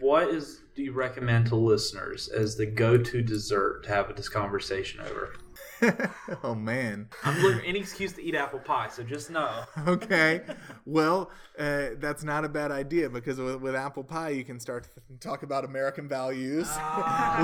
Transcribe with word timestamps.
what 0.00 0.28
is 0.28 0.60
do 0.74 0.82
you 0.82 0.92
recommend 0.92 1.46
to 1.46 1.56
listeners 1.56 2.28
as 2.28 2.56
the 2.56 2.66
go-to 2.66 3.22
dessert 3.22 3.84
to 3.84 3.90
have 3.90 4.14
this 4.16 4.28
conversation 4.28 5.00
over? 5.00 5.34
oh 6.44 6.54
man. 6.54 7.08
I'm 7.24 7.40
looking 7.40 7.58
for 7.58 7.64
any 7.64 7.80
excuse 7.80 8.12
to 8.14 8.22
eat 8.22 8.34
apple 8.34 8.58
pie, 8.58 8.88
so 8.88 9.02
just 9.02 9.30
know. 9.30 9.64
okay. 9.86 10.42
Well, 10.84 11.30
uh, 11.58 11.90
that's 11.98 12.22
not 12.22 12.44
a 12.44 12.48
bad 12.48 12.70
idea 12.70 13.08
because 13.08 13.38
with, 13.38 13.56
with, 13.56 13.74
apple 13.74 14.04
pie 14.04 14.30
you 14.30 14.44
can 14.44 14.60
start 14.60 14.84
to 14.84 15.00
talk 15.20 15.42
about 15.42 15.64
American 15.64 16.08
values. 16.08 16.66
Ah, 16.70 17.40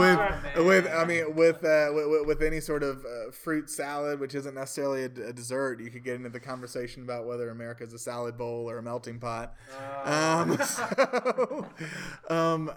with 0.56 0.66
with 0.66 0.86
I 0.92 1.04
mean 1.04 1.34
with, 1.34 1.64
uh, 1.64 1.88
with, 1.92 2.26
with 2.26 2.42
any 2.42 2.60
sort 2.60 2.82
of 2.82 3.04
uh, 3.04 3.30
fruit 3.30 3.70
salad, 3.70 4.20
which 4.20 4.34
isn't 4.34 4.54
necessarily 4.54 5.02
a, 5.02 5.28
a, 5.28 5.32
dessert, 5.32 5.80
you 5.80 5.90
could 5.90 6.04
get 6.04 6.16
into 6.16 6.28
the 6.28 6.40
conversation 6.40 7.02
about 7.02 7.26
whether 7.26 7.50
America 7.50 7.84
is 7.84 7.92
a 7.92 7.98
salad 7.98 8.36
bowl 8.36 8.68
or 8.68 8.78
a 8.78 8.82
melting 8.82 9.18
pot. 9.18 9.54
Ah. 9.78 10.40
Um, 10.42 10.58
so, 10.58 11.66
um, 12.28 12.72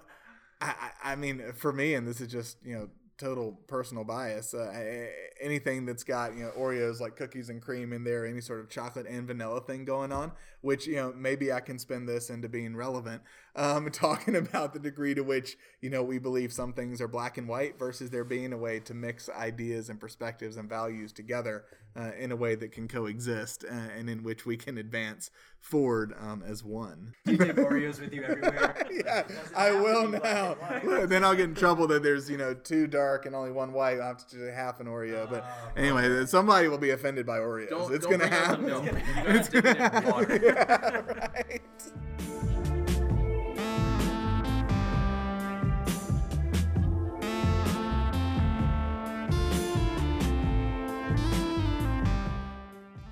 I, 0.61 0.91
I 1.03 1.15
mean, 1.15 1.53
for 1.53 1.71
me, 1.71 1.93
and 1.93 2.07
this 2.07 2.19
is 2.19 2.31
just 2.31 2.57
you 2.63 2.75
know 2.75 2.89
total 3.19 3.59
personal 3.67 4.03
bias. 4.03 4.53
Uh, 4.53 5.07
anything 5.41 5.85
that's 5.85 6.03
got 6.03 6.35
you 6.35 6.43
know 6.43 6.51
Oreos 6.57 6.99
like 6.99 7.15
cookies 7.15 7.49
and 7.49 7.61
cream 7.61 7.93
in 7.93 8.03
there, 8.03 8.25
any 8.25 8.41
sort 8.41 8.59
of 8.59 8.69
chocolate 8.69 9.05
and 9.07 9.27
vanilla 9.27 9.61
thing 9.61 9.85
going 9.85 10.11
on, 10.11 10.31
which 10.61 10.87
you 10.87 10.95
know 10.95 11.13
maybe 11.15 11.51
I 11.51 11.59
can 11.59 11.77
spin 11.77 12.05
this 12.05 12.29
into 12.29 12.49
being 12.49 12.75
relevant, 12.75 13.21
um, 13.55 13.89
talking 13.91 14.35
about 14.35 14.73
the 14.73 14.79
degree 14.79 15.13
to 15.13 15.21
which 15.21 15.57
you 15.81 15.89
know 15.89 16.01
we 16.01 16.17
believe 16.17 16.51
some 16.51 16.73
things 16.73 17.01
are 17.01 17.07
black 17.07 17.37
and 17.37 17.47
white 17.47 17.77
versus 17.77 18.09
there 18.09 18.23
being 18.23 18.53
a 18.53 18.57
way 18.57 18.79
to 18.79 18.93
mix 18.93 19.29
ideas 19.29 19.89
and 19.89 19.99
perspectives 19.99 20.57
and 20.57 20.69
values 20.69 21.11
together 21.11 21.65
uh, 21.95 22.11
in 22.17 22.31
a 22.31 22.35
way 22.35 22.55
that 22.55 22.71
can 22.71 22.87
coexist 22.87 23.65
uh, 23.69 23.73
and 23.73 24.09
in 24.09 24.23
which 24.23 24.45
we 24.45 24.57
can 24.57 24.77
advance 24.77 25.31
forward 25.59 26.13
um, 26.19 26.43
as 26.45 26.63
one. 26.63 27.13
Do 27.25 27.31
you 27.33 27.37
take 27.37 27.55
Oreos 27.55 27.99
with 27.99 28.13
you 28.13 28.23
everywhere? 28.23 28.87
yeah, 28.91 29.23
I 29.55 29.71
will 29.71 30.07
now. 30.07 30.55
then 31.05 31.23
I'll 31.23 31.35
get 31.35 31.45
in 31.45 31.55
trouble 31.55 31.87
that 31.87 32.03
there's 32.03 32.29
you 32.29 32.37
know 32.37 32.53
two 32.53 32.87
dark 32.87 33.25
and 33.25 33.35
only 33.35 33.51
one 33.51 33.73
white. 33.73 33.99
I 33.99 34.07
have 34.07 34.25
to 34.27 34.35
do 34.35 34.43
half 34.45 34.79
an 34.79 34.87
Oreo. 34.87 35.29
But 35.29 35.43
uh, 35.43 35.79
anyway, 35.79 36.25
somebody 36.25 36.67
will 36.67 36.77
be 36.77 36.91
offended 36.91 37.25
by 37.25 37.39
Oreos. 37.39 37.69
Don't, 37.69 37.93
it's 37.93 38.05
don't 38.05 38.19
gonna 38.19 38.29
happen. 38.29 39.01
It's 39.27 39.49
gonna 39.49 39.75
happen. 39.75 40.41
yeah, 40.43 41.01
right. 41.01 41.61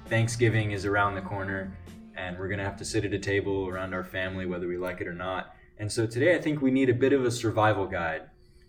Thanksgiving 0.09 0.71
is 0.71 0.85
around 0.85 1.15
the 1.15 1.21
corner, 1.21 1.77
and 2.15 2.39
we're 2.39 2.47
going 2.47 2.59
to 2.59 2.63
have 2.63 2.77
to 2.77 2.85
sit 2.85 3.03
at 3.03 3.13
a 3.13 3.19
table 3.19 3.67
around 3.67 3.93
our 3.93 4.05
family, 4.05 4.45
whether 4.45 4.65
we 4.65 4.77
like 4.77 5.01
it 5.01 5.07
or 5.07 5.13
not. 5.13 5.53
And 5.79 5.91
so 5.91 6.07
today, 6.07 6.33
I 6.33 6.41
think 6.41 6.61
we 6.61 6.71
need 6.71 6.89
a 6.89 6.93
bit 6.93 7.11
of 7.11 7.25
a 7.25 7.31
survival 7.31 7.85
guide. 7.85 8.23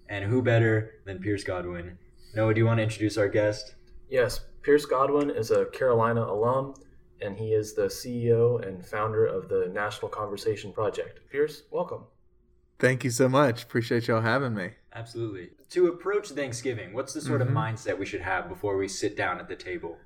And 0.08 0.24
who 0.24 0.42
better 0.42 0.94
than 1.04 1.20
Pearce 1.20 1.44
Godwin? 1.44 1.96
Noah, 2.34 2.54
do 2.54 2.60
you 2.60 2.66
want 2.66 2.78
to 2.78 2.82
introduce 2.82 3.16
our 3.16 3.28
guest? 3.28 3.76
Yes, 4.10 4.40
Pearce 4.62 4.84
Godwin 4.84 5.30
is 5.30 5.52
a 5.52 5.66
Carolina 5.66 6.22
alum, 6.22 6.74
and 7.20 7.36
he 7.36 7.52
is 7.52 7.72
the 7.72 7.86
CEO 7.86 8.66
and 8.66 8.84
founder 8.84 9.24
of 9.24 9.48
the 9.48 9.70
National 9.72 10.08
Conversation 10.08 10.72
Project. 10.72 11.20
Pearce, 11.30 11.62
welcome. 11.70 12.04
Thank 12.80 13.04
you 13.04 13.10
so 13.10 13.28
much. 13.28 13.62
Appreciate 13.62 14.08
y'all 14.08 14.22
having 14.22 14.54
me. 14.54 14.70
Absolutely. 14.92 15.50
To 15.70 15.86
approach 15.86 16.30
Thanksgiving, 16.30 16.94
what's 16.94 17.12
the 17.12 17.20
sort 17.20 17.42
mm-hmm. 17.42 17.56
of 17.56 17.62
mindset 17.62 17.96
we 17.96 18.06
should 18.06 18.22
have 18.22 18.48
before 18.48 18.76
we 18.76 18.88
sit 18.88 19.16
down 19.16 19.38
at 19.38 19.48
the 19.48 19.56
table? 19.56 19.98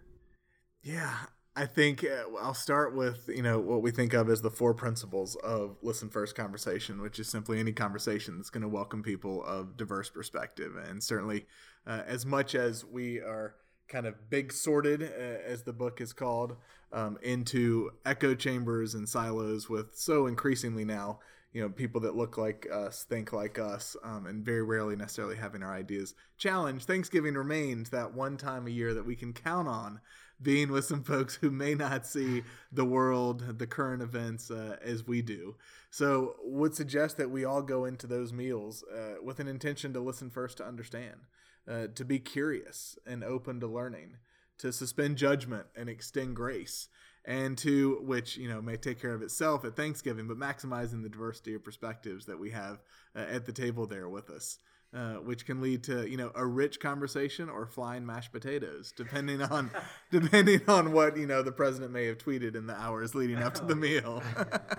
Yeah, 0.82 1.14
I 1.54 1.66
think 1.66 2.04
uh, 2.04 2.24
I'll 2.40 2.54
start 2.54 2.94
with 2.94 3.28
you 3.28 3.42
know 3.42 3.58
what 3.60 3.82
we 3.82 3.90
think 3.90 4.14
of 4.14 4.28
as 4.28 4.42
the 4.42 4.50
four 4.50 4.74
principles 4.74 5.36
of 5.36 5.76
listen 5.82 6.08
first 6.08 6.34
conversation, 6.34 7.00
which 7.00 7.18
is 7.18 7.28
simply 7.28 7.60
any 7.60 7.72
conversation 7.72 8.36
that's 8.36 8.50
going 8.50 8.62
to 8.62 8.68
welcome 8.68 9.02
people 9.02 9.44
of 9.44 9.76
diverse 9.76 10.10
perspective, 10.10 10.76
and 10.76 11.02
certainly 11.02 11.46
uh, 11.86 12.02
as 12.06 12.26
much 12.26 12.54
as 12.54 12.84
we 12.84 13.18
are 13.18 13.54
kind 13.92 14.06
of 14.06 14.30
big 14.30 14.52
sorted, 14.52 15.02
uh, 15.02 15.06
as 15.46 15.62
the 15.62 15.72
book 15.72 16.00
is 16.00 16.12
called, 16.12 16.56
um, 16.92 17.18
into 17.22 17.90
echo 18.04 18.34
chambers 18.34 18.94
and 18.94 19.08
silos 19.08 19.68
with 19.68 19.94
so 19.94 20.26
increasingly 20.26 20.84
now 20.84 21.20
you 21.52 21.60
know 21.60 21.68
people 21.68 22.00
that 22.00 22.16
look 22.16 22.38
like 22.38 22.66
us 22.72 23.04
think 23.04 23.32
like 23.32 23.58
us 23.58 23.96
um, 24.04 24.26
and 24.26 24.44
very 24.44 24.62
rarely 24.62 24.96
necessarily 24.96 25.36
having 25.36 25.62
our 25.62 25.74
ideas 25.74 26.14
challenged 26.38 26.86
thanksgiving 26.86 27.34
remains 27.34 27.90
that 27.90 28.14
one 28.14 28.36
time 28.36 28.66
a 28.66 28.70
year 28.70 28.94
that 28.94 29.06
we 29.06 29.16
can 29.16 29.32
count 29.32 29.68
on 29.68 30.00
being 30.42 30.70
with 30.70 30.84
some 30.84 31.02
folks 31.02 31.36
who 31.36 31.50
may 31.50 31.74
not 31.74 32.06
see 32.06 32.42
the 32.72 32.84
world, 32.84 33.58
the 33.58 33.66
current 33.66 34.02
events 34.02 34.50
uh, 34.50 34.76
as 34.82 35.06
we 35.06 35.22
do. 35.22 35.56
So, 35.90 36.36
would 36.42 36.74
suggest 36.74 37.16
that 37.18 37.30
we 37.30 37.44
all 37.44 37.62
go 37.62 37.84
into 37.84 38.06
those 38.06 38.32
meals 38.32 38.84
uh, 38.92 39.22
with 39.22 39.40
an 39.40 39.48
intention 39.48 39.92
to 39.92 40.00
listen 40.00 40.30
first 40.30 40.56
to 40.58 40.66
understand, 40.66 41.20
uh, 41.68 41.86
to 41.94 42.04
be 42.04 42.18
curious 42.18 42.98
and 43.06 43.22
open 43.22 43.60
to 43.60 43.66
learning, 43.66 44.16
to 44.58 44.72
suspend 44.72 45.16
judgment 45.16 45.66
and 45.76 45.88
extend 45.88 46.36
grace, 46.36 46.88
and 47.24 47.56
to 47.58 48.00
which 48.02 48.36
you 48.36 48.48
know 48.48 48.60
may 48.60 48.76
take 48.76 49.00
care 49.00 49.14
of 49.14 49.22
itself 49.22 49.64
at 49.64 49.76
Thanksgiving, 49.76 50.28
but 50.28 50.38
maximizing 50.38 51.02
the 51.02 51.08
diversity 51.08 51.54
of 51.54 51.64
perspectives 51.64 52.26
that 52.26 52.38
we 52.38 52.50
have 52.50 52.82
uh, 53.14 53.20
at 53.20 53.46
the 53.46 53.52
table 53.52 53.86
there 53.86 54.08
with 54.08 54.30
us 54.30 54.58
uh, 54.94 55.14
which 55.14 55.46
can 55.46 55.60
lead 55.60 55.82
to 55.82 56.08
you 56.08 56.16
know 56.16 56.30
a 56.34 56.44
rich 56.44 56.78
conversation 56.78 57.48
or 57.48 57.66
flying 57.66 58.04
mashed 58.04 58.32
potatoes, 58.32 58.92
depending 58.94 59.40
on 59.50 59.70
depending 60.10 60.60
on 60.68 60.92
what 60.92 61.16
you 61.16 61.26
know 61.26 61.42
the 61.42 61.52
president 61.52 61.92
may 61.92 62.06
have 62.06 62.18
tweeted 62.18 62.54
in 62.54 62.66
the 62.66 62.78
hours 62.78 63.14
leading 63.14 63.38
up 63.38 63.54
to 63.54 63.64
the 63.64 63.76
meal. 63.76 64.22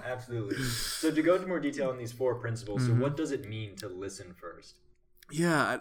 Absolutely. 0.05 0.57
So 1.03 1.11
to 1.11 1.21
go 1.21 1.35
into 1.35 1.47
more 1.47 1.59
detail 1.59 1.89
on 1.89 1.97
these 1.97 2.13
four 2.13 2.35
principles, 2.35 2.83
mm-hmm. 2.83 2.97
so 2.97 3.03
what 3.03 3.17
does 3.17 3.31
it 3.31 3.49
mean 3.49 3.75
to 3.77 3.89
listen 3.89 4.33
first? 4.33 4.75
Yeah, 5.33 5.79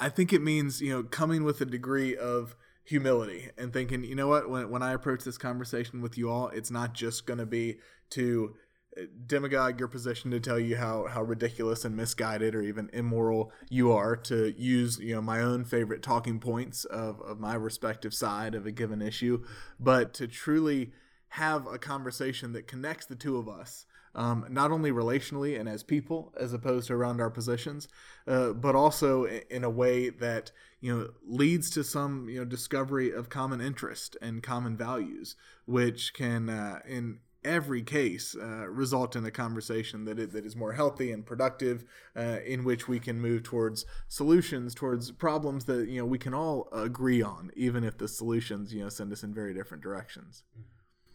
I, 0.00 0.06
I 0.06 0.08
think 0.10 0.32
it 0.32 0.42
means 0.42 0.80
you 0.80 0.90
know 0.90 1.02
coming 1.02 1.42
with 1.44 1.60
a 1.60 1.64
degree 1.64 2.16
of 2.16 2.54
humility 2.84 3.48
and 3.56 3.72
thinking, 3.72 4.04
you 4.04 4.14
know 4.14 4.28
what, 4.28 4.50
when 4.50 4.70
when 4.70 4.82
I 4.82 4.92
approach 4.92 5.24
this 5.24 5.38
conversation 5.38 6.02
with 6.02 6.18
you 6.18 6.30
all, 6.30 6.48
it's 6.48 6.70
not 6.70 6.92
just 6.92 7.26
going 7.26 7.38
to 7.38 7.46
be 7.46 7.78
to 8.10 8.56
eh, 8.98 9.06
demagogue 9.26 9.78
your 9.78 9.88
position 9.88 10.30
to 10.32 10.40
tell 10.40 10.58
you 10.58 10.76
how 10.76 11.06
how 11.06 11.22
ridiculous 11.22 11.84
and 11.86 11.96
misguided 11.96 12.54
or 12.54 12.60
even 12.60 12.90
immoral 12.92 13.52
you 13.70 13.90
are 13.92 14.16
to 14.16 14.52
use 14.58 14.98
you 14.98 15.14
know 15.14 15.22
my 15.22 15.40
own 15.40 15.64
favorite 15.64 16.02
talking 16.02 16.38
points 16.38 16.84
of, 16.84 17.20
of 17.22 17.40
my 17.40 17.54
respective 17.54 18.12
side 18.12 18.54
of 18.54 18.66
a 18.66 18.72
given 18.72 19.00
issue 19.00 19.42
but 19.78 20.12
to 20.14 20.26
truly 20.26 20.92
have 21.34 21.66
a 21.68 21.78
conversation 21.78 22.52
that 22.52 22.66
connects 22.66 23.06
the 23.06 23.14
two 23.14 23.36
of 23.38 23.48
us 23.48 23.86
um, 24.14 24.46
not 24.50 24.70
only 24.70 24.90
relationally 24.90 25.58
and 25.58 25.68
as 25.68 25.82
people 25.82 26.32
as 26.38 26.52
opposed 26.52 26.88
to 26.88 26.94
around 26.94 27.20
our 27.20 27.30
positions 27.30 27.88
uh, 28.26 28.52
but 28.52 28.74
also 28.74 29.24
in 29.24 29.64
a 29.64 29.70
way 29.70 30.10
that 30.10 30.50
you 30.80 30.96
know 30.96 31.08
leads 31.26 31.70
to 31.70 31.84
some 31.84 32.28
you 32.28 32.38
know 32.38 32.44
discovery 32.44 33.12
of 33.12 33.28
common 33.28 33.60
interest 33.60 34.16
and 34.20 34.42
common 34.42 34.76
values 34.76 35.36
which 35.66 36.12
can 36.14 36.48
uh, 36.48 36.80
in 36.86 37.18
every 37.44 37.82
case 37.82 38.36
uh, 38.38 38.68
result 38.68 39.16
in 39.16 39.24
a 39.24 39.30
conversation 39.30 40.04
that, 40.04 40.18
is 40.18 40.54
more 40.54 40.72
healthy 40.72 41.10
and 41.10 41.24
productive 41.24 41.84
uh, 42.14 42.38
in 42.44 42.64
which 42.64 42.86
we 42.86 42.98
can 42.98 43.18
move 43.18 43.42
towards 43.42 43.86
solutions 44.08 44.74
towards 44.74 45.10
problems 45.12 45.64
that 45.64 45.88
you 45.88 45.98
know 45.98 46.06
we 46.06 46.18
can 46.18 46.34
all 46.34 46.68
agree 46.72 47.22
on 47.22 47.50
even 47.56 47.82
if 47.82 47.96
the 47.96 48.08
solutions 48.08 48.74
you 48.74 48.82
know 48.82 48.88
send 48.88 49.10
us 49.12 49.22
in 49.22 49.32
very 49.32 49.54
different 49.54 49.82
directions 49.82 50.42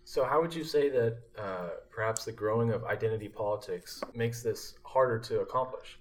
so 0.06 0.24
how 0.24 0.40
would 0.40 0.54
you 0.54 0.64
say 0.64 0.88
that 0.90 1.18
uh, 1.38 1.70
perhaps 1.92 2.26
the 2.26 2.32
growing 2.32 2.72
of 2.72 2.86
identity 2.86 3.28
politics 3.28 4.02
makes 4.14 4.42
this 4.42 4.76
harder 4.84 5.20
to 5.20 5.42
accomplish 5.42 5.98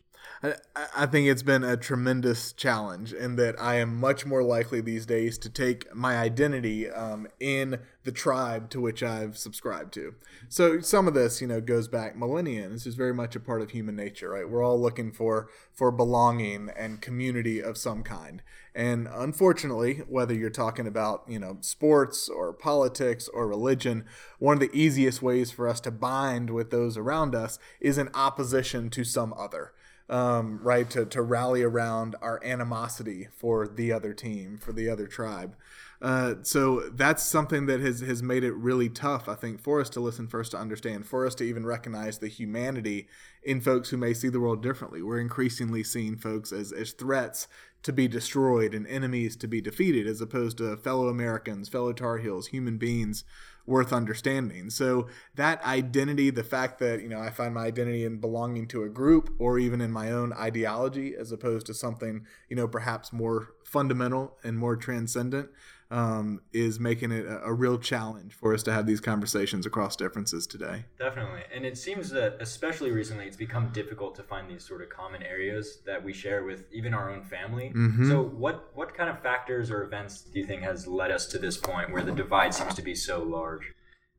I, 0.97 1.07
think 1.07 1.29
it's 1.29 1.43
been 1.43 1.65
a 1.65 1.77
tremendous 1.77 2.53
challenge 2.53 3.15
in 3.15 3.37
that 3.37 3.61
I 3.61 3.77
am 3.77 3.99
much 3.99 4.27
more 4.27 4.43
likely 4.43 4.83
these 4.83 5.07
days 5.07 5.39
to 5.39 5.49
take 5.49 5.95
my 5.95 6.19
identity 6.19 6.91
um, 6.91 7.29
in 7.41 7.81
the 8.05 8.13
tribe 8.13 8.69
to 8.71 8.81
which 8.81 9.03
I've 9.03 9.39
subscribed 9.39 9.95
to. 9.95 10.15
So 10.51 10.81
some 10.81 11.09
of 11.09 11.15
this, 11.15 11.41
you 11.41 11.47
know, 11.47 11.63
goes 11.63 11.89
back 11.89 12.17
millennia. 12.17 12.69
This 12.69 12.87
is 12.87 12.95
very 12.95 13.15
much 13.15 13.35
a 13.35 13.41
part 13.41 13.63
of 13.63 13.71
human 13.71 13.97
nature, 13.97 14.31
right? 14.31 14.49
We're 14.49 14.63
all 14.63 14.79
looking 14.79 15.13
for 15.13 15.49
for 15.73 15.91
belonging 15.91 16.71
and 16.77 17.01
community 17.01 17.63
of 17.63 17.79
some 17.79 18.03
kind. 18.03 18.43
And 18.75 19.09
unfortunately, 19.11 20.03
whether 20.09 20.35
you're 20.35 20.51
talking 20.51 20.87
about, 20.87 21.25
you 21.27 21.39
know, 21.39 21.59
sports 21.61 22.29
or 22.29 22.53
politics 22.53 23.29
or 23.29 23.47
religion, 23.47 24.05
one 24.39 24.55
of 24.55 24.61
the 24.61 24.77
easiest 24.79 25.23
ways 25.23 25.51
for 25.51 25.69
us 25.69 25.81
to 25.81 25.91
bind 25.91 26.51
with 26.51 26.71
those 26.71 26.99
around 26.99 27.35
us 27.35 27.59
is 27.81 27.97
in 27.97 28.11
opposition 28.15 28.91
to 28.91 29.05
some 29.05 29.33
other 29.39 29.73
um, 30.09 30.61
right? 30.63 30.89
To, 30.91 31.05
to 31.07 31.23
rally 31.23 31.63
around 31.63 32.17
our 32.21 32.41
animosity 32.45 33.29
for 33.37 33.67
the 33.67 33.93
other 33.93 34.13
team, 34.13 34.59
for 34.59 34.73
the 34.73 34.89
other 34.89 35.07
tribe. 35.07 35.57
Uh, 36.03 36.35
so 36.43 36.81
that's 36.93 37.23
something 37.23 37.65
that 37.65 37.81
has, 37.81 38.01
has 38.01 38.23
made 38.23 38.45
it 38.45 38.53
really 38.53 38.91
tough, 38.91 39.27
I 39.27 39.35
think, 39.35 39.61
for 39.61 39.81
us 39.81 39.89
to 39.91 40.01
listen 40.01 40.29
first 40.29 40.51
to 40.51 40.59
understand, 40.59 41.07
for 41.07 41.27
us 41.27 41.35
to 41.37 41.45
even 41.45 41.65
recognize 41.65 42.19
the 42.19 42.29
humanity 42.29 43.09
in 43.43 43.63
folks 43.63 43.89
who 43.89 43.97
may 43.97 44.13
see 44.13 44.29
the 44.29 44.41
world 44.41 44.63
differently. 44.63 45.01
We're 45.01 45.21
increasingly 45.21 45.83
seeing 45.83 46.17
folks 46.17 46.53
as, 46.53 46.73
as 46.73 46.93
threats 46.93 47.49
to 47.85 47.93
be 47.93 48.09
destroyed 48.09 48.75
and 48.75 48.87
enemies 48.87 49.37
to 49.37 49.49
be 49.49 49.63
defeated, 49.63 50.07
as 50.07 50.21
opposed 50.21 50.59
to 50.59 50.77
fellow 50.77 51.09
Americans, 51.09 51.71
fellow 51.71 51.93
Tar 51.95 52.19
Heels, 52.19 52.49
human 52.49 52.77
beings 52.77 53.25
worth 53.67 53.93
understanding. 53.93 54.69
So 54.71 55.09
that 55.37 55.65
identity, 55.65 56.31
the 56.31 56.45
fact 56.45 56.79
that, 56.81 57.01
you 57.01 57.09
know, 57.09 57.21
I 57.21 57.31
find 57.31 57.55
my 57.55 57.65
identity 57.65 58.05
in 58.05 58.19
belonging 58.19 58.69
to 58.69 58.83
a 58.83 58.89
group 58.89 59.35
or 59.39 59.59
even 59.59 59.81
in 59.81 59.91
my 59.91 60.11
own 60.11 60.33
ideology 60.35 61.15
as 61.17 61.33
opposed 61.33 61.67
to 61.67 61.75
something, 61.75 62.27
you 62.49 62.57
know, 62.57 62.69
perhaps 62.69 63.13
more 63.13 63.55
fundamental 63.65 64.37
and 64.45 64.59
more 64.59 64.77
transcendent 64.77 65.49
um, 65.95 66.41
is 66.53 66.81
making 66.81 67.13
it 67.13 67.25
a, 67.25 67.45
a, 67.45 67.53
real 67.53 67.79
challenge 67.79 68.35
for 68.35 68.53
us 68.53 68.65
to 68.65 68.73
have 68.73 68.85
these 68.85 69.01
conversations 69.01 69.65
across 69.65 69.95
differences 69.95 70.45
today. 70.45 70.87
Definitely. 70.99 71.43
And 71.55 71.65
it 71.65 71.79
seems 71.79 72.11
that, 72.11 72.37
especially 72.41 72.91
recently, 72.91 73.27
it's 73.27 73.37
become 73.37 73.69
difficult 73.71 74.17
to 74.17 74.25
find 74.25 74.51
these 74.51 74.67
sort 74.67 74.83
of 74.83 74.89
common 74.89 75.23
areas 75.23 75.79
that 75.87 76.03
we 76.03 76.13
share 76.13 76.43
with 76.43 76.65
even 76.73 76.95
our 76.95 77.11
own 77.11 77.23
family. 77.23 77.73
Mm-hmm. 77.75 78.11
So, 78.11 78.23
what, 78.23 78.71
what 78.75 78.93
kind 78.93 79.09
of 79.09 79.23
factors 79.23 79.71
or 79.71 79.85
events 79.85 80.23
do 80.23 80.41
you 80.41 80.47
think 80.47 80.63
has 80.63 80.89
led 80.89 81.13
us 81.13 81.27
to 81.27 81.39
this 81.39 81.57
point 81.57 81.93
where 81.93 82.03
the 82.03 82.13
divide 82.13 82.55
seems 82.55 82.75
to 82.75 82.83
be 82.83 82.97
so 82.97 83.23
large? 83.23 83.73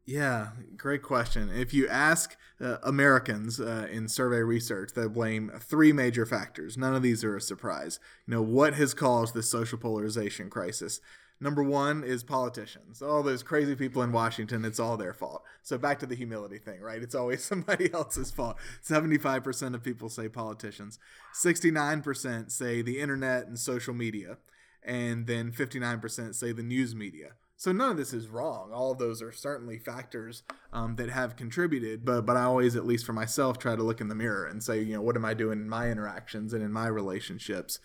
Yeah, 0.06 0.50
great 0.78 1.02
question. 1.02 1.50
If 1.50 1.74
you 1.74 1.88
ask 1.88 2.38
uh, 2.62 2.78
Americans 2.84 3.60
uh, 3.60 3.88
in 3.92 4.08
survey 4.08 4.42
research, 4.42 4.92
they 4.94 5.08
blame 5.08 5.52
three 5.60 5.92
major 5.92 6.28
factors. 6.28 6.78
None 6.78 6.94
of 6.94 7.02
these 7.02 7.24
are 7.24 7.36
a 7.36 7.42
surprise. 7.42 8.00
You 8.28 8.36
know, 8.36 8.42
what 8.42 8.76
has 8.76 8.94
caused 8.94 9.34
this 9.34 9.50
social 9.50 9.80
polarization 9.80 10.52
crisis? 10.52 11.02
Number 11.42 11.64
one 11.64 12.04
is 12.04 12.24
politicians. 12.24 13.02
All 13.02 13.24
those 13.24 13.42
crazy 13.44 13.76
people 13.76 14.04
in 14.04 14.12
Washington, 14.12 14.64
it's 14.64 14.80
all 14.80 14.96
their 14.96 15.14
fault. 15.14 15.44
So 15.64 15.78
back 15.78 16.00
to 16.00 16.06
the 16.06 16.16
humility 16.16 16.60
thing, 16.60 16.82
right? 16.82 17.02
It's 17.02 17.16
always 17.16 17.44
somebody 17.44 17.92
else's 17.92 18.30
fault. 18.30 18.58
75% 18.84 19.74
of 19.74 19.84
people 19.84 20.10
say 20.10 20.30
politicians, 20.30 21.00
69% 21.34 22.52
say 22.52 22.82
the 22.84 23.00
internet 23.00 23.48
and 23.48 23.58
social 23.60 23.94
media, 23.96 24.38
and 24.84 25.26
then 25.26 25.52
59% 25.52 26.36
say 26.36 26.52
the 26.52 26.64
news 26.64 26.94
media. 26.94 27.32
So 27.58 27.72
none 27.72 27.92
of 27.92 27.98
this 27.98 28.14
is 28.14 28.28
wrong. 28.28 28.72
All 28.74 28.92
of 28.92 28.98
those 28.98 29.22
are 29.22 29.32
certainly 29.32 29.80
factors 29.80 30.44
um, 30.74 30.98
that 30.98 31.10
have 31.10 31.36
contributed. 31.36 32.04
But 32.04 32.26
but 32.26 32.38
I 32.38 32.44
always, 32.44 32.76
at 32.76 32.86
least 32.86 33.06
for 33.06 33.14
myself, 33.14 33.58
try 33.58 33.76
to 33.76 33.84
look 33.84 34.02
in 34.02 34.10
the 34.10 34.16
mirror 34.16 34.46
and 34.46 34.62
say, 34.62 34.82
you 34.82 34.94
know, 34.94 35.02
what 35.02 35.16
am 35.16 35.26
I 35.26 35.34
doing 35.34 35.60
in 35.60 35.70
my 35.70 35.90
interactions 35.90 36.54
and 36.54 36.64
in 36.64 36.72
my 36.72 36.88
relationships 36.88 37.80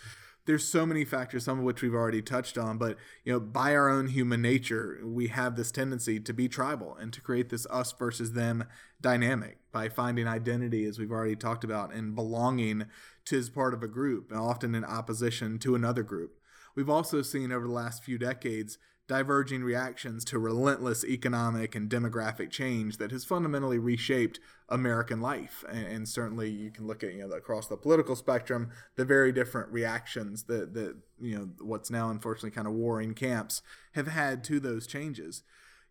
there's 0.46 0.66
so 0.66 0.86
many 0.86 1.04
factors, 1.04 1.44
some 1.44 1.58
of 1.58 1.64
which 1.64 1.82
we've 1.82 1.94
already 1.94 2.22
touched 2.22 2.56
on, 2.56 2.78
but 2.78 2.96
you 3.24 3.32
know, 3.32 3.40
by 3.40 3.74
our 3.74 3.88
own 3.88 4.08
human 4.08 4.40
nature, 4.40 5.00
we 5.04 5.28
have 5.28 5.54
this 5.54 5.70
tendency 5.70 6.18
to 6.18 6.32
be 6.32 6.48
tribal 6.48 6.96
and 6.96 7.12
to 7.12 7.20
create 7.20 7.50
this 7.50 7.66
us 7.70 7.92
versus 7.92 8.32
them 8.32 8.64
dynamic 9.00 9.58
by 9.70 9.88
finding 9.88 10.26
identity, 10.26 10.84
as 10.84 10.98
we've 10.98 11.12
already 11.12 11.36
talked 11.36 11.62
about, 11.62 11.92
and 11.92 12.14
belonging 12.14 12.86
to 13.26 13.38
as 13.38 13.50
part 13.50 13.74
of 13.74 13.82
a 13.82 13.88
group, 13.88 14.30
and 14.30 14.40
often 14.40 14.74
in 14.74 14.84
opposition 14.84 15.58
to 15.58 15.74
another 15.74 16.02
group. 16.02 16.40
We've 16.74 16.90
also 16.90 17.22
seen 17.22 17.52
over 17.52 17.66
the 17.66 17.72
last 17.72 18.02
few 18.02 18.18
decades 18.18 18.78
diverging 19.10 19.64
reactions 19.64 20.24
to 20.24 20.38
relentless 20.38 21.04
economic 21.04 21.74
and 21.74 21.90
demographic 21.90 22.48
change 22.48 22.98
that 22.98 23.10
has 23.10 23.24
fundamentally 23.24 23.76
reshaped 23.76 24.38
American 24.68 25.20
life. 25.20 25.64
And, 25.68 25.84
and, 25.84 26.08
certainly 26.08 26.48
you 26.48 26.70
can 26.70 26.86
look 26.86 27.02
at, 27.02 27.14
you 27.14 27.26
know, 27.26 27.34
across 27.34 27.66
the 27.66 27.76
political 27.76 28.14
spectrum, 28.14 28.70
the 28.94 29.04
very 29.04 29.32
different 29.32 29.72
reactions 29.72 30.44
that, 30.44 30.74
that, 30.74 30.96
you 31.20 31.36
know, 31.36 31.48
what's 31.60 31.90
now 31.90 32.08
unfortunately 32.08 32.52
kind 32.52 32.68
of 32.68 32.74
warring 32.74 33.14
camps 33.14 33.62
have 33.94 34.06
had 34.06 34.44
to 34.44 34.60
those 34.60 34.86
changes. 34.86 35.42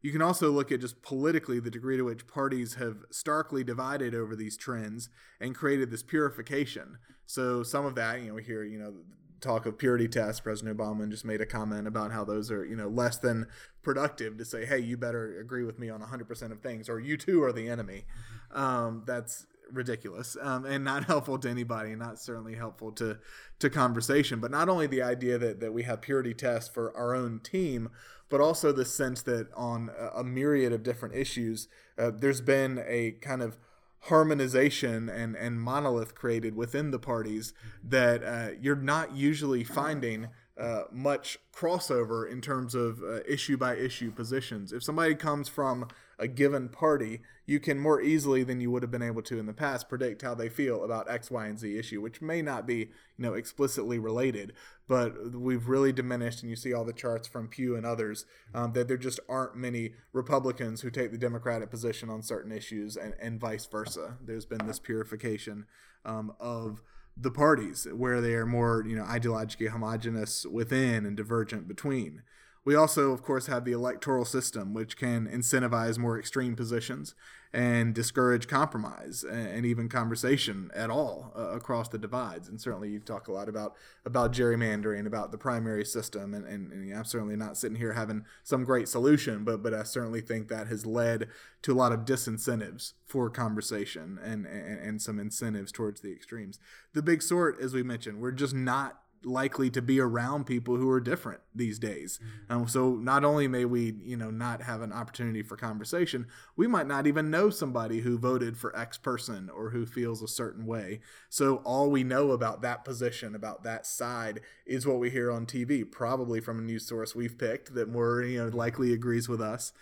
You 0.01 0.13
can 0.13 0.21
also 0.21 0.49
look 0.49 0.71
at 0.71 0.79
just 0.79 1.01
politically 1.01 1.59
the 1.59 1.69
degree 1.69 1.97
to 1.97 2.03
which 2.03 2.25
parties 2.25 2.75
have 2.75 2.99
starkly 3.11 3.65
divided 3.65 4.15
over 4.15 4.33
these 4.33 4.55
trends 4.55 5.09
and 5.41 5.53
created 5.53 5.91
this 5.91 6.03
purification. 6.03 6.99
So 7.25 7.63
some 7.63 7.85
of 7.85 7.95
that, 7.95 8.21
you 8.21 8.31
know, 8.31 8.37
hear, 8.37 8.63
you 8.63 8.79
know, 8.79 8.93
talk 9.39 9.65
of 9.65 9.77
purity 9.77 10.07
tests, 10.07 10.41
President 10.41 10.77
Obama 10.77 11.09
just 11.09 11.25
made 11.25 11.41
a 11.41 11.45
comment 11.45 11.87
about 11.87 12.11
how 12.11 12.23
those 12.23 12.51
are, 12.51 12.65
you 12.65 12.75
know, 12.75 12.87
less 12.87 13.17
than 13.17 13.47
productive 13.81 14.37
to 14.37 14.45
say, 14.45 14.65
hey, 14.65 14.79
you 14.79 14.97
better 14.97 15.39
agree 15.39 15.63
with 15.63 15.79
me 15.79 15.89
on 15.89 16.01
100% 16.01 16.51
of 16.51 16.61
things, 16.61 16.89
or 16.89 16.99
you 16.99 17.17
too 17.17 17.43
are 17.43 17.51
the 17.51 17.69
enemy. 17.69 18.05
Um, 18.51 19.03
that's 19.05 19.45
ridiculous 19.71 20.35
um, 20.41 20.65
and 20.65 20.83
not 20.83 21.03
helpful 21.05 21.37
to 21.39 21.49
anybody, 21.49 21.91
and 21.91 21.99
not 21.99 22.19
certainly 22.19 22.55
helpful 22.55 22.91
to 22.93 23.19
to 23.59 23.69
conversation. 23.69 24.39
But 24.39 24.51
not 24.51 24.69
only 24.69 24.87
the 24.87 25.01
idea 25.01 25.37
that 25.37 25.59
that 25.59 25.73
we 25.73 25.83
have 25.83 26.01
purity 26.01 26.33
tests 26.33 26.69
for 26.69 26.95
our 26.95 27.13
own 27.15 27.39
team, 27.39 27.89
but 28.29 28.41
also 28.41 28.71
the 28.71 28.85
sense 28.85 29.21
that 29.23 29.47
on 29.55 29.89
a, 29.97 30.19
a 30.19 30.23
myriad 30.23 30.73
of 30.73 30.83
different 30.83 31.15
issues, 31.15 31.67
uh, 31.97 32.11
there's 32.11 32.41
been 32.41 32.83
a 32.87 33.11
kind 33.21 33.41
of 33.41 33.57
harmonization 34.03 35.09
and, 35.09 35.35
and 35.35 35.61
monolith 35.61 36.15
created 36.15 36.55
within 36.55 36.91
the 36.91 36.99
parties 36.99 37.53
that 37.83 38.23
uh, 38.23 38.49
you're 38.59 38.75
not 38.75 39.15
usually 39.15 39.63
finding 39.63 40.27
uh, 40.57 40.83
much 40.91 41.37
crossover 41.53 42.29
in 42.29 42.41
terms 42.41 42.75
of 42.75 43.01
uh, 43.01 43.21
issue 43.27 43.57
by 43.57 43.75
issue 43.75 44.11
positions. 44.11 44.73
If 44.73 44.83
somebody 44.83 45.15
comes 45.15 45.47
from 45.47 45.87
a 46.19 46.27
given 46.27 46.69
party, 46.69 47.21
you 47.45 47.59
can 47.59 47.79
more 47.79 48.01
easily 48.01 48.43
than 48.43 48.59
you 48.59 48.69
would 48.69 48.83
have 48.83 48.91
been 48.91 49.01
able 49.01 49.21
to 49.23 49.39
in 49.39 49.45
the 49.45 49.53
past 49.53 49.89
predict 49.89 50.21
how 50.21 50.35
they 50.35 50.49
feel 50.49 50.83
about 50.83 51.09
X, 51.09 51.31
Y, 51.31 51.47
and 51.47 51.57
Z 51.57 51.77
issue, 51.77 52.01
which 52.01 52.21
may 52.21 52.41
not 52.41 52.67
be 52.67 52.75
you 52.77 52.89
know 53.17 53.33
explicitly 53.33 53.97
related, 53.97 54.53
but 54.87 55.33
we've 55.33 55.67
really 55.67 55.91
diminished. 55.91 56.41
And 56.41 56.49
you 56.49 56.55
see 56.55 56.73
all 56.73 56.85
the 56.85 56.93
charts 56.93 57.27
from 57.27 57.47
Pew 57.47 57.75
and 57.75 57.85
others 57.85 58.25
um, 58.53 58.73
that 58.73 58.87
there 58.87 58.97
just 58.97 59.19
aren't 59.29 59.55
many 59.55 59.93
Republicans 60.13 60.81
who 60.81 60.89
take 60.89 61.11
the 61.11 61.17
Democratic 61.17 61.69
position 61.69 62.09
on 62.09 62.21
certain 62.21 62.51
issues, 62.51 62.97
and, 62.97 63.13
and 63.21 63.39
vice 63.39 63.65
versa. 63.65 64.17
There's 64.23 64.45
been 64.45 64.67
this 64.67 64.79
purification 64.79 65.65
um, 66.05 66.33
of 66.39 66.83
the 67.17 67.31
parties 67.31 67.87
where 67.93 68.21
they 68.21 68.33
are 68.33 68.45
more 68.45 68.83
you 68.87 68.95
know 68.95 69.03
ideologically 69.03 69.69
homogenous 69.69 70.45
within 70.45 71.05
and 71.05 71.17
divergent 71.17 71.67
between 71.67 72.21
we 72.69 72.75
also, 72.75 73.13
of 73.13 73.23
course, 73.23 73.47
have 73.47 73.65
the 73.65 73.71
electoral 73.71 74.23
system, 74.23 74.75
which 74.75 74.95
can 74.95 75.27
incentivize 75.27 75.97
more 75.97 76.19
extreme 76.19 76.55
positions 76.55 77.15
and 77.51 77.95
discourage 77.95 78.47
compromise 78.47 79.23
and 79.23 79.65
even 79.65 79.89
conversation 79.89 80.69
at 80.75 80.91
all 80.91 81.33
uh, 81.35 81.47
across 81.49 81.89
the 81.89 81.97
divides. 81.97 82.47
And 82.47 82.61
certainly, 82.61 82.91
you 82.91 82.99
talk 82.99 83.27
a 83.27 83.31
lot 83.31 83.49
about 83.49 83.73
about 84.05 84.33
gerrymandering, 84.33 85.07
about 85.07 85.31
the 85.31 85.37
primary 85.39 85.83
system, 85.83 86.35
and, 86.35 86.45
and, 86.45 86.71
and 86.71 86.95
I'm 86.95 87.05
certainly 87.05 87.35
not 87.35 87.57
sitting 87.57 87.77
here 87.77 87.93
having 87.93 88.23
some 88.43 88.63
great 88.65 88.87
solution, 88.87 89.43
but 89.43 89.63
but 89.63 89.73
I 89.73 89.81
certainly 89.81 90.21
think 90.21 90.47
that 90.49 90.67
has 90.67 90.85
led 90.85 91.27
to 91.63 91.73
a 91.73 91.73
lot 91.73 91.91
of 91.91 92.01
disincentives 92.01 92.93
for 93.03 93.31
conversation 93.31 94.19
and, 94.23 94.45
and, 94.45 94.79
and 94.79 95.01
some 95.01 95.17
incentives 95.17 95.71
towards 95.71 96.01
the 96.01 96.11
extremes. 96.11 96.59
The 96.93 97.01
big 97.01 97.23
sort, 97.23 97.59
as 97.59 97.73
we 97.73 97.81
mentioned, 97.81 98.21
we're 98.21 98.31
just 98.31 98.53
not 98.53 99.01
likely 99.23 99.69
to 99.69 99.81
be 99.81 99.99
around 99.99 100.45
people 100.45 100.77
who 100.77 100.89
are 100.89 100.99
different 100.99 101.41
these 101.53 101.79
days. 101.79 102.19
Mm-hmm. 102.19 102.61
Um, 102.61 102.67
so 102.67 102.95
not 102.95 103.23
only 103.23 103.47
may 103.47 103.65
we, 103.65 103.95
you 104.01 104.17
know, 104.17 104.29
not 104.29 104.63
have 104.63 104.81
an 104.81 104.93
opportunity 104.93 105.41
for 105.41 105.57
conversation, 105.57 106.27
we 106.55 106.67
might 106.67 106.87
not 106.87 107.07
even 107.07 107.29
know 107.29 107.49
somebody 107.49 108.01
who 108.01 108.17
voted 108.17 108.57
for 108.57 108.75
X 108.77 108.97
person 108.97 109.49
or 109.49 109.71
who 109.71 109.85
feels 109.85 110.21
a 110.21 110.27
certain 110.27 110.65
way. 110.65 111.01
So 111.29 111.57
all 111.57 111.89
we 111.89 112.03
know 112.03 112.31
about 112.31 112.61
that 112.61 112.85
position, 112.85 113.35
about 113.35 113.63
that 113.63 113.85
side, 113.85 114.41
is 114.65 114.87
what 114.87 114.99
we 114.99 115.09
hear 115.09 115.31
on 115.31 115.45
TV, 115.45 115.89
probably 115.89 116.39
from 116.39 116.59
a 116.59 116.61
news 116.61 116.87
source 116.87 117.15
we've 117.15 117.37
picked 117.37 117.73
that 117.75 117.89
more, 117.89 118.21
you 118.21 118.43
know, 118.43 118.55
likely 118.55 118.93
agrees 118.93 119.27
with 119.27 119.41
us 119.41 119.73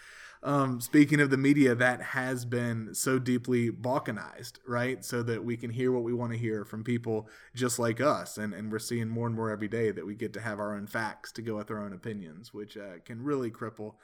um, 0.43 0.79
speaking 0.81 1.19
of 1.19 1.29
the 1.29 1.37
media, 1.37 1.75
that 1.75 2.01
has 2.01 2.45
been 2.45 2.93
so 2.93 3.19
deeply 3.19 3.69
balkanized, 3.69 4.53
right? 4.67 5.03
So 5.03 5.23
that 5.23 5.43
we 5.43 5.57
can 5.57 5.71
hear 5.71 5.91
what 5.91 6.03
we 6.03 6.13
want 6.13 6.31
to 6.31 6.37
hear 6.37 6.63
from 6.63 6.83
people 6.83 7.27
just 7.55 7.79
like 7.79 7.99
us. 7.99 8.37
And, 8.37 8.53
and 8.53 8.71
we're 8.71 8.79
seeing 8.79 9.09
more 9.09 9.27
and 9.27 9.35
more 9.35 9.49
every 9.49 9.67
day 9.67 9.91
that 9.91 10.05
we 10.05 10.15
get 10.15 10.33
to 10.33 10.41
have 10.41 10.59
our 10.59 10.75
own 10.75 10.87
facts 10.87 11.31
to 11.33 11.41
go 11.41 11.55
with 11.55 11.71
our 11.71 11.83
own 11.83 11.93
opinions, 11.93 12.53
which 12.53 12.77
uh, 12.77 12.99
can 13.03 13.23
really 13.23 13.51
cripple 13.51 13.95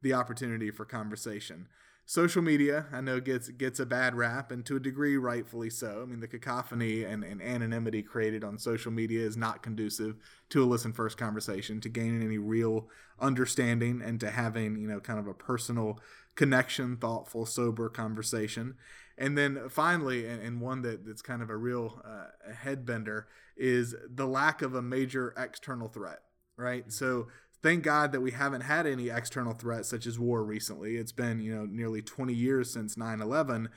the 0.00 0.14
opportunity 0.14 0.70
for 0.70 0.84
conversation 0.84 1.68
social 2.04 2.42
media 2.42 2.86
i 2.92 3.00
know 3.00 3.20
gets 3.20 3.48
gets 3.48 3.78
a 3.78 3.86
bad 3.86 4.14
rap 4.14 4.50
and 4.50 4.66
to 4.66 4.76
a 4.76 4.80
degree 4.80 5.16
rightfully 5.16 5.70
so. 5.70 6.00
I 6.02 6.06
mean 6.06 6.20
the 6.20 6.28
cacophony 6.28 7.04
and, 7.04 7.24
and 7.24 7.40
anonymity 7.40 8.02
created 8.02 8.44
on 8.44 8.58
social 8.58 8.92
media 8.92 9.24
is 9.24 9.36
not 9.36 9.62
conducive 9.62 10.16
to 10.50 10.62
a 10.62 10.66
listen 10.66 10.92
first 10.92 11.16
conversation 11.16 11.80
to 11.80 11.88
gaining 11.88 12.22
any 12.22 12.38
real 12.38 12.88
understanding 13.20 14.02
and 14.04 14.20
to 14.20 14.30
having 14.30 14.76
you 14.76 14.88
know 14.88 15.00
kind 15.00 15.18
of 15.18 15.26
a 15.26 15.34
personal 15.34 16.00
connection 16.34 16.96
thoughtful 16.96 17.46
sober 17.46 17.88
conversation. 17.88 18.74
And 19.18 19.36
then 19.36 19.68
finally 19.68 20.26
and, 20.26 20.42
and 20.42 20.60
one 20.60 20.82
that, 20.82 21.04
that's 21.06 21.22
kind 21.22 21.42
of 21.42 21.50
a 21.50 21.56
real 21.56 22.02
uh, 22.04 22.52
headbender 22.64 23.24
is 23.56 23.94
the 24.08 24.26
lack 24.26 24.62
of 24.62 24.74
a 24.74 24.82
major 24.82 25.34
external 25.36 25.88
threat 25.88 26.22
right? 26.56 26.92
So 26.92 27.28
thank 27.62 27.82
God 27.82 28.12
that 28.12 28.20
we 28.20 28.32
haven't 28.32 28.62
had 28.62 28.86
any 28.86 29.08
external 29.08 29.54
threats 29.54 29.88
such 29.88 30.06
as 30.06 30.18
war 30.18 30.42
recently. 30.42 30.96
It's 30.96 31.12
been, 31.12 31.40
you 31.40 31.54
know, 31.54 31.64
nearly 31.64 32.02
20 32.02 32.32
years 32.34 32.70
since 32.72 32.96
9 32.96 33.20
11. 33.20 33.68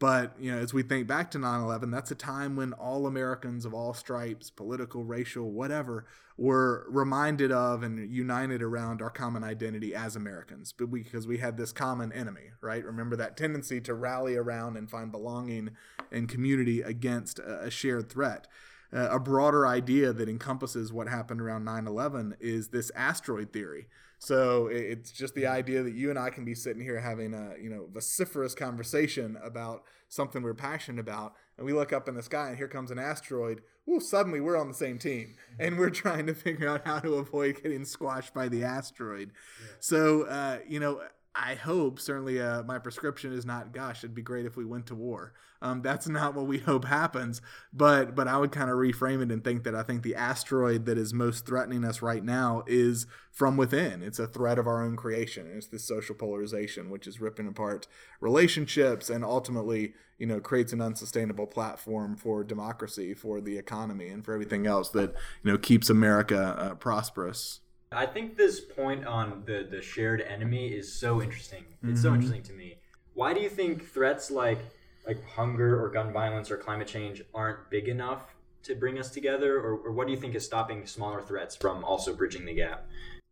But 0.00 0.34
you 0.40 0.50
know, 0.50 0.58
as 0.58 0.74
we 0.74 0.82
think 0.82 1.06
back 1.06 1.30
to 1.30 1.38
9/11, 1.38 1.92
that's 1.92 2.10
a 2.10 2.16
time 2.16 2.56
when 2.56 2.72
all 2.72 3.06
Americans 3.06 3.64
of 3.64 3.72
all 3.72 3.94
stripes, 3.94 4.50
political, 4.50 5.04
racial, 5.04 5.52
whatever, 5.52 6.04
were 6.36 6.84
reminded 6.88 7.52
of 7.52 7.84
and 7.84 8.12
united 8.12 8.60
around 8.60 9.00
our 9.00 9.10
common 9.10 9.44
identity 9.44 9.94
as 9.94 10.16
Americans, 10.16 10.72
but 10.72 10.90
because 10.90 11.28
we 11.28 11.38
had 11.38 11.56
this 11.56 11.72
common 11.72 12.12
enemy, 12.12 12.50
right? 12.60 12.84
Remember 12.84 13.14
that 13.14 13.36
tendency 13.36 13.80
to 13.82 13.94
rally 13.94 14.34
around 14.34 14.76
and 14.76 14.90
find 14.90 15.12
belonging 15.12 15.70
and 16.10 16.28
community 16.28 16.82
against 16.82 17.38
a 17.38 17.70
shared 17.70 18.10
threat. 18.10 18.48
Uh, 18.92 19.08
a 19.10 19.18
broader 19.18 19.66
idea 19.66 20.12
that 20.12 20.28
encompasses 20.28 20.92
what 20.92 21.08
happened 21.08 21.40
around 21.40 21.64
9/11 21.64 22.34
is 22.40 22.68
this 22.68 22.90
asteroid 22.94 23.52
theory. 23.52 23.88
So 24.18 24.68
it's 24.68 25.12
just 25.12 25.34
the 25.34 25.46
idea 25.46 25.82
that 25.82 25.94
you 25.94 26.08
and 26.08 26.18
I 26.18 26.30
can 26.30 26.46
be 26.46 26.54
sitting 26.54 26.82
here 26.82 26.98
having 26.98 27.34
a 27.34 27.54
you 27.60 27.68
know 27.68 27.88
vociferous 27.92 28.54
conversation 28.54 29.36
about 29.42 29.82
something 30.08 30.42
we're 30.42 30.54
passionate 30.54 31.00
about, 31.00 31.34
and 31.58 31.66
we 31.66 31.72
look 31.72 31.92
up 31.92 32.08
in 32.08 32.14
the 32.14 32.22
sky 32.22 32.48
and 32.48 32.56
here 32.56 32.68
comes 32.68 32.90
an 32.90 32.98
asteroid. 32.98 33.62
Well, 33.86 34.00
suddenly 34.00 34.40
we're 34.40 34.56
on 34.56 34.68
the 34.68 34.74
same 34.74 34.98
team, 34.98 35.34
and 35.58 35.76
we're 35.78 35.90
trying 35.90 36.26
to 36.26 36.34
figure 36.34 36.68
out 36.68 36.86
how 36.86 37.00
to 37.00 37.14
avoid 37.14 37.62
getting 37.62 37.84
squashed 37.84 38.32
by 38.32 38.48
the 38.48 38.64
asteroid. 38.64 39.32
Yeah. 39.60 39.72
So 39.80 40.22
uh, 40.22 40.60
you 40.66 40.80
know, 40.80 41.02
I 41.36 41.56
hope 41.56 41.98
certainly 41.98 42.40
uh, 42.40 42.62
my 42.62 42.78
prescription 42.78 43.32
is 43.32 43.44
not 43.44 43.72
gosh 43.72 44.04
it'd 44.04 44.14
be 44.14 44.22
great 44.22 44.46
if 44.46 44.56
we 44.56 44.64
went 44.64 44.86
to 44.86 44.94
war. 44.94 45.32
Um, 45.60 45.82
that's 45.82 46.06
not 46.08 46.34
what 46.34 46.46
we 46.46 46.58
hope 46.58 46.84
happens, 46.84 47.42
but 47.72 48.14
but 48.14 48.28
I 48.28 48.38
would 48.38 48.52
kind 48.52 48.70
of 48.70 48.76
reframe 48.76 49.22
it 49.22 49.32
and 49.32 49.42
think 49.42 49.64
that 49.64 49.74
I 49.74 49.82
think 49.82 50.02
the 50.02 50.14
asteroid 50.14 50.86
that 50.86 50.96
is 50.96 51.12
most 51.12 51.44
threatening 51.46 51.84
us 51.84 52.02
right 52.02 52.24
now 52.24 52.62
is 52.66 53.06
from 53.32 53.56
within. 53.56 54.02
It's 54.02 54.20
a 54.20 54.28
threat 54.28 54.58
of 54.58 54.68
our 54.68 54.82
own 54.82 54.96
creation. 54.96 55.50
It's 55.56 55.66
this 55.66 55.84
social 55.84 56.14
polarization 56.14 56.88
which 56.88 57.06
is 57.06 57.20
ripping 57.20 57.48
apart 57.48 57.88
relationships 58.20 59.10
and 59.10 59.24
ultimately 59.24 59.94
you 60.18 60.26
know 60.26 60.38
creates 60.40 60.72
an 60.72 60.80
unsustainable 60.80 61.46
platform 61.46 62.16
for 62.16 62.44
democracy, 62.44 63.12
for 63.12 63.40
the 63.40 63.58
economy, 63.58 64.08
and 64.08 64.24
for 64.24 64.34
everything 64.34 64.66
else 64.66 64.90
that 64.90 65.14
you 65.42 65.50
know 65.50 65.58
keeps 65.58 65.90
America 65.90 66.56
uh, 66.58 66.74
prosperous. 66.76 67.60
I 67.94 68.06
think 68.06 68.36
this 68.36 68.60
point 68.60 69.06
on 69.06 69.42
the 69.46 69.66
the 69.68 69.82
shared 69.82 70.20
enemy 70.20 70.68
is 70.68 70.92
so 70.92 71.22
interesting. 71.22 71.64
It's 71.82 72.00
mm-hmm. 72.00 72.02
so 72.02 72.14
interesting 72.14 72.42
to 72.44 72.52
me. 72.52 72.78
Why 73.14 73.32
do 73.34 73.40
you 73.40 73.48
think 73.48 73.86
threats 73.86 74.30
like 74.30 74.58
like 75.06 75.24
hunger 75.30 75.82
or 75.82 75.90
gun 75.90 76.12
violence 76.12 76.50
or 76.50 76.56
climate 76.56 76.88
change 76.88 77.22
aren't 77.34 77.70
big 77.70 77.88
enough 77.88 78.34
to 78.62 78.74
bring 78.74 78.98
us 78.98 79.10
together, 79.10 79.58
or, 79.58 79.76
or 79.76 79.92
what 79.92 80.06
do 80.06 80.12
you 80.12 80.18
think 80.18 80.34
is 80.34 80.44
stopping 80.44 80.86
smaller 80.86 81.20
threats 81.20 81.54
from 81.54 81.84
also 81.84 82.14
bridging 82.14 82.46
the 82.46 82.54
gap? 82.54 82.86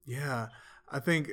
Yeah, 0.05 0.49
I 0.91 1.01
think 1.01 1.31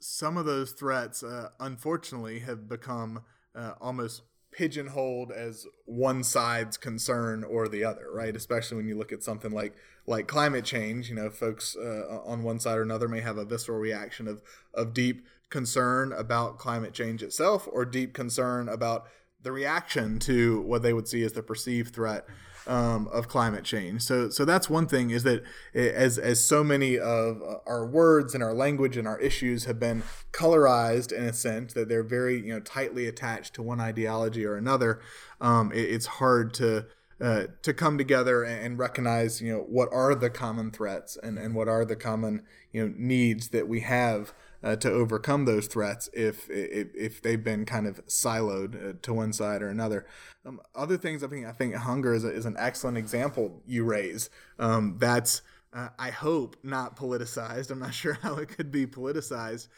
some 0.00 0.36
of 0.36 0.46
those 0.46 0.72
threats, 0.72 1.22
uh, 1.22 1.50
unfortunately, 1.60 2.40
have 2.40 2.68
become 2.68 3.22
uh, 3.54 3.72
almost 3.80 4.22
pigeonholed 4.52 5.32
as 5.32 5.66
one 5.86 6.22
side's 6.22 6.76
concern 6.76 7.42
or 7.42 7.68
the 7.68 7.84
other, 7.84 8.06
right? 8.12 8.36
Especially 8.36 8.76
when 8.76 8.86
you 8.86 8.96
look 8.96 9.12
at 9.12 9.22
something 9.22 9.50
like 9.50 9.74
like 10.06 10.26
climate 10.26 10.64
change. 10.64 11.08
You 11.08 11.16
know, 11.16 11.30
folks 11.30 11.76
uh, 11.76 12.20
on 12.24 12.42
one 12.42 12.60
side 12.60 12.78
or 12.78 12.82
another 12.82 13.08
may 13.08 13.20
have 13.20 13.38
a 13.38 13.44
visceral 13.44 13.78
reaction 13.78 14.28
of 14.28 14.42
of 14.74 14.94
deep 14.94 15.26
concern 15.50 16.12
about 16.12 16.58
climate 16.58 16.92
change 16.92 17.22
itself, 17.22 17.68
or 17.70 17.84
deep 17.84 18.12
concern 18.14 18.68
about 18.68 19.06
the 19.42 19.52
reaction 19.52 20.18
to 20.20 20.60
what 20.60 20.82
they 20.82 20.92
would 20.92 21.08
see 21.08 21.24
as 21.24 21.32
the 21.32 21.42
perceived 21.42 21.94
threat 21.94 22.26
um, 22.66 23.08
of 23.08 23.28
climate 23.28 23.64
change. 23.64 24.02
So, 24.02 24.30
so 24.30 24.44
that's 24.44 24.70
one 24.70 24.86
thing 24.86 25.10
is 25.10 25.22
that 25.24 25.42
as 25.74 26.18
as 26.18 26.42
so 26.42 26.62
many 26.62 26.98
of 26.98 27.42
uh, 27.42 27.56
our 27.66 27.86
words 27.86 28.34
and 28.34 28.42
our 28.42 28.54
language 28.54 28.96
and 28.96 29.06
our 29.06 29.18
issues 29.18 29.64
have 29.64 29.80
been 29.80 30.02
colorized 30.32 31.12
in 31.12 31.24
a 31.24 31.32
sense 31.32 31.72
that 31.74 31.88
they're 31.88 32.02
very 32.02 32.36
you 32.36 32.54
know 32.54 32.60
tightly 32.60 33.06
attached 33.06 33.54
to 33.54 33.62
one 33.62 33.80
ideology 33.80 34.44
or 34.44 34.56
another, 34.56 35.00
um, 35.40 35.72
it, 35.72 35.90
it's 35.90 36.06
hard 36.06 36.54
to. 36.54 36.86
Uh, 37.20 37.46
to 37.62 37.72
come 37.72 37.96
together 37.98 38.42
and 38.42 38.80
recognize, 38.80 39.40
you 39.40 39.52
know, 39.52 39.60
what 39.60 39.88
are 39.92 40.12
the 40.12 40.28
common 40.28 40.72
threats 40.72 41.16
and, 41.22 41.38
and 41.38 41.54
what 41.54 41.68
are 41.68 41.84
the 41.84 41.94
common, 41.94 42.42
you 42.72 42.84
know, 42.84 42.92
needs 42.98 43.50
that 43.50 43.68
we 43.68 43.78
have 43.78 44.34
uh, 44.62 44.76
to 44.76 44.90
overcome 44.90 45.44
those 45.44 45.66
threats 45.66 46.08
if, 46.12 46.48
if, 46.50 46.88
if 46.94 47.22
they've 47.22 47.42
been 47.42 47.64
kind 47.64 47.86
of 47.86 48.04
siloed 48.06 48.90
uh, 48.90 48.92
to 49.02 49.12
one 49.12 49.32
side 49.32 49.62
or 49.62 49.68
another. 49.68 50.06
Um, 50.46 50.60
other 50.74 50.96
things 50.96 51.22
I 51.22 51.28
think 51.28 51.46
I 51.46 51.52
think 51.52 51.74
hunger 51.74 52.14
is, 52.14 52.24
a, 52.24 52.30
is 52.30 52.46
an 52.46 52.56
excellent 52.58 52.98
example 52.98 53.62
you 53.66 53.84
raise. 53.84 54.30
Um, 54.58 54.96
that's 54.98 55.42
uh, 55.72 55.88
I 55.98 56.10
hope 56.10 56.56
not 56.62 56.96
politicized. 56.96 57.70
I'm 57.70 57.78
not 57.78 57.94
sure 58.02 58.18
how 58.22 58.36
it 58.36 58.48
could 58.48 58.70
be 58.70 58.86
politicized, 58.86 59.68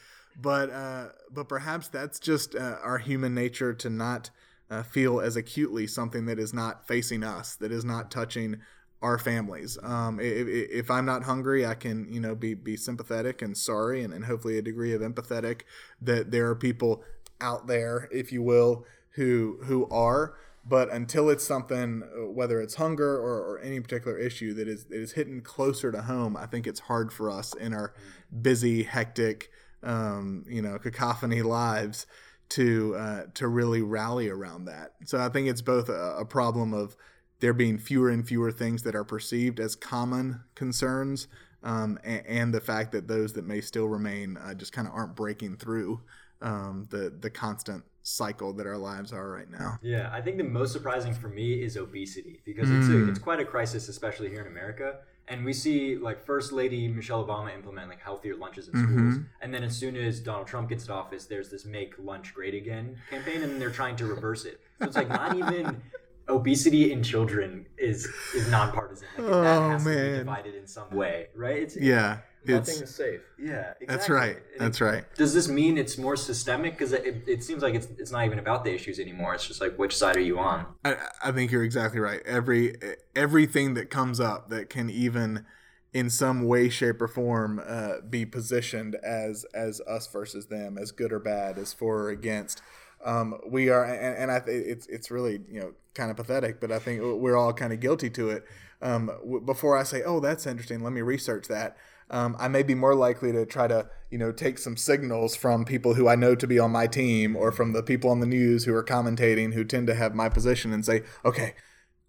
but 0.41 0.71
uh, 0.71 1.09
but 1.31 1.49
perhaps 1.49 1.89
that's 1.89 2.19
just 2.19 2.55
uh, 2.55 2.77
our 2.83 2.99
human 2.99 3.35
nature 3.35 3.75
to 3.75 3.91
not. 3.91 4.31
Uh, 4.71 4.83
feel 4.83 5.21
as 5.21 5.37
acutely 5.37 5.87
something 5.87 6.25
that 6.25 6.39
is 6.39 6.55
not 6.55 6.89
facing 6.89 7.23
us, 7.23 7.55
that 7.55 7.71
is 7.71 7.85
not 7.85 8.11
touching 8.11 8.57
our 9.05 9.19
families. 9.19 9.77
Um, 9.83 10.19
if, 10.19 10.49
if, 10.49 10.91
I'm 10.91 11.05
not 11.05 11.25
hungry, 11.25 11.67
I 11.67 11.75
can, 11.75 12.11
you 12.11 12.21
know, 12.21 12.35
be, 12.35 12.55
be 12.55 12.75
sympathetic 12.75 13.43
and 13.43 13.55
sorry 13.55 14.03
and, 14.03 14.15
and 14.15 14.25
hopefully 14.25 14.57
a 14.57 14.63
degree 14.63 14.95
of 14.95 15.03
empathetic 15.03 15.61
that 16.01 16.31
there 16.31 16.49
are 16.49 16.57
people 16.57 17.05
out 17.39 17.67
there, 17.67 18.09
if 18.11 18.33
you 18.33 18.43
will, 18.43 18.87
who, 19.11 19.59
who 19.65 19.87
are, 19.91 20.37
but 20.67 20.91
until 20.91 21.29
it's 21.29 21.45
something, 21.45 22.03
whether 22.33 22.63
it's 22.63 22.77
hunger 22.77 23.19
or, 23.19 23.41
or 23.43 23.59
any 23.59 23.79
particular 23.79 24.17
issue 24.17 24.55
that 24.55 24.67
is, 24.67 24.87
that 24.87 24.99
is 24.99 25.13
hitting 25.13 25.43
closer 25.43 25.93
to 25.93 26.01
home, 26.01 26.35
I 26.35 26.47
think 26.47 26.67
it's 26.67 26.81
hard 26.81 27.13
for 27.13 27.31
us 27.31 27.53
in 27.55 27.75
our 27.75 27.93
busy, 28.41 28.85
hectic, 28.85 29.51
um, 29.83 30.47
you 30.49 30.63
know, 30.63 30.79
cacophony 30.79 31.43
lives 31.43 32.07
to, 32.49 32.97
uh, 32.97 33.23
to 33.35 33.49
really 33.49 33.83
rally 33.83 34.31
around 34.31 34.65
that. 34.65 34.93
So 35.05 35.21
I 35.21 35.29
think 35.29 35.49
it's 35.49 35.61
both 35.61 35.91
a, 35.91 36.17
a 36.21 36.25
problem 36.25 36.73
of, 36.73 36.97
there 37.41 37.53
being 37.53 37.79
fewer 37.79 38.11
and 38.11 38.27
fewer 38.27 38.51
things 38.51 38.83
that 38.83 38.95
are 38.95 39.05
perceived 39.05 39.61
as 39.61 39.75
common 39.75 40.41
concerns, 40.55 41.29
um, 41.63 41.99
and, 42.05 42.27
and, 42.27 42.55
the 42.55 42.61
fact 42.61 42.93
that 42.93 43.09
those 43.09 43.33
that 43.33 43.47
may 43.47 43.61
still 43.61 43.87
remain 43.87 44.37
uh, 44.37 44.53
just 44.55 44.73
kind 44.73 44.87
of 44.87 44.95
aren't 44.95 45.17
breaking 45.17 45.57
through 45.57 46.01
um, 46.43 46.87
the 46.91 47.13
the 47.21 47.31
constant 47.31 47.85
cycle 48.03 48.53
that 48.53 48.67
our 48.67 48.77
lives 48.77 49.13
are 49.13 49.31
right 49.31 49.51
now. 49.51 49.79
Yeah, 49.83 50.11
I 50.13 50.21
think 50.21 50.37
the 50.37 50.45
most 50.45 50.73
surprising 50.73 51.15
for 51.15 51.29
me 51.29 51.55
is 51.55 51.77
obesity 51.77 52.41
because 52.45 52.69
mm. 52.69 52.79
it's 52.79 52.89
a, 52.89 53.09
it's 53.09 53.19
quite 53.19 53.41
a 53.41 53.45
crisis, 53.45 53.89
especially 53.89 54.29
here 54.29 54.43
in 54.43 54.47
America. 54.47 54.99
And 55.27 55.43
we 55.43 55.55
see 55.55 55.97
like 55.97 56.23
First 56.27 56.53
Lady 56.53 56.87
Michelle 56.87 57.27
Obama 57.27 57.55
implement 57.55 57.89
like 57.89 58.01
healthier 58.01 58.37
lunches 58.37 58.69
in 58.69 58.75
mm-hmm. 58.75 59.11
schools, 59.11 59.27
and 59.41 59.55
then 59.55 59.65
as 59.65 59.75
soon 59.75 59.97
as 59.97 60.21
Donald 60.21 60.47
Trump 60.47 60.69
gets 60.69 60.85
to 60.87 60.93
office, 60.93 61.25
there's 61.25 61.49
this 61.49 61.65
"Make 61.65 61.95
Lunch 61.99 62.35
Great 62.35 62.53
Again" 62.53 62.99
campaign, 63.09 63.43
and 63.43 63.59
they're 63.59 63.71
trying 63.71 63.97
to 63.97 64.07
reverse 64.07 64.45
it. 64.45 64.61
So 64.79 64.85
it's 64.85 64.97
like 64.97 65.09
not 65.09 65.35
even 65.35 65.81
obesity 66.29 66.93
in 66.93 67.03
children 67.03 67.67
is 67.77 68.09
is 68.35 68.49
nonpartisan. 68.51 69.07
Like, 69.19 69.27
oh 69.27 69.43
that 69.43 69.71
has 69.71 69.85
man, 69.85 69.97
to 69.97 70.11
be 70.11 70.19
divided 70.19 70.55
in 70.55 70.67
some 70.67 70.91
way, 70.91 71.29
right? 71.35 71.63
It's, 71.63 71.77
yeah, 71.77 72.19
nothing 72.47 72.83
is 72.83 72.95
safe. 72.95 73.21
Yeah, 73.39 73.73
exactly. 73.81 73.87
that's 73.87 74.09
right. 74.09 74.37
That's 74.59 74.81
right. 74.81 75.05
Does 75.17 75.35
this 75.35 75.49
mean 75.49 75.79
it's 75.79 75.99
more 75.99 76.17
systemic? 76.17 76.73
Because 76.73 76.93
it, 76.93 77.25
it 77.27 77.45
seems 77.45 77.63
like 77.63 77.75
it's 77.75 77.89
it's 77.99 78.11
not 78.11 78.25
even 78.25 78.39
about 78.39 78.65
the 78.65 78.75
issues 78.75 78.99
anymore. 78.99 79.35
It's 79.35 79.47
just 79.47 79.61
like 79.61 79.77
which 79.77 79.97
side 79.97 80.17
are 80.17 80.21
you 80.21 80.39
on? 80.39 80.67
I, 80.85 80.97
I 81.25 81.33
think 81.33 81.51
you're 81.51 81.65
exactly 81.65 82.01
right. 82.01 82.21
Every 82.25 82.77
everything 83.15 83.75
that 83.75 83.91
comes 83.91 84.21
up 84.21 84.49
that 84.51 84.71
can 84.71 84.91
even 84.91 85.45
in 85.93 86.11
some 86.11 86.45
way 86.45 86.69
shape 86.69 87.01
or 87.01 87.09
form 87.09 87.63
uh, 87.65 88.01
be 88.09 88.27
positioned 88.27 88.97
as 88.97 89.45
as 89.55 89.81
us 89.83 90.07
versus 90.09 90.47
them 90.47 90.77
as 90.77 90.91
good 90.91 91.13
or 91.13 91.21
bad 91.21 91.57
as 91.57 91.73
for 91.73 92.03
or 92.03 92.09
against 92.11 92.61
um, 93.05 93.39
we 93.47 93.69
are, 93.69 93.85
and, 93.85 94.17
and 94.17 94.31
I 94.31 94.41
th- 94.41 94.67
it's 94.67 94.87
it's 94.87 95.11
really 95.11 95.41
you 95.51 95.61
know 95.61 95.73
kind 95.95 96.11
of 96.11 96.17
pathetic, 96.17 96.61
but 96.61 96.73
I 96.73 96.79
think 96.79 97.03
we're 97.03 97.37
all 97.37 97.53
kind 97.53 97.73
of 97.73 97.81
guilty 97.81 98.11
to 98.11 98.31
it. 98.31 98.45
Um, 98.83 99.07
w- 99.07 99.41
before 99.41 99.77
I 99.77 99.83
say, 99.83 100.03
"Oh, 100.03 100.21
that's 100.21 100.47
interesting," 100.47 100.83
let 100.83 100.93
me 100.93 101.03
research 101.03 101.47
that. 101.49 101.77
Um, 102.11 102.37
I 102.39 102.49
may 102.49 102.63
be 102.63 102.75
more 102.75 102.95
likely 102.95 103.33
to 103.33 103.47
try 103.47 103.69
to 103.69 103.89
you 104.11 104.19
know 104.19 104.33
take 104.33 104.59
some 104.59 104.77
signals 104.77 105.37
from 105.37 105.65
people 105.65 105.95
who 105.95 106.09
I 106.09 106.17
know 106.17 106.35
to 106.35 106.47
be 106.47 106.59
on 106.59 106.73
my 106.73 106.87
team, 106.87 107.37
or 107.37 107.53
from 107.53 107.73
the 107.73 107.83
people 107.83 108.11
on 108.11 108.21
the 108.21 108.27
news 108.27 108.65
who 108.65 108.75
are 108.75 108.85
commentating, 108.85 109.53
who 109.53 109.65
tend 109.65 109.87
to 109.89 109.95
have 109.95 110.15
my 110.15 110.29
position, 110.29 110.73
and 110.73 110.85
say, 110.85 111.03
"Okay." 111.25 111.55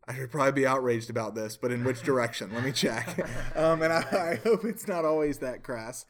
I 0.08 0.14
should 0.14 0.30
probably 0.30 0.52
be 0.52 0.68
outraged 0.68 1.10
about 1.10 1.34
this, 1.34 1.58
but 1.58 1.72
in 1.72 1.84
which 1.84 2.04
direction? 2.04 2.54
Let 2.54 2.64
me 2.64 2.72
check. 2.72 3.28
Um, 3.56 3.82
and 3.82 3.92
I, 3.92 4.00
I, 4.00 4.40
hope 4.44 4.66
it's 4.66 4.88
not 4.88 5.06
always 5.06 5.40
that 5.40 5.64
crass 5.64 6.06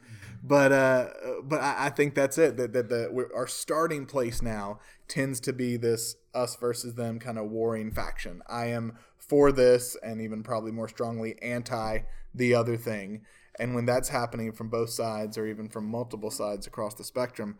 but 0.46 0.70
uh, 0.70 1.08
but 1.42 1.60
I, 1.60 1.86
I, 1.86 1.90
think 1.90 2.14
that's 2.14 2.38
it. 2.38 2.56
That 2.56 2.72
that 2.72 2.88
the 2.88 3.28
our 3.34 3.48
starting 3.48 4.06
place 4.06 4.40
now 4.40 4.78
tends 5.08 5.40
to 5.40 5.52
be 5.52 5.76
this 5.76 6.16
us 6.34 6.54
versus 6.56 6.94
them 6.94 7.18
kind 7.18 7.38
of 7.38 7.50
warring 7.50 7.90
faction. 7.90 8.42
I 8.48 8.66
am 8.66 8.96
for 9.18 9.50
this, 9.50 9.96
and 10.02 10.20
even 10.20 10.44
probably 10.44 10.70
more 10.70 10.88
strongly 10.88 11.40
anti 11.42 12.00
the 12.32 12.54
other 12.54 12.76
thing. 12.76 13.22
And 13.58 13.74
when 13.74 13.86
that's 13.86 14.10
happening 14.10 14.52
from 14.52 14.68
both 14.68 14.90
sides, 14.90 15.36
or 15.36 15.46
even 15.46 15.68
from 15.68 15.86
multiple 15.86 16.30
sides 16.30 16.66
across 16.66 16.94
the 16.94 17.04
spectrum, 17.04 17.56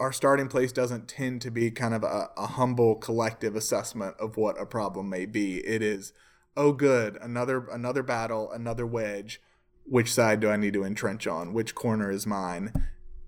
our 0.00 0.12
starting 0.12 0.48
place 0.48 0.72
doesn't 0.72 1.08
tend 1.08 1.42
to 1.42 1.50
be 1.50 1.70
kind 1.70 1.92
of 1.92 2.04
a, 2.04 2.30
a 2.36 2.46
humble 2.46 2.94
collective 2.94 3.54
assessment 3.54 4.14
of 4.18 4.36
what 4.36 4.60
a 4.60 4.64
problem 4.64 5.10
may 5.10 5.26
be. 5.26 5.58
It 5.58 5.82
is, 5.82 6.14
oh, 6.56 6.72
good, 6.72 7.18
another 7.20 7.66
another 7.66 8.02
battle, 8.02 8.50
another 8.50 8.86
wedge 8.86 9.42
which 9.84 10.12
side 10.12 10.40
do 10.40 10.50
I 10.50 10.56
need 10.56 10.72
to 10.74 10.84
entrench 10.84 11.26
on? 11.26 11.52
Which 11.52 11.74
corner 11.74 12.10
is 12.10 12.26
mine? 12.26 12.72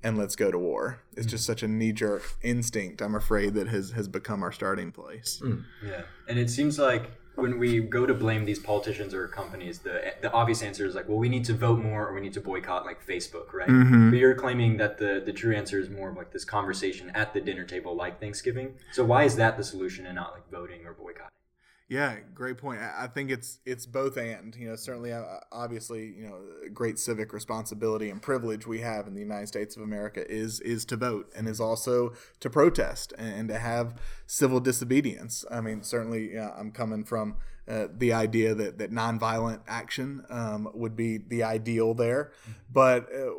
and 0.02 0.16
let's 0.16 0.36
go 0.36 0.52
to 0.52 0.58
war. 0.58 1.00
It's 1.16 1.26
just 1.26 1.44
such 1.44 1.64
a 1.64 1.68
knee 1.68 1.90
jerk 1.90 2.36
instinct, 2.40 3.02
I'm 3.02 3.16
afraid, 3.16 3.54
that 3.54 3.66
has, 3.66 3.90
has 3.90 4.06
become 4.06 4.44
our 4.44 4.52
starting 4.52 4.92
place. 4.92 5.40
Hmm. 5.42 5.62
Yeah, 5.84 6.02
and 6.28 6.38
it 6.38 6.48
seems 6.48 6.78
like 6.78 7.10
when 7.34 7.58
we 7.58 7.80
go 7.80 8.06
to 8.06 8.14
blame 8.14 8.44
these 8.44 8.58
politicians 8.58 9.14
or 9.14 9.26
companies, 9.28 9.80
the 9.80 10.14
the 10.20 10.32
obvious 10.32 10.62
answer 10.62 10.86
is 10.86 10.94
like, 10.94 11.08
well, 11.08 11.18
we 11.18 11.28
need 11.28 11.44
to 11.46 11.54
vote 11.54 11.80
more 11.80 12.06
or 12.06 12.14
we 12.14 12.20
need 12.20 12.32
to 12.34 12.40
boycott 12.40 12.86
like 12.86 13.04
Facebook, 13.04 13.52
right? 13.52 13.68
Mm-hmm. 13.68 14.10
But 14.10 14.18
you're 14.18 14.34
claiming 14.34 14.76
that 14.78 14.98
the 14.98 15.22
the 15.25 15.32
true 15.32 15.54
answer 15.54 15.78
is 15.78 15.90
more 15.90 16.10
of 16.10 16.16
like 16.16 16.32
this 16.32 16.44
conversation 16.44 17.10
at 17.10 17.34
the 17.34 17.40
dinner 17.40 17.64
table, 17.64 17.94
like 17.94 18.20
Thanksgiving. 18.20 18.75
So 18.92 19.04
why 19.04 19.25
is 19.25 19.36
that 19.36 19.56
the 19.56 19.64
solution 19.64 20.06
and 20.06 20.14
not 20.14 20.32
like 20.32 20.48
voting 20.50 20.86
or 20.86 20.94
boycotting? 20.94 21.30
Yeah, 21.88 22.16
great 22.35 22.59
point. 22.59 22.81
I 22.81 23.07
think 23.07 23.31
it's 23.31 23.61
it's 23.64 23.87
both 23.87 24.16
and. 24.16 24.55
You 24.57 24.71
know, 24.71 24.76
certainly, 24.76 25.12
uh, 25.12 25.23
obviously, 25.52 26.14
you 26.19 26.26
know, 26.26 26.40
great 26.75 26.99
civic 26.99 27.33
responsibility 27.33 28.11
and 28.11 28.21
privilege 28.21 28.66
we 28.66 28.81
have 28.81 29.07
in 29.07 29.14
the 29.14 29.21
United 29.21 29.47
States 29.47 29.76
of 29.76 29.83
America 29.83 30.28
is 30.28 30.59
is 30.61 30.85
to 30.87 30.97
vote 30.97 31.31
and 31.37 31.47
is 31.47 31.61
also 31.61 32.12
to 32.40 32.50
protest 32.50 33.12
and 33.16 33.49
to 33.50 33.59
have 33.61 34.00
civil 34.26 34.59
disobedience. 34.59 35.45
I 35.49 35.61
mean, 35.61 35.85
certainly, 35.85 36.35
yeah, 36.35 36.50
I'm 36.59 36.73
coming 36.73 37.05
from 37.05 37.37
uh, 37.69 37.87
the 37.97 38.12
idea 38.12 38.52
that 38.57 38.78
that 38.78 38.90
nonviolent 38.90 39.61
action 39.69 40.25
um, 40.28 40.69
would 40.75 40.97
be 40.97 41.19
the 41.19 41.45
ideal 41.45 41.95
there, 41.95 42.33
but. 42.73 43.09
Uh, 43.14 43.31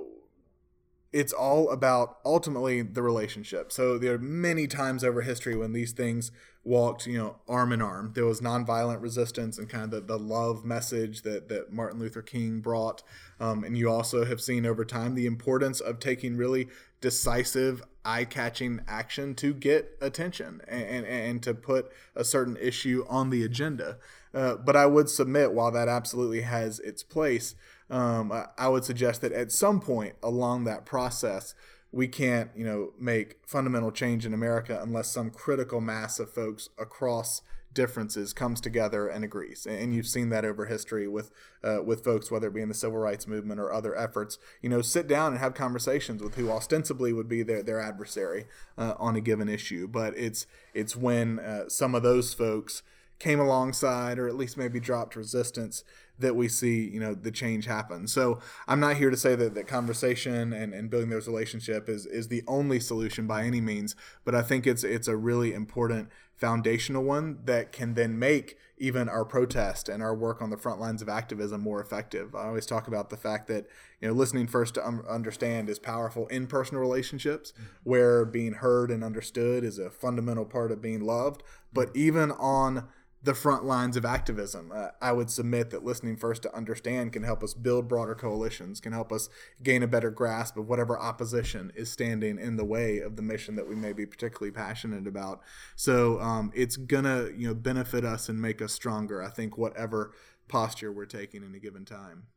it's 1.14 1.34
all 1.34 1.70
about 1.70 2.18
ultimately 2.26 2.82
the 2.82 3.02
relationship. 3.02 3.72
So 3.72 3.98
there 3.98 4.16
are 4.16 4.20
many 4.20 4.68
times 4.68 5.04
over 5.04 5.22
history 5.22 5.56
when 5.56 5.74
these 5.74 5.92
things 5.92 6.32
walked, 6.64 7.08
you 7.08 7.18
know, 7.18 7.38
arm 7.48 7.72
in 7.72 7.82
arm. 7.82 8.12
There 8.14 8.26
was 8.26 8.42
nonviolent 8.42 9.02
resistance 9.02 9.58
and 9.58 9.70
kind 9.70 9.86
of 9.86 9.92
the, 9.92 10.02
the 10.02 10.20
love 10.20 10.66
message 10.66 11.22
that, 11.22 11.48
that 11.48 11.72
Martin 11.72 12.00
Luther 12.00 12.22
King 12.22 12.60
brought. 12.60 13.04
Um, 13.40 13.64
and 13.64 13.78
you 13.78 13.90
also 13.90 14.26
have 14.26 14.42
seen 14.42 14.66
over 14.66 14.84
time 14.84 15.16
the 15.16 15.26
importance 15.26 15.80
of 15.80 16.00
taking 16.00 16.36
really 16.36 16.68
decisive, 17.00 17.84
eye 18.04 18.26
catching 18.26 18.82
action 18.88 19.34
to 19.36 19.54
get 19.54 19.98
attention 20.02 20.62
and, 20.68 20.84
and, 20.84 21.06
and 21.06 21.44
to 21.44 21.54
put 21.54 21.92
a 22.16 22.26
certain 22.26 22.58
issue 22.58 23.06
on 23.08 23.30
the 23.30 23.44
agenda. 23.44 23.98
Uh, 24.34 24.56
but 24.56 24.76
I 24.76 24.86
would 24.86 25.10
submit, 25.10 25.54
while 25.54 25.72
that 25.72 25.88
absolutely 25.88 26.42
has 26.42 26.80
its 26.80 27.04
place, 27.04 27.56
um, 27.90 28.32
I, 28.32 28.46
I 28.58 28.68
would 28.68 28.84
suggest 28.84 29.22
that 29.22 29.32
at 29.32 29.52
some 29.52 29.80
point 29.80 30.16
along 30.22 30.66
that 30.66 30.86
process, 30.86 31.56
we 31.92 32.08
can't, 32.08 32.52
you 32.56 32.66
know, 32.66 32.92
make 33.00 33.38
fundamental 33.46 33.92
change 33.92 34.26
in 34.26 34.34
America 34.34 34.80
unless 34.82 35.10
some 35.10 35.30
critical 35.32 35.82
mass 35.82 36.20
of 36.20 36.32
folks 36.32 36.70
across 36.78 37.42
differences 37.74 38.34
comes 38.34 38.60
together 38.60 39.08
and 39.08 39.24
agrees. 39.24 39.68
And 39.68 39.94
you've 39.94 40.08
seen 40.08 40.30
that 40.30 40.44
over 40.44 40.66
history 40.66 41.08
with 41.08 41.30
uh, 41.64 41.84
with 41.84 42.04
folks, 42.04 42.32
whether 42.32 42.48
it 42.48 42.54
be 42.54 42.62
in 42.62 42.70
the 42.70 42.74
civil 42.74 42.98
rights 42.98 43.28
movement 43.28 43.60
or 43.60 43.72
other 43.72 43.96
efforts. 43.96 44.40
You 44.62 44.70
know, 44.70 44.82
sit 44.82 45.08
down 45.08 45.32
and 45.32 45.40
have 45.40 45.54
conversations 45.54 46.22
with 46.24 46.36
who 46.36 46.50
ostensibly 46.50 47.14
would 47.14 47.30
be 47.30 47.44
their 47.44 47.62
their 47.64 47.80
adversary 47.80 48.48
uh, 48.78 48.96
on 48.98 49.16
a 49.16 49.22
given 49.22 49.48
issue. 49.48 49.88
But 49.88 50.18
it's 50.18 50.48
it's 50.74 50.96
when 50.96 51.40
uh, 51.40 51.70
some 51.70 51.94
of 51.94 52.04
those 52.04 52.34
folks 52.34 52.82
came 53.20 53.40
alongside 53.40 54.20
or 54.20 54.28
at 54.28 54.36
least 54.36 54.58
maybe 54.58 54.80
dropped 54.80 55.16
resistance 55.16 55.84
that 56.20 56.36
we 56.36 56.48
see 56.48 56.88
you 56.88 57.00
know 57.00 57.14
the 57.14 57.32
change 57.32 57.66
happen. 57.66 58.08
So 58.08 58.40
i'm 58.68 58.80
not 58.80 58.98
here 58.98 59.10
to 59.10 59.18
say 59.18 59.36
that, 59.36 59.56
that 59.56 59.68
conversation 59.68 60.54
and, 60.54 60.74
and 60.74 60.90
building 60.90 61.10
those 61.10 61.28
relationship 61.28 61.90
is 61.90 62.06
is 62.06 62.28
the 62.28 62.44
only 62.48 62.80
solution 62.80 63.28
by 63.28 63.44
any 63.44 63.62
means 63.62 63.96
but 64.26 64.34
i 64.36 64.42
think 64.42 64.66
it's 64.66 64.84
it's 64.84 65.08
a 65.08 65.16
really 65.16 65.54
important 65.54 66.10
foundational 66.38 67.04
one 67.04 67.40
that 67.46 67.72
can 67.72 67.96
then 67.96 68.18
make 68.18 68.58
even 68.78 69.10
our 69.10 69.26
protest 69.26 69.90
and 69.90 70.04
our 70.04 70.14
work 70.14 70.40
on 70.40 70.52
the 70.52 70.58
front 70.58 70.80
lines 70.80 71.02
of 71.02 71.10
activism 71.10 71.62
more 71.62 71.82
effective. 71.82 72.36
I 72.36 72.46
always 72.46 72.68
talk 72.68 72.88
about 72.88 73.10
the 73.10 73.18
fact 73.18 73.48
that 73.48 73.66
you 74.00 74.08
know 74.08 74.14
listening 74.14 74.46
first 74.46 74.76
to 74.76 74.88
um, 74.88 75.04
understand 75.10 75.68
is 75.68 75.80
powerful 75.80 76.28
in 76.28 76.46
personal 76.46 76.82
relationships 76.82 77.54
where 77.84 78.24
being 78.24 78.54
heard 78.54 78.92
and 78.92 79.04
understood 79.04 79.64
is 79.64 79.80
a 79.80 79.90
fundamental 79.90 80.46
part 80.46 80.72
of 80.72 80.80
being 80.80 81.02
loved 81.02 81.42
but 81.74 81.90
even 81.96 82.32
on 82.32 82.88
the 83.28 83.34
front 83.34 83.66
lines 83.66 83.98
of 83.98 84.06
activism. 84.06 84.72
Uh, 84.74 84.88
I 85.02 85.12
would 85.12 85.30
submit 85.30 85.70
that 85.72 85.84
listening 85.84 86.16
first 86.16 86.44
to 86.44 86.56
understand 86.56 87.12
can 87.12 87.24
help 87.24 87.44
us 87.44 87.54
build 87.54 87.90
broader 87.90 88.16
coalitions, 88.16 88.80
can 88.80 88.94
help 88.94 89.12
us 89.12 89.28
gain 89.62 89.84
a 89.84 89.88
better 89.88 90.10
grasp 90.10 90.56
of 90.56 90.70
whatever 90.70 90.98
opposition 90.98 91.74
is 91.76 91.92
standing 91.92 92.40
in 92.40 92.56
the 92.56 92.64
way 92.64 93.00
of 93.00 93.18
the 93.18 93.22
mission 93.22 93.58
that 93.58 93.68
we 93.68 93.76
may 93.76 93.92
be 93.92 94.06
particularly 94.06 94.52
passionate 94.52 95.08
about. 95.08 95.42
So 95.76 96.22
um, 96.22 96.54
it's 96.56 96.78
gonna 96.78 97.28
you 97.36 97.50
know 97.50 97.54
benefit 97.54 98.06
us 98.06 98.30
and 98.30 98.42
make 98.42 98.62
us 98.62 98.72
stronger. 98.72 99.22
I 99.22 99.30
think 99.30 99.58
whatever 99.58 100.14
posture 100.48 100.94
we're 100.94 101.06
taking 101.06 101.44
in 101.44 101.54
a 101.54 101.60
given 101.60 101.84
time. 101.84 102.28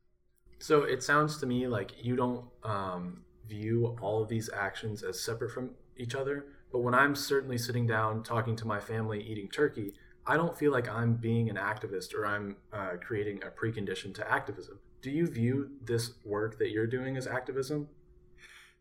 So 0.58 0.82
it 0.82 1.04
sounds 1.04 1.38
to 1.38 1.46
me 1.46 1.68
like 1.68 2.04
you 2.04 2.16
don't 2.16 2.44
um, 2.64 3.22
view 3.48 3.96
all 4.02 4.24
of 4.24 4.28
these 4.28 4.50
actions 4.52 5.04
as 5.04 5.20
separate 5.20 5.52
from 5.52 5.70
each 5.96 6.16
other. 6.16 6.46
But 6.72 6.80
when 6.80 6.94
I'm 6.94 7.14
certainly 7.14 7.58
sitting 7.58 7.86
down 7.86 8.24
talking 8.24 8.56
to 8.56 8.66
my 8.66 8.80
family 8.80 9.22
eating 9.22 9.48
turkey, 9.48 9.94
I 10.30 10.36
don't 10.36 10.56
feel 10.56 10.70
like 10.70 10.88
I'm 10.88 11.14
being 11.14 11.50
an 11.50 11.56
activist 11.56 12.14
or 12.14 12.24
I'm 12.24 12.54
uh, 12.72 12.90
creating 13.04 13.42
a 13.42 13.50
precondition 13.50 14.14
to 14.14 14.30
activism. 14.30 14.78
Do 15.02 15.10
you 15.10 15.26
view 15.26 15.70
this 15.84 16.12
work 16.24 16.56
that 16.60 16.70
you're 16.70 16.86
doing 16.86 17.16
as 17.16 17.26
activism? 17.26 17.88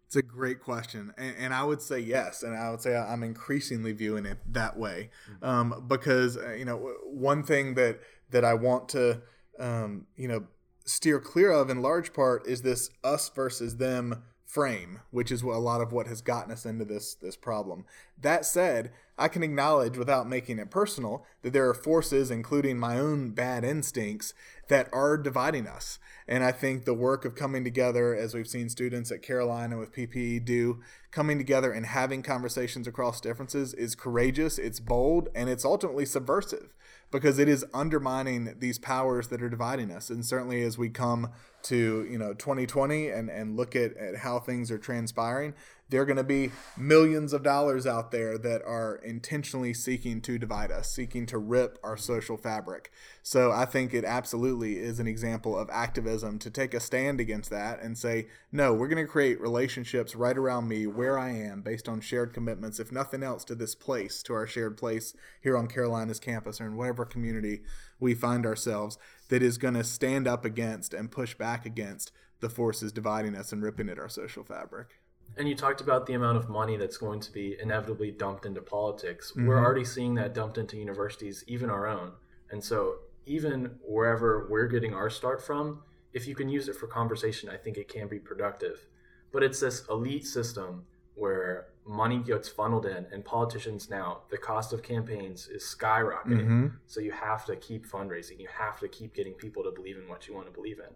It's 0.06 0.16
a 0.16 0.22
great 0.22 0.62
question, 0.62 1.12
and, 1.18 1.36
and, 1.40 1.54
I 1.54 1.64
would 1.64 1.82
say 1.84 2.00
yes, 2.00 2.42
and 2.42 2.56
I 2.56 2.72
would 2.72 2.82
say 2.82 2.96
I'm 2.96 3.22
increasingly 3.22 3.94
viewing 3.94 4.26
it 4.26 4.40
that 4.54 4.76
way, 4.78 5.12
um, 5.44 5.86
because 5.88 6.36
uh, 6.36 6.54
you 6.54 6.66
know 6.66 6.78
one 7.06 7.44
thing 7.44 7.76
that 7.76 8.00
that 8.32 8.44
I 8.44 8.56
want 8.56 8.90
to 8.90 9.22
um, 9.60 10.08
you 10.18 10.28
know 10.28 10.46
steer 10.86 11.20
clear 11.20 11.52
of 11.52 11.70
in 11.70 11.84
large 11.84 12.12
part 12.12 12.48
is 12.48 12.64
this 12.64 12.90
us 13.04 13.30
versus 13.30 13.78
them 13.78 14.24
frame, 14.50 15.00
which 15.12 15.32
is 15.32 15.44
what 15.44 15.56
a 15.56 15.60
lot 15.60 15.80
of 15.80 15.92
what 15.92 16.08
has 16.08 16.22
gotten 16.22 16.52
us 16.52 16.66
into 16.66 16.86
this 16.86 17.14
this 17.14 17.36
problem. 17.36 17.86
That 18.20 18.48
said, 18.48 18.92
I 19.20 19.28
can 19.28 19.44
acknowledge 19.44 19.98
without 19.98 20.30
making 20.30 20.60
it 20.60 20.72
personal 20.72 21.26
that 21.42 21.52
there 21.52 21.68
are 21.70 21.74
forces, 21.74 22.32
including 22.32 22.80
my 22.80 22.98
own 22.98 23.32
bad 23.32 23.66
instincts, 23.66 24.34
that 24.70 24.88
are 24.94 25.18
dividing 25.18 25.68
us. 25.68 26.00
And 26.28 26.44
I 26.44 26.52
think 26.52 26.86
the 26.86 26.94
work 26.94 27.26
of 27.26 27.36
coming 27.36 27.64
together, 27.64 28.16
as 28.16 28.34
we've 28.34 28.48
seen 28.48 28.70
students 28.70 29.12
at 29.12 29.22
Carolina 29.22 29.78
with 29.78 29.94
PPE 29.94 30.46
do, 30.46 30.80
coming 31.12 31.38
together 31.38 31.72
and 31.72 31.88
having 31.88 32.22
conversations 32.22 32.88
across 32.88 33.20
differences 33.20 33.74
is 33.74 33.96
courageous, 33.96 34.58
it's 34.58 34.80
bold, 34.80 35.28
and 35.36 35.50
it's 35.50 35.66
ultimately 35.66 36.06
subversive 36.06 36.74
because 37.12 37.40
it 37.40 37.50
is 37.50 37.66
undermining 37.74 38.56
these 38.60 38.78
powers 38.78 39.30
that 39.30 39.42
are 39.42 39.50
dividing 39.50 39.90
us. 39.92 40.12
And 40.12 40.24
certainly 40.24 40.62
as 40.62 40.78
we 40.78 40.90
come 40.90 41.32
to, 41.64 42.08
you 42.10 42.18
know, 42.18 42.34
2020 42.34 43.10
and, 43.10 43.30
and 43.30 43.58
look 43.58 43.76
at, 43.76 43.98
at 43.98 44.18
how 44.18 44.40
things 44.40 44.70
are 44.70 44.78
transpiring, 44.78 45.56
there 45.90 46.02
are 46.02 46.06
going 46.06 46.18
to 46.18 46.24
be 46.24 46.52
millions 46.78 47.34
of 47.34 47.42
dollars 47.42 47.88
out 47.88 48.12
there 48.12 48.38
that 48.38 48.62
are 48.62 48.98
intentionally 49.04 49.74
seeking 49.74 50.22
to 50.22 50.38
divide 50.38 50.72
us, 50.72 50.92
seeking 50.92 51.26
to 51.26 51.40
rip 51.40 51.80
our 51.84 51.98
social 51.98 52.38
fabric. 52.38 52.92
So 53.30 53.52
I 53.52 53.66
think 53.66 53.94
it 53.94 54.06
absolutely 54.06 54.80
is 54.80 55.00
an 55.00 55.06
example 55.06 55.56
of 55.56 55.70
activism 55.70 56.40
to 56.40 56.50
take 56.50 56.74
a 56.74 56.80
stand 56.80 57.20
against 57.20 57.52
that 57.52 57.80
and 57.80 57.96
say, 57.96 58.26
no, 58.52 58.74
we're 58.74 58.88
going 58.88 59.06
to 59.06 59.12
create 59.12 59.40
relationships 59.40 60.16
right 60.16 60.36
around 60.36 60.68
me 60.68 60.88
where 60.88 61.16
I 61.16 61.30
am 61.30 61.62
based 61.62 61.88
on 61.88 62.02
shared 62.02 62.34
commitments, 62.34 62.80
if 62.80 62.92
nothing 62.92 63.22
else, 63.22 63.44
to 63.44 63.54
this 63.54 63.76
place, 63.76 64.24
to 64.24 64.34
our 64.34 64.48
shared 64.48 64.78
place 64.78 65.14
here 65.44 65.56
on 65.56 65.68
Carolina's 65.68 66.20
campus 66.20 66.60
or 66.60 66.66
in 66.66 66.76
whatever 66.76 67.06
community 67.06 67.62
we 68.00 68.16
find 68.16 68.48
ourselves 68.48 68.98
that 69.28 69.44
is 69.44 69.60
going 69.60 69.76
to 69.76 69.84
stand 69.84 70.28
up 70.28 70.44
against 70.44 70.96
and 70.96 71.12
push 71.12 71.36
back 71.36 71.68
against 71.68 72.12
the 72.40 72.50
forces 72.50 72.92
dividing 72.92 73.36
us 73.36 73.52
and 73.52 73.62
ripping 73.62 73.90
at 73.90 74.00
our 74.00 74.10
social 74.10 74.44
fabric. 74.44 74.88
And 75.38 75.48
you 75.48 75.54
talked 75.54 75.82
about 75.82 76.08
the 76.08 76.14
amount 76.14 76.40
of 76.40 76.50
money 76.50 76.78
that's 76.78 76.98
going 76.98 77.20
to 77.20 77.32
be 77.32 77.58
inevitably 77.62 78.10
dumped 78.10 78.48
into 78.48 78.62
politics. 78.62 79.30
Mm-hmm. 79.30 79.46
We're 79.46 79.64
already 79.64 79.86
seeing 79.86 80.16
that 80.16 80.34
dumped 80.34 80.58
into 80.58 80.78
universities, 80.78 81.44
even 81.46 81.70
our 81.70 81.86
own. 81.86 82.14
And 82.50 82.64
so, 82.64 82.96
even 83.26 83.72
wherever 83.86 84.48
we're 84.50 84.68
getting 84.68 84.94
our 84.94 85.10
start 85.10 85.42
from, 85.42 85.82
if 86.14 86.28
you 86.28 86.36
can 86.36 86.50
use 86.50 86.68
it 86.68 86.76
for 86.76 86.88
conversation, 86.88 87.50
I 87.50 87.58
think 87.58 87.78
it 87.78 87.88
can 87.88 88.08
be 88.08 88.20
productive. 88.20 88.88
But 89.32 89.44
it's 89.44 89.60
this 89.60 89.86
elite 89.90 90.26
system 90.26 90.86
where 91.16 91.68
money 91.86 92.20
gets 92.20 92.48
funneled 92.48 92.86
in, 92.86 93.06
and 93.12 93.24
politicians 93.26 93.90
now, 93.90 94.22
the 94.30 94.38
cost 94.38 94.74
of 94.74 94.82
campaigns 94.82 95.48
is 95.48 95.64
skyrocketing. 95.64 96.46
Mm-hmm. 96.46 96.68
So, 96.88 97.02
you 97.02 97.12
have 97.12 97.46
to 97.46 97.56
keep 97.56 97.86
fundraising, 97.86 98.40
you 98.40 98.48
have 98.58 98.80
to 98.80 98.88
keep 98.88 99.14
getting 99.14 99.34
people 99.34 99.64
to 99.64 99.72
believe 99.72 99.98
in 99.98 100.08
what 100.08 100.28
you 100.28 100.34
want 100.34 100.48
to 100.48 100.54
believe 100.54 100.80
in. 100.80 100.94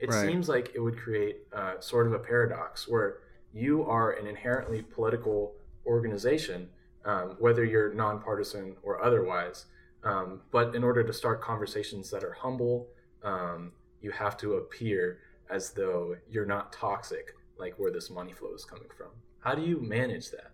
It 0.00 0.10
right. 0.10 0.26
seems 0.26 0.48
like 0.48 0.72
it 0.74 0.80
would 0.80 0.98
create 0.98 1.38
uh, 1.52 1.78
sort 1.80 2.06
of 2.06 2.14
a 2.14 2.18
paradox 2.18 2.88
where 2.88 3.18
you 3.52 3.84
are 3.84 4.12
an 4.12 4.26
inherently 4.26 4.82
political 4.82 5.54
organization, 5.86 6.68
um, 7.04 7.36
whether 7.38 7.64
you're 7.64 7.92
nonpartisan 7.92 8.76
or 8.82 9.02
otherwise. 9.02 9.66
Um, 10.02 10.40
but 10.50 10.74
in 10.74 10.82
order 10.82 11.04
to 11.04 11.12
start 11.12 11.42
conversations 11.42 12.10
that 12.10 12.24
are 12.24 12.32
humble, 12.32 12.88
um, 13.22 13.72
you 14.00 14.10
have 14.10 14.36
to 14.38 14.54
appear 14.54 15.18
as 15.50 15.70
though 15.70 16.16
you're 16.30 16.46
not 16.46 16.72
toxic, 16.72 17.34
like 17.58 17.78
where 17.78 17.90
this 17.90 18.10
money 18.10 18.32
flow 18.32 18.54
is 18.54 18.64
coming 18.64 18.88
from. 18.96 19.08
How 19.40 19.54
do 19.54 19.62
you 19.62 19.80
manage 19.80 20.30
that? 20.30 20.52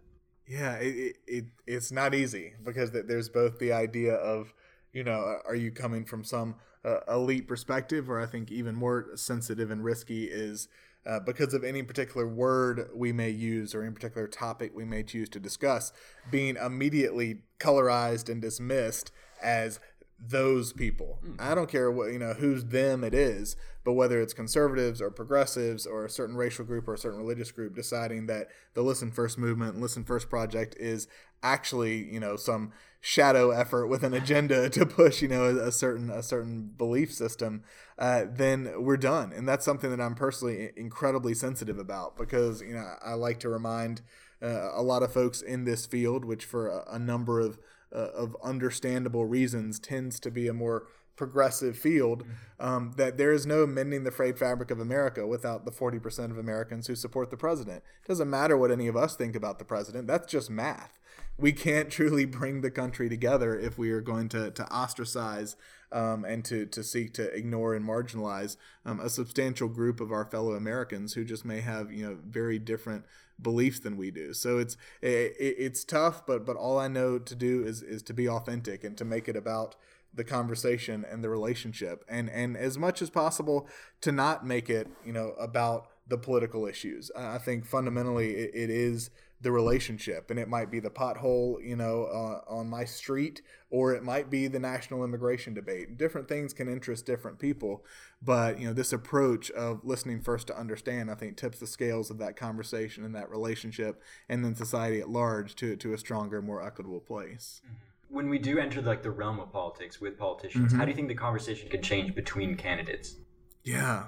Yeah, 0.48 0.74
it, 0.76 1.16
it 1.26 1.44
it's 1.66 1.90
not 1.90 2.14
easy 2.14 2.54
because 2.64 2.90
there's 2.92 3.28
both 3.28 3.58
the 3.58 3.72
idea 3.72 4.14
of, 4.14 4.52
you 4.92 5.04
know, 5.04 5.40
are 5.46 5.56
you 5.56 5.70
coming 5.70 6.04
from 6.04 6.24
some 6.24 6.56
uh, 6.84 7.00
elite 7.08 7.48
perspective, 7.48 8.08
or 8.08 8.20
I 8.20 8.26
think 8.26 8.50
even 8.52 8.74
more 8.74 9.08
sensitive 9.16 9.70
and 9.70 9.82
risky 9.82 10.24
is 10.24 10.68
uh, 11.04 11.20
because 11.20 11.54
of 11.54 11.64
any 11.64 11.82
particular 11.82 12.26
word 12.26 12.88
we 12.94 13.12
may 13.12 13.30
use 13.30 13.74
or 13.74 13.82
any 13.82 13.92
particular 13.92 14.26
topic 14.26 14.72
we 14.74 14.84
may 14.84 15.02
choose 15.02 15.28
to 15.30 15.40
discuss, 15.40 15.92
being 16.30 16.56
immediately 16.56 17.42
colorized 17.58 18.28
and 18.28 18.40
dismissed 18.40 19.12
as 19.42 19.80
those 20.18 20.72
people. 20.72 21.18
I 21.38 21.54
don't 21.54 21.68
care 21.68 21.90
what 21.90 22.12
you 22.12 22.18
know 22.18 22.32
who's 22.32 22.64
them 22.64 23.04
it 23.04 23.14
is, 23.14 23.56
but 23.84 23.92
whether 23.92 24.20
it's 24.20 24.32
conservatives 24.32 25.02
or 25.02 25.10
progressives 25.10 25.86
or 25.86 26.04
a 26.04 26.10
certain 26.10 26.36
racial 26.36 26.64
group 26.64 26.88
or 26.88 26.94
a 26.94 26.98
certain 26.98 27.18
religious 27.18 27.52
group 27.52 27.74
deciding 27.74 28.26
that 28.26 28.48
the 28.74 28.82
Listen 28.82 29.10
First 29.10 29.38
movement, 29.38 29.80
Listen 29.80 30.04
First 30.04 30.30
project 30.30 30.74
is 30.78 31.06
actually 31.42 32.10
you 32.12 32.18
know 32.18 32.36
some 32.36 32.72
shadow 33.02 33.50
effort 33.50 33.86
with 33.86 34.02
an 34.02 34.14
agenda 34.14 34.68
to 34.70 34.86
push 34.86 35.20
you 35.20 35.28
know 35.28 35.44
a, 35.44 35.68
a 35.68 35.72
certain 35.72 36.10
a 36.10 36.22
certain 36.22 36.72
belief 36.78 37.12
system, 37.12 37.62
uh, 37.98 38.24
then 38.28 38.72
we're 38.78 38.96
done. 38.96 39.32
And 39.32 39.46
that's 39.46 39.64
something 39.64 39.90
that 39.90 40.00
I'm 40.00 40.14
personally 40.14 40.70
incredibly 40.76 41.34
sensitive 41.34 41.78
about 41.78 42.16
because 42.16 42.62
you 42.62 42.74
know 42.74 42.94
I 43.04 43.14
like 43.14 43.38
to 43.40 43.50
remind 43.50 44.00
uh, 44.42 44.70
a 44.74 44.82
lot 44.82 45.02
of 45.02 45.12
folks 45.12 45.42
in 45.42 45.64
this 45.64 45.84
field, 45.84 46.24
which 46.24 46.46
for 46.46 46.68
a, 46.68 46.94
a 46.94 46.98
number 46.98 47.38
of 47.38 47.58
uh, 47.96 48.10
of 48.14 48.36
understandable 48.44 49.24
reasons 49.24 49.78
tends 49.78 50.20
to 50.20 50.30
be 50.30 50.46
a 50.46 50.52
more 50.52 50.86
progressive 51.16 51.78
field 51.78 52.24
um, 52.60 52.92
that 52.98 53.16
there 53.16 53.32
is 53.32 53.46
no 53.46 53.66
mending 53.66 54.04
the 54.04 54.10
frayed 54.10 54.38
fabric 54.38 54.70
of 54.70 54.78
america 54.78 55.26
without 55.26 55.64
the 55.64 55.70
40% 55.70 56.30
of 56.30 56.36
americans 56.36 56.86
who 56.86 56.94
support 56.94 57.30
the 57.30 57.36
president. 57.38 57.82
It 58.04 58.08
doesn't 58.08 58.28
matter 58.28 58.56
what 58.56 58.70
any 58.70 58.86
of 58.86 58.96
us 58.96 59.16
think 59.16 59.34
about 59.34 59.58
the 59.58 59.64
president 59.64 60.06
that's 60.06 60.30
just 60.30 60.50
math. 60.50 60.98
We 61.38 61.52
can't 61.52 61.90
truly 61.98 62.26
bring 62.26 62.60
the 62.60 62.70
country 62.70 63.08
together 63.08 63.58
if 63.58 63.78
we 63.78 63.90
are 63.90 64.02
going 64.02 64.28
to, 64.30 64.50
to 64.50 64.64
ostracize 64.70 65.56
um, 65.92 66.24
and 66.24 66.44
to, 66.46 66.66
to 66.66 66.82
seek 66.82 67.14
to 67.14 67.34
ignore 67.34 67.74
and 67.74 67.84
marginalize 67.86 68.56
um, 68.84 69.00
a 69.00 69.08
substantial 69.08 69.68
group 69.68 70.00
of 70.00 70.12
our 70.12 70.24
fellow 70.24 70.52
Americans 70.52 71.14
who 71.14 71.24
just 71.24 71.44
may 71.44 71.60
have 71.60 71.92
you 71.92 72.06
know 72.06 72.18
very 72.26 72.58
different 72.58 73.04
beliefs 73.40 73.80
than 73.80 73.96
we 73.96 74.10
do. 74.10 74.32
So 74.32 74.58
it's 74.58 74.76
it, 75.02 75.34
it's 75.38 75.84
tough, 75.84 76.26
but 76.26 76.44
but 76.44 76.56
all 76.56 76.78
I 76.78 76.88
know 76.88 77.18
to 77.18 77.34
do 77.34 77.64
is 77.64 77.82
is 77.82 78.02
to 78.04 78.14
be 78.14 78.28
authentic 78.28 78.84
and 78.84 78.96
to 78.98 79.04
make 79.04 79.28
it 79.28 79.36
about 79.36 79.76
the 80.14 80.24
conversation 80.24 81.04
and 81.10 81.22
the 81.22 81.28
relationship 81.28 82.04
and 82.08 82.30
and 82.30 82.56
as 82.56 82.78
much 82.78 83.02
as 83.02 83.10
possible 83.10 83.68
to 84.00 84.10
not 84.10 84.46
make 84.46 84.70
it 84.70 84.88
you 85.04 85.12
know 85.12 85.34
about 85.38 85.88
the 86.08 86.18
political 86.18 86.66
issues. 86.66 87.10
I 87.16 87.38
think 87.38 87.66
fundamentally 87.66 88.34
it, 88.34 88.50
it 88.54 88.70
is 88.70 89.10
the 89.40 89.52
relationship 89.52 90.30
and 90.30 90.38
it 90.38 90.48
might 90.48 90.70
be 90.70 90.80
the 90.80 90.90
pothole 90.90 91.62
you 91.62 91.76
know 91.76 92.04
uh, 92.04 92.40
on 92.50 92.68
my 92.68 92.84
street 92.84 93.42
or 93.68 93.92
it 93.92 94.02
might 94.02 94.30
be 94.30 94.46
the 94.46 94.58
national 94.58 95.04
immigration 95.04 95.52
debate. 95.52 95.98
Different 95.98 96.28
things 96.28 96.54
can 96.54 96.68
interest 96.68 97.04
different 97.04 97.38
people 97.38 97.84
but 98.22 98.58
you 98.58 98.66
know 98.66 98.72
this 98.72 98.92
approach 98.92 99.50
of 99.50 99.80
listening 99.84 100.22
first 100.22 100.46
to 100.46 100.58
understand 100.58 101.10
i 101.10 101.14
think 101.14 101.36
tips 101.36 101.58
the 101.58 101.66
scales 101.66 102.10
of 102.10 102.18
that 102.18 102.34
conversation 102.34 103.04
and 103.04 103.14
that 103.14 103.28
relationship 103.28 104.02
and 104.28 104.44
then 104.44 104.54
society 104.54 105.00
at 105.00 105.10
large 105.10 105.54
to, 105.56 105.76
to 105.76 105.92
a 105.92 105.98
stronger 105.98 106.40
more 106.40 106.64
equitable 106.66 107.00
place. 107.00 107.60
When 108.08 108.28
we 108.28 108.38
do 108.38 108.58
enter 108.58 108.80
like 108.80 109.02
the 109.02 109.10
realm 109.10 109.38
of 109.40 109.52
politics 109.52 110.00
with 110.00 110.18
politicians 110.18 110.72
how 110.72 110.84
do 110.84 110.90
you 110.90 110.96
think 110.96 111.08
the 111.08 111.14
conversation 111.14 111.68
can 111.68 111.82
change 111.82 112.14
between 112.14 112.56
candidates? 112.56 113.16
Yeah. 113.64 114.04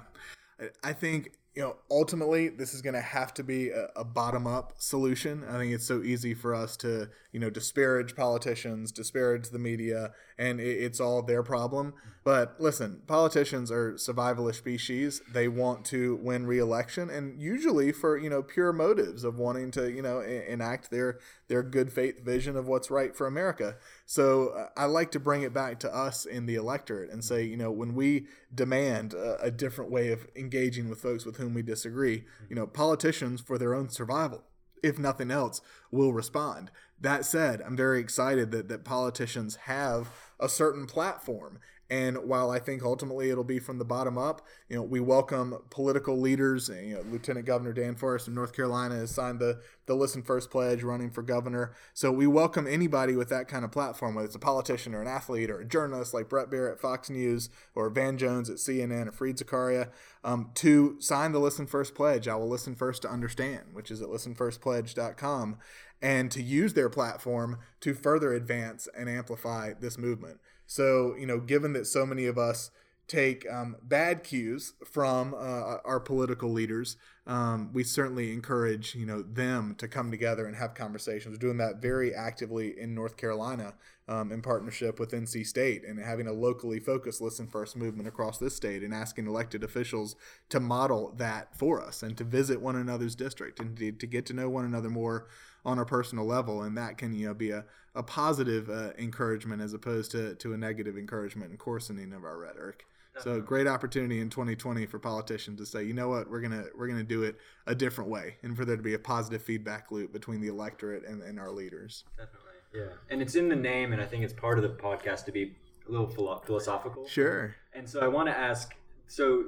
I 0.83 0.93
think 0.93 1.33
you 1.55 1.63
know, 1.63 1.75
ultimately, 1.89 2.49
this 2.49 2.73
is 2.73 2.81
going 2.81 2.93
to 2.93 3.01
have 3.01 3.33
to 3.33 3.43
be 3.43 3.69
a, 3.69 3.87
a 3.95 4.03
bottom 4.03 4.45
up 4.45 4.73
solution. 4.77 5.43
I 5.49 5.57
think 5.57 5.73
it's 5.73 5.85
so 5.85 6.01
easy 6.03 6.33
for 6.33 6.53
us 6.53 6.77
to, 6.77 7.09
you 7.31 7.39
know, 7.39 7.49
disparage 7.49 8.15
politicians, 8.15 8.91
disparage 8.91 9.49
the 9.49 9.59
media, 9.59 10.11
and 10.37 10.59
it, 10.59 10.77
it's 10.83 10.99
all 10.99 11.21
their 11.21 11.43
problem. 11.43 11.93
But 12.23 12.55
listen, 12.59 13.01
politicians 13.07 13.71
are 13.71 13.93
survivalist 13.93 14.55
species. 14.55 15.21
They 15.33 15.47
want 15.47 15.83
to 15.85 16.17
win 16.21 16.45
re-election, 16.45 17.09
and 17.09 17.41
usually 17.41 17.91
for 17.91 18.17
you 18.17 18.29
know 18.29 18.43
pure 18.43 18.71
motives 18.71 19.23
of 19.23 19.39
wanting 19.39 19.71
to 19.71 19.91
you 19.91 20.03
know 20.03 20.19
enact 20.19 20.91
their 20.91 21.17
their 21.47 21.63
good 21.63 21.91
faith 21.91 22.23
vision 22.23 22.55
of 22.55 22.67
what's 22.67 22.91
right 22.91 23.15
for 23.15 23.25
America. 23.25 23.77
So 24.05 24.49
uh, 24.49 24.67
I 24.77 24.85
like 24.85 25.11
to 25.11 25.19
bring 25.19 25.41
it 25.41 25.53
back 25.53 25.79
to 25.79 25.95
us 25.95 26.25
in 26.25 26.45
the 26.45 26.55
electorate 26.55 27.09
and 27.09 27.23
say, 27.23 27.43
you 27.43 27.57
know, 27.57 27.71
when 27.71 27.95
we 27.95 28.27
demand 28.53 29.13
a, 29.13 29.41
a 29.41 29.51
different 29.51 29.89
way 29.89 30.11
of 30.11 30.27
engaging 30.35 30.87
with 30.87 31.01
folks 31.01 31.25
with 31.25 31.38
whom 31.39 31.53
we 31.53 31.61
disagree, 31.61 32.19
mm-hmm. 32.19 32.45
you 32.49 32.55
know, 32.55 32.67
politicians 32.67 33.41
for 33.41 33.57
their 33.57 33.73
own 33.73 33.89
survival, 33.89 34.43
if 34.83 34.99
nothing 34.99 35.31
else, 35.31 35.61
will 35.91 36.13
respond. 36.13 36.69
That 37.01 37.25
said, 37.25 37.61
I'm 37.65 37.75
very 37.75 37.99
excited 37.99 38.51
that, 38.51 38.67
that 38.69 38.85
politicians 38.85 39.55
have 39.63 40.09
a 40.39 40.49
certain 40.49 40.85
platform. 40.85 41.59
And 41.89 42.17
while 42.17 42.51
I 42.51 42.59
think 42.59 42.83
ultimately 42.83 43.31
it'll 43.31 43.43
be 43.43 43.59
from 43.59 43.79
the 43.79 43.85
bottom 43.85 44.17
up, 44.17 44.45
you 44.67 44.75
know, 44.75 44.83
we 44.83 44.99
welcome 44.99 45.55
political 45.71 46.19
leaders. 46.19 46.69
You 46.69 46.95
know, 46.95 47.01
Lieutenant 47.11 47.47
Governor 47.47 47.73
Dan 47.73 47.95
Forest 47.95 48.27
of 48.27 48.33
North 48.35 48.53
Carolina 48.53 48.95
has 48.95 49.11
signed 49.11 49.39
the 49.39 49.59
the 49.87 49.95
Listen 49.95 50.21
First 50.21 50.51
pledge, 50.51 50.83
running 50.83 51.09
for 51.09 51.23
governor. 51.23 51.71
So 51.95 52.11
we 52.11 52.27
welcome 52.27 52.67
anybody 52.67 53.15
with 53.15 53.29
that 53.29 53.47
kind 53.47 53.65
of 53.65 53.71
platform, 53.71 54.13
whether 54.13 54.27
it's 54.27 54.35
a 54.35 54.39
politician 54.39 54.93
or 54.93 55.01
an 55.01 55.07
athlete 55.07 55.49
or 55.49 55.61
a 55.61 55.65
journalist 55.65 56.13
like 56.13 56.29
Bret 56.29 56.51
Baier 56.51 56.71
at 56.71 56.79
Fox 56.79 57.09
News 57.09 57.49
or 57.73 57.89
Van 57.89 58.15
Jones 58.15 58.51
at 58.51 58.57
CNN 58.57 59.07
or 59.07 59.11
Fareed 59.11 59.43
Zakaria, 59.43 59.89
um, 60.23 60.51
to 60.55 60.95
sign 60.99 61.31
the 61.31 61.39
Listen 61.39 61.65
First 61.65 61.95
pledge. 61.95 62.27
I 62.27 62.35
will 62.35 62.49
listen 62.49 62.75
first 62.75 63.01
to 63.01 63.09
understand, 63.09 63.73
which 63.73 63.89
is 63.89 63.99
at 64.01 64.09
listenfirstpledge.com, 64.09 65.57
and 66.01 66.31
to 66.31 66.41
use 66.41 66.73
their 66.73 66.89
platform 66.89 67.59
to 67.81 67.93
further 67.93 68.33
advance 68.33 68.87
and 68.97 69.09
amplify 69.09 69.73
this 69.79 69.97
movement. 69.97 70.39
So, 70.65 71.15
you 71.17 71.25
know, 71.25 71.39
given 71.39 71.73
that 71.73 71.87
so 71.87 72.05
many 72.05 72.25
of 72.25 72.37
us 72.37 72.71
take 73.07 73.43
um, 73.51 73.75
bad 73.81 74.23
cues 74.23 74.73
from 74.85 75.33
uh, 75.33 75.77
our 75.83 75.99
political 75.99 76.51
leaders, 76.51 76.95
um, 77.25 77.71
we 77.73 77.83
certainly 77.83 78.31
encourage, 78.31 78.93
you 78.93 79.05
know, 79.05 79.23
them 79.23 79.75
to 79.79 79.87
come 79.87 80.11
together 80.11 80.45
and 80.45 80.55
have 80.55 80.75
conversations. 80.75 81.33
We're 81.33 81.39
doing 81.39 81.57
that 81.57 81.81
very 81.81 82.13
actively 82.13 82.79
in 82.79 82.93
North 82.93 83.17
Carolina 83.17 83.73
um, 84.07 84.31
in 84.31 84.41
partnership 84.41 84.99
with 84.99 85.11
NC 85.11 85.45
State 85.45 85.83
and 85.83 85.99
having 85.99 86.27
a 86.27 86.31
locally 86.33 86.79
focused 86.79 87.19
Listen 87.19 87.47
First 87.47 87.75
movement 87.75 88.07
across 88.07 88.37
this 88.37 88.55
state 88.55 88.83
and 88.83 88.93
asking 88.93 89.27
elected 89.27 89.63
officials 89.63 90.15
to 90.49 90.59
model 90.59 91.13
that 91.17 91.55
for 91.57 91.81
us 91.81 92.03
and 92.03 92.15
to 92.17 92.23
visit 92.23 92.61
one 92.61 92.75
another's 92.75 93.15
district 93.15 93.59
and 93.59 93.77
to, 93.77 93.91
to 93.91 94.07
get 94.07 94.25
to 94.27 94.33
know 94.33 94.49
one 94.49 94.65
another 94.65 94.89
more 94.89 95.27
on 95.65 95.79
a 95.79 95.85
personal 95.85 96.25
level 96.25 96.61
and 96.61 96.77
that 96.77 96.97
can 96.97 97.13
you 97.13 97.27
know 97.27 97.33
be 97.33 97.51
a, 97.51 97.65
a 97.95 98.03
positive 98.03 98.69
uh, 98.69 98.91
encouragement 98.97 99.61
as 99.61 99.73
opposed 99.73 100.11
to, 100.11 100.35
to 100.35 100.53
a 100.53 100.57
negative 100.57 100.97
encouragement 100.97 101.49
and 101.49 101.59
coarsening 101.59 102.13
of 102.13 102.23
our 102.23 102.37
rhetoric. 102.37 102.85
So 103.17 103.41
great 103.41 103.67
opportunity 103.67 104.21
in 104.21 104.29
2020 104.29 104.85
for 104.85 104.97
politicians 104.97 105.59
to 105.59 105.65
say 105.65 105.83
you 105.83 105.93
know 105.93 106.07
what? 106.07 106.29
We're 106.29 106.39
gonna 106.39 106.65
we're 106.77 106.87
gonna 106.87 107.03
do 107.03 107.23
it 107.23 107.35
a 107.67 107.75
different 107.75 108.09
way 108.09 108.37
and 108.43 108.55
for 108.55 108.63
there 108.63 108.77
to 108.77 108.81
be 108.81 108.93
a 108.93 108.99
positive 108.99 109.41
feedback 109.41 109.91
loop 109.91 110.13
between 110.13 110.39
the 110.39 110.47
electorate 110.47 111.03
and, 111.05 111.21
and 111.21 111.37
our 111.37 111.51
leaders. 111.51 112.05
Definitely. 112.17 112.45
Yeah. 112.73 112.95
And 113.09 113.21
it's 113.21 113.35
in 113.35 113.49
the 113.49 113.55
name 113.55 113.91
and 113.91 114.01
i 114.01 114.05
think 114.05 114.23
it's 114.23 114.31
part 114.31 114.57
of 114.57 114.63
the 114.63 114.69
podcast 114.69 115.25
to 115.25 115.33
be 115.33 115.55
a 115.87 115.91
little 115.91 116.07
philo- 116.07 116.41
philosophical. 116.45 117.05
Sure. 117.07 117.55
And 117.73 117.89
so 117.89 117.99
i 117.99 118.07
want 118.07 118.29
to 118.29 118.37
ask 118.37 118.73
so 119.07 119.45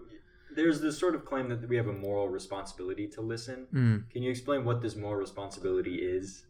there's 0.56 0.82
this 0.82 0.98
sort 0.98 1.16
of 1.16 1.26
claim 1.26 1.50
that 1.50 1.68
we 1.68 1.76
have 1.78 1.88
a 1.88 1.94
moral 1.94 2.30
responsibility 2.30 3.08
to 3.08 3.22
listen. 3.22 3.68
Mm. 3.74 4.10
Can 4.10 4.24
you 4.24 4.30
explain 4.30 4.66
what 4.66 4.82
this 4.82 4.96
moral 4.96 5.20
responsibility 5.20 5.96
is? 5.96 6.46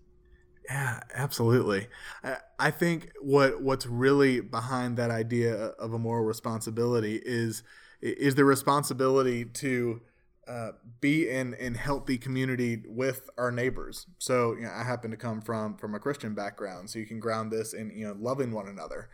Yeah, 0.69 0.99
absolutely. 1.13 1.87
I, 2.23 2.37
I 2.59 2.71
think 2.71 3.11
what 3.19 3.61
what's 3.61 3.85
really 3.85 4.41
behind 4.41 4.97
that 4.97 5.11
idea 5.11 5.53
of 5.53 5.93
a 5.93 5.99
moral 5.99 6.23
responsibility 6.23 7.21
is 7.23 7.63
is 8.01 8.35
the 8.35 8.45
responsibility 8.45 9.45
to 9.45 10.01
uh, 10.47 10.71
be 10.99 11.29
in 11.29 11.53
in 11.55 11.75
healthy 11.75 12.17
community 12.17 12.83
with 12.85 13.29
our 13.37 13.51
neighbors. 13.51 14.07
So 14.17 14.53
you 14.53 14.63
know, 14.63 14.71
I 14.71 14.83
happen 14.83 15.11
to 15.11 15.17
come 15.17 15.41
from 15.41 15.77
from 15.77 15.95
a 15.95 15.99
Christian 15.99 16.35
background, 16.35 16.89
so 16.89 16.99
you 16.99 17.05
can 17.05 17.19
ground 17.19 17.51
this 17.51 17.73
in 17.73 17.91
you 17.91 18.07
know 18.07 18.15
loving 18.19 18.51
one 18.51 18.67
another. 18.67 19.09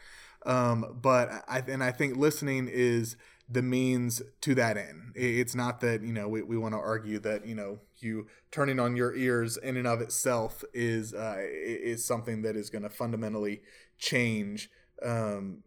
Um, 0.46 1.00
but 1.02 1.30
I 1.48 1.64
and 1.68 1.84
I 1.84 1.92
think 1.92 2.18
listening 2.18 2.70
is 2.72 3.18
the 3.50 3.62
means 3.62 4.22
to 4.42 4.54
that 4.56 4.78
end. 4.78 5.14
It's 5.16 5.56
not 5.56 5.80
that, 5.80 6.02
you 6.02 6.12
know, 6.12 6.28
we, 6.28 6.42
we 6.42 6.58
want 6.58 6.74
to 6.74 6.80
argue 6.80 7.20
that, 7.20 7.48
you 7.48 7.56
know, 7.56 7.80
you 7.98 8.28
turning 8.52 8.80
on 8.80 8.96
your 8.96 9.16
ears 9.16 9.58
in 9.58 9.78
and 9.78 9.88
of 9.88 10.02
itself 10.02 10.64
is 10.74 11.14
uh, 11.14 11.38
is 11.40 12.06
something 12.06 12.42
that 12.42 12.56
is 12.56 12.70
going 12.70 12.84
to 12.84 12.90
fundamentally 12.90 13.62
change 13.98 14.70
um, 15.04 15.64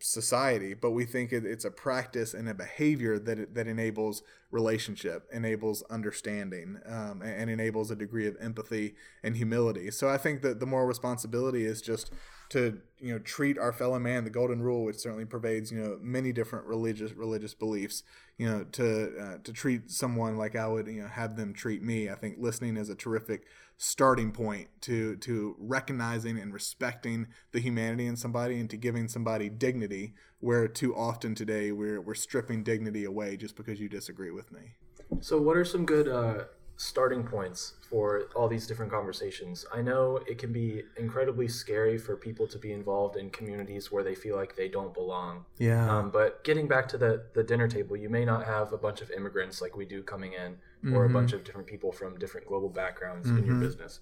society, 0.00 0.74
but 0.74 0.92
we 0.92 1.04
think 1.04 1.32
it, 1.32 1.44
it's 1.44 1.64
a 1.64 1.70
practice 1.70 2.32
and 2.32 2.48
a 2.48 2.54
behavior 2.54 3.18
that 3.18 3.54
that 3.54 3.66
enables 3.66 4.22
relationship, 4.50 5.28
enables 5.32 5.82
understanding, 5.90 6.78
um, 6.86 7.22
and, 7.22 7.42
and, 7.42 7.50
enables 7.50 7.90
a 7.90 7.96
degree 7.96 8.26
of 8.26 8.36
empathy 8.40 8.94
and 9.22 9.36
humility. 9.36 9.90
So 9.90 10.08
I 10.08 10.16
think 10.16 10.42
that 10.42 10.60
the 10.60 10.66
moral 10.66 10.86
responsibility 10.86 11.66
is 11.66 11.82
just 11.82 12.12
to 12.50 12.80
you 12.98 13.12
know 13.12 13.18
treat 13.20 13.58
our 13.58 13.72
fellow 13.72 13.98
man 13.98 14.24
the 14.24 14.30
golden 14.30 14.60
rule 14.60 14.84
which 14.84 14.96
certainly 14.96 15.24
pervades 15.24 15.70
you 15.70 15.78
know 15.78 15.98
many 16.00 16.32
different 16.32 16.66
religious 16.66 17.12
religious 17.12 17.54
beliefs 17.54 18.02
you 18.38 18.48
know 18.48 18.64
to 18.72 19.12
uh, 19.20 19.38
to 19.44 19.52
treat 19.52 19.90
someone 19.90 20.36
like 20.36 20.56
I 20.56 20.66
would 20.66 20.86
you 20.86 21.02
know 21.02 21.08
have 21.08 21.36
them 21.36 21.52
treat 21.52 21.82
me 21.82 22.10
I 22.10 22.14
think 22.14 22.36
listening 22.38 22.76
is 22.76 22.88
a 22.88 22.94
terrific 22.94 23.44
starting 23.76 24.32
point 24.32 24.68
to 24.82 25.16
to 25.16 25.54
recognizing 25.58 26.38
and 26.38 26.52
respecting 26.52 27.28
the 27.52 27.60
humanity 27.60 28.06
in 28.06 28.16
somebody 28.16 28.58
and 28.58 28.68
to 28.70 28.76
giving 28.76 29.08
somebody 29.08 29.48
dignity 29.48 30.14
where 30.40 30.66
too 30.66 30.96
often 30.96 31.34
today 31.34 31.70
we're 31.70 32.00
we're 32.00 32.14
stripping 32.14 32.64
dignity 32.64 33.04
away 33.04 33.36
just 33.36 33.56
because 33.56 33.78
you 33.78 33.88
disagree 33.88 34.30
with 34.30 34.50
me. 34.50 34.72
So, 35.20 35.40
what 35.40 35.56
are 35.56 35.64
some 35.64 35.86
good 35.86 36.08
uh, 36.08 36.44
starting 36.78 37.24
points 37.24 37.74
for 37.90 38.28
all 38.36 38.46
these 38.48 38.66
different 38.66 38.90
conversations? 38.92 39.66
I 39.74 39.82
know 39.82 40.20
it 40.28 40.38
can 40.38 40.52
be 40.52 40.84
incredibly 40.96 41.48
scary 41.48 41.98
for 41.98 42.16
people 42.16 42.46
to 42.46 42.56
be 42.58 42.72
involved 42.72 43.16
in 43.16 43.30
communities 43.30 43.90
where 43.90 44.04
they 44.04 44.14
feel 44.14 44.36
like 44.36 44.54
they 44.54 44.68
don't 44.68 44.94
belong. 44.94 45.44
Yeah. 45.58 45.90
Um, 45.92 46.10
but 46.10 46.44
getting 46.44 46.68
back 46.68 46.86
to 46.90 46.96
the, 46.98 47.24
the 47.34 47.42
dinner 47.42 47.66
table, 47.66 47.96
you 47.96 48.08
may 48.08 48.24
not 48.24 48.46
have 48.46 48.72
a 48.72 48.78
bunch 48.78 49.00
of 49.00 49.10
immigrants 49.10 49.60
like 49.60 49.76
we 49.76 49.84
do 49.86 50.02
coming 50.04 50.32
in, 50.34 50.56
or 50.94 51.04
a 51.04 51.08
Mhm. 51.08 51.12
bunch 51.14 51.32
of 51.32 51.42
different 51.42 51.66
people 51.66 51.90
from 51.90 52.16
different 52.16 52.46
global 52.46 52.68
backgrounds 52.68 53.28
in 53.28 53.44
your 53.44 53.56
Mhm. 53.56 53.60
business. 53.60 53.98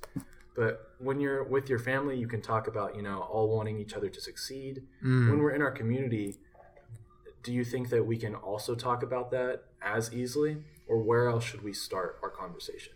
But 0.54 0.92
when 0.98 1.18
you're 1.18 1.44
with 1.44 1.70
your 1.70 1.78
family, 1.78 2.18
you 2.18 2.28
can 2.28 2.42
talk 2.42 2.66
about, 2.68 2.94
you 2.94 3.00
know, 3.02 3.20
all 3.22 3.48
wanting 3.56 3.78
each 3.78 3.94
other 3.94 4.10
to 4.10 4.20
succeed. 4.20 4.86
Mm. 5.02 5.30
When 5.30 5.38
we're 5.38 5.52
in 5.52 5.62
our 5.62 5.70
community, 5.70 6.36
do 7.42 7.52
you 7.54 7.64
think 7.64 7.88
that 7.88 8.04
we 8.04 8.18
can 8.18 8.34
also 8.34 8.74
talk 8.74 9.02
about 9.02 9.30
that 9.30 9.64
as 9.80 10.12
easily? 10.12 10.62
Or 10.88 11.02
where 11.02 11.28
else 11.28 11.44
should 11.44 11.64
we 11.64 11.72
start 11.72 12.18
our 12.22 12.30
conversation? 12.30 12.92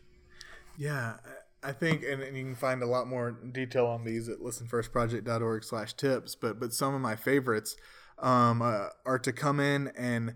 Yeah, 0.76 1.16
I 1.62 1.72
think, 1.72 2.05
and, 2.05 2.22
and 2.22 2.37
you 2.37 2.44
can 2.44 2.55
find 2.55 2.83
a 2.83 2.87
lot 2.87 3.07
more 3.07 3.33
detail 3.33 3.87
on 3.87 4.05
these 4.05 4.29
at 4.29 4.38
listenfirstproject.org 4.38 5.64
slash 5.64 5.94
tips, 5.94 6.35
but, 6.35 6.59
but 6.59 6.72
some 6.72 6.94
of 6.94 7.00
my 7.00 7.16
favorites 7.16 7.76
um, 8.18 8.62
uh, 8.62 8.88
are 9.05 9.18
to 9.18 9.33
come 9.33 9.61
in 9.61 9.88
and 9.96 10.35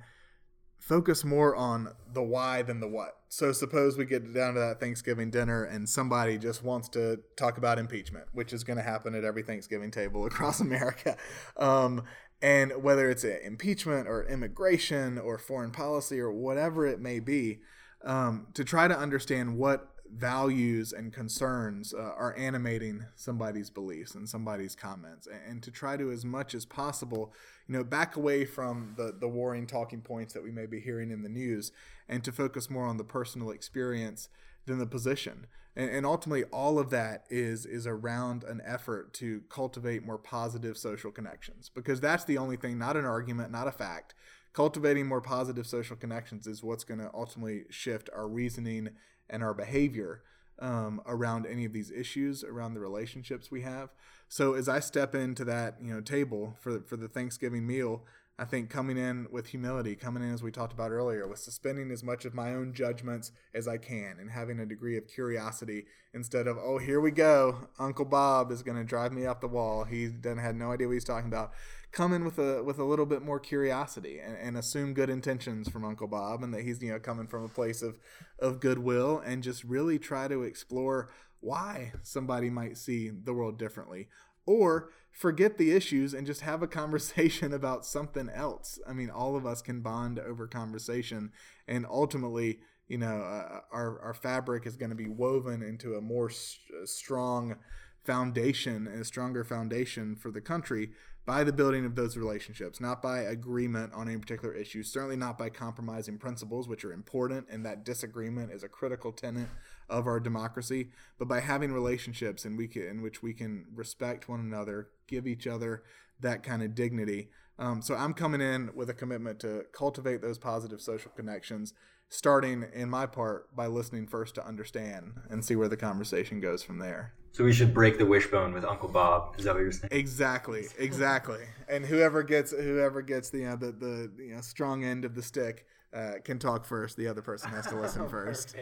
focus 0.78 1.24
more 1.24 1.56
on 1.56 1.88
the 2.12 2.22
why 2.22 2.60
than 2.60 2.80
the 2.80 2.88
what. 2.88 3.12
So 3.30 3.52
suppose 3.52 3.96
we 3.96 4.04
get 4.04 4.34
down 4.34 4.54
to 4.54 4.60
that 4.60 4.80
Thanksgiving 4.80 5.30
dinner 5.30 5.64
and 5.64 5.88
somebody 5.88 6.36
just 6.36 6.62
wants 6.62 6.90
to 6.90 7.20
talk 7.36 7.56
about 7.56 7.78
impeachment, 7.78 8.26
which 8.32 8.52
is 8.52 8.64
going 8.64 8.76
to 8.76 8.82
happen 8.82 9.14
at 9.14 9.24
every 9.24 9.42
Thanksgiving 9.42 9.90
table 9.90 10.26
across 10.26 10.60
America. 10.60 11.16
Um, 11.56 12.04
and 12.44 12.83
whether 12.83 13.09
it's 13.09 13.24
impeachment 13.24 14.07
or 14.07 14.26
immigration 14.26 15.16
or 15.16 15.38
foreign 15.38 15.70
policy 15.70 16.20
or 16.20 16.30
whatever 16.30 16.87
it 16.87 17.00
may 17.00 17.18
be, 17.18 17.61
um, 18.04 18.48
to 18.52 18.62
try 18.62 18.87
to 18.87 18.94
understand 18.94 19.57
what 19.57 19.94
values 20.12 20.92
and 20.92 21.11
concerns 21.11 21.94
uh, 21.94 22.02
are 22.02 22.37
animating 22.37 23.07
somebody's 23.16 23.70
beliefs 23.70 24.14
and 24.14 24.28
somebody's 24.28 24.76
comments 24.76 25.26
and, 25.26 25.40
and 25.48 25.62
to 25.62 25.70
try 25.70 25.96
to 25.96 26.11
as 26.11 26.22
much 26.22 26.54
as 26.54 26.66
possible 26.66 27.33
you 27.66 27.74
know 27.74 27.83
back 27.83 28.14
away 28.14 28.44
from 28.44 28.92
the 28.96 29.16
the 29.18 29.26
warring 29.26 29.66
talking 29.66 30.02
points 30.02 30.35
that 30.35 30.44
we 30.44 30.52
may 30.52 30.66
be 30.66 30.78
hearing 30.78 31.11
in 31.11 31.22
the 31.22 31.28
news 31.28 31.72
and 32.09 32.22
to 32.22 32.30
focus 32.30 32.68
more 32.70 32.87
on 32.87 32.98
the 32.98 33.02
personal 33.02 33.50
experience 33.50 34.28
than 34.66 34.79
the 34.79 34.87
position. 34.87 35.46
And, 35.77 35.90
and 35.90 36.07
ultimately 36.07 36.44
all 36.44 36.79
of 36.79 36.90
that 36.90 37.24
is 37.31 37.66
is 37.66 37.87
around 37.87 38.44
an 38.44 38.61
effort 38.64 39.12
to 39.14 39.42
cultivate 39.48 40.05
more 40.05 40.18
positive 40.18 40.77
social 40.77 41.11
connections. 41.11 41.70
Because 41.74 42.00
that's 42.00 42.24
the 42.24 42.38
only 42.38 42.57
thing 42.57 42.79
not 42.79 42.96
an 42.96 43.05
argument 43.05 43.50
not 43.50 43.68
a 43.68 43.72
fact. 43.72 44.14
Cultivating 44.53 45.07
more 45.07 45.20
positive 45.20 45.66
social 45.66 45.96
connections 45.96 46.46
is 46.46 46.62
what's 46.62 46.85
going 46.85 47.00
to 47.00 47.11
ultimately 47.12 47.64
shift 47.70 48.09
our 48.14 48.29
reasoning 48.29 48.90
and 49.29 49.42
our 49.42 49.55
behavior 49.55 50.22
um, 50.61 51.00
around 51.07 51.46
any 51.46 51.64
of 51.64 51.72
these 51.72 51.90
issues, 51.90 52.44
around 52.44 52.74
the 52.74 52.81
relationships 52.81 53.50
we 53.50 53.62
have. 53.62 53.90
So 54.29 54.55
as 54.55 54.68
I 54.68 54.79
step 54.79 55.14
into 55.14 55.44
that 55.46 55.77
you 55.83 55.92
know 55.92 56.00
table 56.00 56.57
for 56.61 56.81
for 56.81 56.96
the 56.96 57.09
Thanksgiving 57.09 57.66
meal, 57.66 58.05
I 58.37 58.44
think 58.44 58.68
coming 58.68 58.97
in 58.97 59.29
with 59.31 59.47
humility, 59.47 59.94
coming 59.94 60.25
in 60.25 60.35
as 60.35 60.42
we 60.42 60.51
talked 60.51 60.73
about 60.73 60.90
earlier, 60.90 61.29
with 61.29 61.38
suspending 61.38 61.92
as 61.92 62.03
much 62.03 62.25
of 62.25 62.35
my 62.35 62.53
own 62.53 62.73
judgments 62.73 63.31
as 63.55 63.68
I 63.68 63.77
can, 63.77 64.16
and 64.18 64.29
having 64.29 64.59
a 64.59 64.66
degree 64.66 64.97
of 64.97 65.07
curiosity 65.07 65.87
instead 66.12 66.49
of 66.49 66.59
oh 66.59 66.79
here 66.79 67.01
we 67.01 67.12
go, 67.12 67.68
Uncle 67.79 68.05
Bob 68.05 68.51
is 68.51 68.64
going 68.64 68.77
to 68.77 68.83
drive 68.83 69.12
me 69.12 69.25
up 69.25 69.40
the 69.40 69.47
wall. 69.47 69.85
He 69.85 70.09
doesn't 70.09 70.38
had 70.38 70.57
no 70.57 70.73
idea 70.73 70.88
what 70.88 70.94
he's 70.94 71.05
talking 71.05 71.29
about. 71.29 71.53
Come 71.92 72.12
in 72.12 72.25
with 72.25 72.40
a 72.40 72.61
with 72.64 72.81
a 72.81 72.85
little 72.85 73.07
bit 73.07 73.23
more 73.23 73.38
curiosity 73.38 74.18
and, 74.18 74.37
and 74.37 74.57
assume 74.57 74.94
good 74.94 75.11
intentions 75.11 75.68
from 75.68 75.85
Uncle 75.85 76.09
Bob, 76.09 76.42
and 76.42 76.53
that 76.55 76.62
he's 76.62 76.83
you 76.83 76.90
know 76.90 76.99
coming 76.99 77.29
from 77.29 77.44
a 77.44 77.49
place 77.49 77.83
of 77.83 78.01
of 78.40 78.59
goodwill, 78.59 79.23
and 79.25 79.44
just 79.44 79.62
really 79.62 80.01
try 80.01 80.27
to 80.27 80.42
explore 80.42 81.09
why 81.38 81.92
somebody 82.03 82.51
might 82.51 82.79
see 82.79 83.11
the 83.11 83.33
world 83.33 83.61
differently 83.61 84.09
or 84.47 84.90
forget 85.14 85.57
the 85.57 85.70
issues 85.70 86.12
and 86.12 86.27
just 86.27 86.42
have 86.42 86.62
a 86.62 86.66
conversation 86.66 87.53
about 87.55 87.87
something 87.87 88.29
else. 88.29 88.79
I 88.87 88.92
mean, 88.92 89.11
all 89.11 89.37
of 89.37 89.46
us 89.46 89.62
can 89.62 89.81
bond 89.81 90.18
over 90.18 90.46
conversation, 90.46 91.33
and 91.66 91.87
ultimately, 91.87 92.59
you 92.88 92.98
know, 92.98 93.22
uh, 93.22 93.61
our 93.72 94.00
our 94.00 94.14
fabric 94.14 94.66
is 94.66 94.77
going 94.77 94.90
to 94.90 94.96
be 94.96 95.09
woven 95.09 95.62
into 95.62 95.94
a 95.94 96.00
more 96.00 96.29
st- 96.29 96.88
strong 96.88 97.57
foundation 98.05 98.87
and 98.87 99.00
a 99.00 99.05
stronger 99.05 99.44
foundation 99.44 100.14
for 100.14 100.31
the 100.31 100.40
country 100.40 100.90
by 101.27 101.42
the 101.42 101.53
building 101.53 101.87
of 101.87 101.94
those 101.94 102.18
relationships, 102.18 102.81
not 102.81 103.00
by 103.00 103.20
agreement 103.20 103.94
on 103.94 104.09
any 104.09 104.18
particular 104.18 104.53
issue, 104.53 104.83
certainly 104.83 105.16
not 105.16 105.38
by 105.38 105.48
compromising 105.48 106.18
principles, 106.18 106.68
which 106.68 106.85
are 106.85 106.92
important, 106.92 107.46
and 107.50 107.64
that 107.64 107.83
disagreement 107.83 108.53
is 108.53 108.62
a 108.62 108.68
critical 108.68 109.11
tenet 109.11 109.48
of 109.88 110.07
our 110.07 110.20
democracy, 110.20 110.90
but 111.18 111.27
by 111.27 111.40
having 111.40 111.72
relationships 111.72 112.44
we 112.44 112.68
can, 112.68 112.83
in 112.83 113.03
which 113.03 113.22
we 113.22 113.33
can 113.33 113.64
respect 113.74 114.29
one 114.29 114.40
another, 114.40 114.88
give 115.06 115.26
each 115.26 115.46
other 115.46 115.82
that 116.20 116.42
kind 116.42 116.62
of 116.62 116.74
dignity. 116.74 117.28
Um, 117.58 117.82
so 117.82 117.94
I'm 117.94 118.14
coming 118.14 118.40
in 118.40 118.70
with 118.74 118.90
a 118.90 118.94
commitment 118.94 119.40
to 119.40 119.62
cultivate 119.72 120.22
those 120.22 120.38
positive 120.38 120.80
social 120.80 121.12
connections, 121.12 121.72
starting 122.08 122.64
in 122.74 122.90
my 122.90 123.06
part 123.06 123.54
by 123.54 123.66
listening 123.66 124.06
first 124.06 124.34
to 124.36 124.46
understand 124.46 125.12
and 125.30 125.44
see 125.44 125.54
where 125.56 125.68
the 125.68 125.76
conversation 125.76 126.40
goes 126.40 126.62
from 126.62 126.78
there. 126.78 127.14
So 127.32 127.42
we 127.42 127.52
should 127.52 127.74
break 127.74 127.98
the 127.98 128.06
wishbone 128.06 128.52
with 128.52 128.64
Uncle 128.64 128.88
Bob. 128.88 129.34
Is 129.38 129.44
that 129.44 129.54
what 129.54 129.62
you're 129.62 129.72
saying? 129.72 129.88
Exactly, 129.90 130.66
exactly. 130.78 131.40
and 131.68 131.84
whoever 131.84 132.22
gets 132.22 132.52
whoever 132.52 133.02
gets 133.02 133.30
the 133.30 133.38
you 133.38 133.44
know, 133.46 133.56
the 133.56 133.72
the 133.72 134.12
you 134.18 134.34
know, 134.36 134.40
strong 134.40 134.84
end 134.84 135.04
of 135.04 135.16
the 135.16 135.22
stick 135.22 135.66
uh, 135.92 136.12
can 136.24 136.38
talk 136.38 136.64
first. 136.64 136.96
The 136.96 137.08
other 137.08 137.22
person 137.22 137.50
has 137.50 137.66
to 137.66 137.76
listen 137.76 138.08
first. 138.08 138.54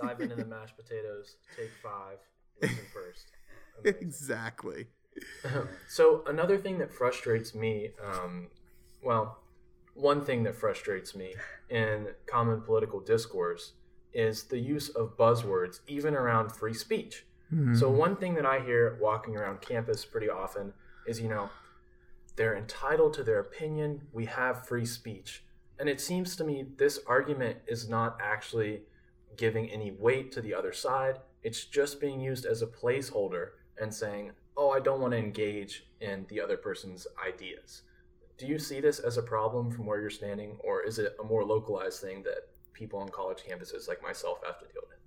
Dive 0.00 0.20
into 0.20 0.34
the 0.34 0.44
mashed 0.44 0.76
potatoes, 0.76 1.36
take 1.56 1.70
five, 1.80 2.18
listen 2.62 2.78
first. 2.92 3.26
Amazing. 3.80 4.02
exactly. 4.02 4.86
so 5.88 6.24
another 6.26 6.58
thing 6.58 6.78
that 6.78 6.92
frustrates 6.92 7.54
me, 7.54 7.90
um, 8.04 8.48
well, 9.02 9.38
one 9.94 10.24
thing 10.24 10.42
that 10.44 10.54
frustrates 10.54 11.14
me 11.14 11.34
in 11.68 12.08
common 12.26 12.60
political 12.62 13.00
discourse 13.00 13.72
is 14.12 14.44
the 14.44 14.58
use 14.58 14.88
of 14.90 15.16
buzzwords, 15.16 15.80
even 15.86 16.14
around 16.14 16.50
free 16.52 16.74
speech. 16.74 17.24
So 17.74 17.90
one 17.90 18.16
thing 18.16 18.34
that 18.36 18.46
I 18.46 18.60
hear 18.60 18.96
walking 18.98 19.36
around 19.36 19.60
campus 19.60 20.06
pretty 20.06 20.30
often 20.30 20.72
is, 21.06 21.20
you 21.20 21.28
know, 21.28 21.50
they're 22.36 22.56
entitled 22.56 23.12
to 23.14 23.22
their 23.22 23.40
opinion. 23.40 24.02
We 24.10 24.24
have 24.24 24.66
free 24.66 24.86
speech. 24.86 25.44
And 25.78 25.86
it 25.86 26.00
seems 26.00 26.34
to 26.36 26.44
me 26.44 26.64
this 26.76 27.00
argument 27.06 27.58
is 27.66 27.90
not 27.90 28.16
actually 28.22 28.82
giving 29.36 29.68
any 29.68 29.90
weight 29.90 30.32
to 30.32 30.40
the 30.40 30.54
other 30.54 30.72
side. 30.72 31.18
It's 31.42 31.64
just 31.64 32.00
being 32.00 32.20
used 32.20 32.46
as 32.46 32.62
a 32.62 32.66
placeholder 32.66 33.50
and 33.78 33.92
saying, 33.92 34.32
oh, 34.56 34.70
I 34.70 34.80
don't 34.80 35.00
want 35.00 35.12
to 35.12 35.18
engage 35.18 35.86
in 36.00 36.26
the 36.28 36.40
other 36.40 36.56
person's 36.56 37.06
ideas. 37.26 37.82
Do 38.38 38.46
you 38.46 38.58
see 38.58 38.80
this 38.80 38.98
as 38.98 39.16
a 39.16 39.22
problem 39.22 39.70
from 39.70 39.86
where 39.86 40.00
you're 40.00 40.10
standing, 40.10 40.56
or 40.60 40.82
is 40.82 40.98
it 40.98 41.14
a 41.20 41.24
more 41.24 41.44
localized 41.44 42.00
thing 42.00 42.22
that 42.24 42.48
people 42.72 42.98
on 42.98 43.08
college 43.08 43.42
campuses 43.48 43.88
like 43.88 44.02
myself 44.02 44.38
have 44.44 44.58
to 44.58 44.64
deal 44.66 44.82
with? 44.88 44.98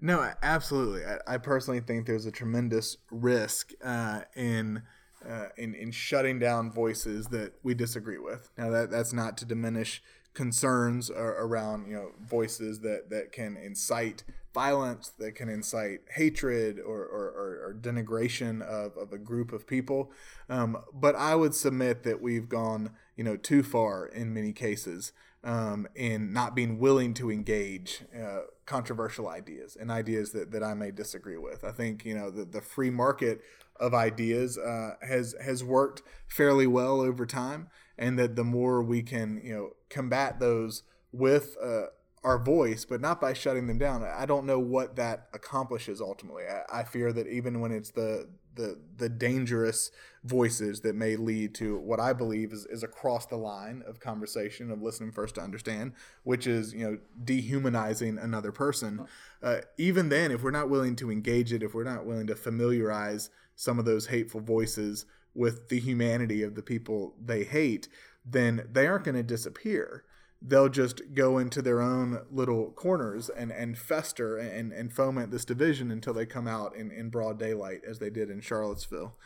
No, 0.00 0.32
absolutely. 0.42 1.04
I, 1.04 1.34
I 1.34 1.38
personally 1.38 1.80
think 1.80 2.06
there's 2.06 2.26
a 2.26 2.32
tremendous 2.32 2.96
risk 3.10 3.72
uh, 3.84 4.22
in, 4.34 4.82
uh, 5.28 5.48
in 5.56 5.74
in 5.74 5.90
shutting 5.90 6.38
down 6.38 6.70
voices 6.70 7.26
that 7.26 7.52
we 7.62 7.74
disagree 7.74 8.18
with. 8.18 8.50
Now, 8.56 8.70
that 8.70 8.90
that's 8.90 9.12
not 9.12 9.36
to 9.38 9.44
diminish 9.44 10.02
concerns 10.34 11.10
around 11.10 11.88
you 11.88 11.94
know 11.94 12.12
voices 12.20 12.80
that 12.80 13.10
that 13.10 13.32
can 13.32 13.56
incite 13.56 14.24
violence, 14.52 15.12
that 15.18 15.34
can 15.34 15.48
incite 15.48 16.00
hatred 16.14 16.78
or 16.78 17.04
or, 17.04 17.24
or, 17.68 17.76
denigration 17.80 18.62
of, 18.62 18.96
of 18.96 19.12
a 19.12 19.18
group 19.18 19.52
of 19.52 19.66
people. 19.66 20.10
Um, 20.48 20.78
but 20.92 21.14
I 21.14 21.34
would 21.36 21.54
submit 21.54 22.02
that 22.02 22.20
we've 22.20 22.48
gone 22.48 22.90
you 23.16 23.24
know 23.24 23.36
too 23.36 23.62
far 23.62 24.06
in 24.06 24.34
many 24.34 24.52
cases 24.52 25.12
um, 25.42 25.86
in 25.94 26.32
not 26.32 26.54
being 26.54 26.78
willing 26.78 27.14
to 27.14 27.30
engage 27.30 28.02
uh, 28.16 28.40
controversial 28.66 29.28
ideas 29.28 29.76
and 29.80 29.90
ideas 29.90 30.32
that, 30.32 30.52
that 30.52 30.62
I 30.62 30.74
may 30.74 30.90
disagree 30.90 31.38
with. 31.38 31.64
I 31.64 31.72
think 31.72 32.04
you 32.04 32.14
know 32.14 32.30
the, 32.30 32.44
the 32.44 32.60
free 32.60 32.90
market 32.90 33.42
of 33.78 33.94
ideas 33.94 34.58
uh, 34.58 34.96
has 35.02 35.34
has 35.42 35.64
worked 35.64 36.02
fairly 36.28 36.66
well 36.66 37.00
over 37.00 37.24
time, 37.24 37.68
and 38.00 38.18
that 38.18 38.34
the 38.34 38.42
more 38.42 38.82
we 38.82 39.02
can 39.02 39.40
you 39.44 39.54
know 39.54 39.70
combat 39.88 40.40
those 40.40 40.82
with 41.12 41.56
uh, 41.62 41.86
our 42.24 42.42
voice, 42.42 42.84
but 42.84 43.00
not 43.00 43.20
by 43.20 43.32
shutting 43.32 43.66
them 43.66 43.78
down. 43.78 44.02
I 44.02 44.26
don't 44.26 44.46
know 44.46 44.58
what 44.58 44.96
that 44.96 45.28
accomplishes 45.32 46.00
ultimately. 46.00 46.44
I, 46.44 46.80
I 46.80 46.84
fear 46.84 47.12
that 47.12 47.28
even 47.28 47.60
when 47.60 47.70
it's 47.70 47.90
the 47.90 48.28
the 48.56 48.78
the 48.96 49.08
dangerous 49.08 49.90
voices 50.24 50.80
that 50.80 50.94
may 50.94 51.16
lead 51.16 51.54
to 51.54 51.78
what 51.78 52.00
I 52.00 52.12
believe 52.12 52.52
is, 52.52 52.66
is 52.66 52.82
across 52.82 53.26
the 53.26 53.36
line 53.36 53.82
of 53.86 54.00
conversation 54.00 54.70
of 54.70 54.82
listening 54.82 55.12
first 55.12 55.36
to 55.36 55.40
understand, 55.40 55.92
which 56.24 56.46
is 56.46 56.72
you 56.72 56.84
know 56.84 56.98
dehumanizing 57.22 58.18
another 58.18 58.50
person. 58.50 59.06
Uh, 59.42 59.58
even 59.78 60.08
then, 60.08 60.32
if 60.32 60.42
we're 60.42 60.50
not 60.50 60.70
willing 60.70 60.96
to 60.96 61.10
engage 61.10 61.52
it, 61.52 61.62
if 61.62 61.74
we're 61.74 61.84
not 61.84 62.06
willing 62.06 62.26
to 62.26 62.34
familiarize 62.34 63.30
some 63.56 63.78
of 63.78 63.84
those 63.84 64.06
hateful 64.06 64.40
voices 64.40 65.04
with 65.34 65.68
the 65.68 65.80
humanity 65.80 66.42
of 66.42 66.54
the 66.54 66.62
people 66.62 67.14
they 67.24 67.44
hate, 67.44 67.88
then 68.24 68.68
they 68.70 68.86
aren't 68.86 69.04
going 69.04 69.16
to 69.16 69.22
disappear. 69.22 70.04
they'll 70.42 70.68
just 70.68 71.02
go 71.14 71.38
into 71.38 71.60
their 71.60 71.80
own 71.82 72.22
little 72.30 72.70
corners 72.72 73.28
and, 73.28 73.50
and 73.50 73.76
fester 73.76 74.38
and, 74.38 74.72
and 74.72 74.92
foment 74.92 75.30
this 75.30 75.44
division 75.44 75.90
until 75.90 76.14
they 76.14 76.24
come 76.24 76.48
out 76.48 76.74
in, 76.74 76.90
in 76.90 77.10
broad 77.10 77.38
daylight, 77.38 77.82
as 77.86 77.98
they 77.98 78.10
did 78.10 78.30
in 78.30 78.40
Charlottesville. 78.40 79.16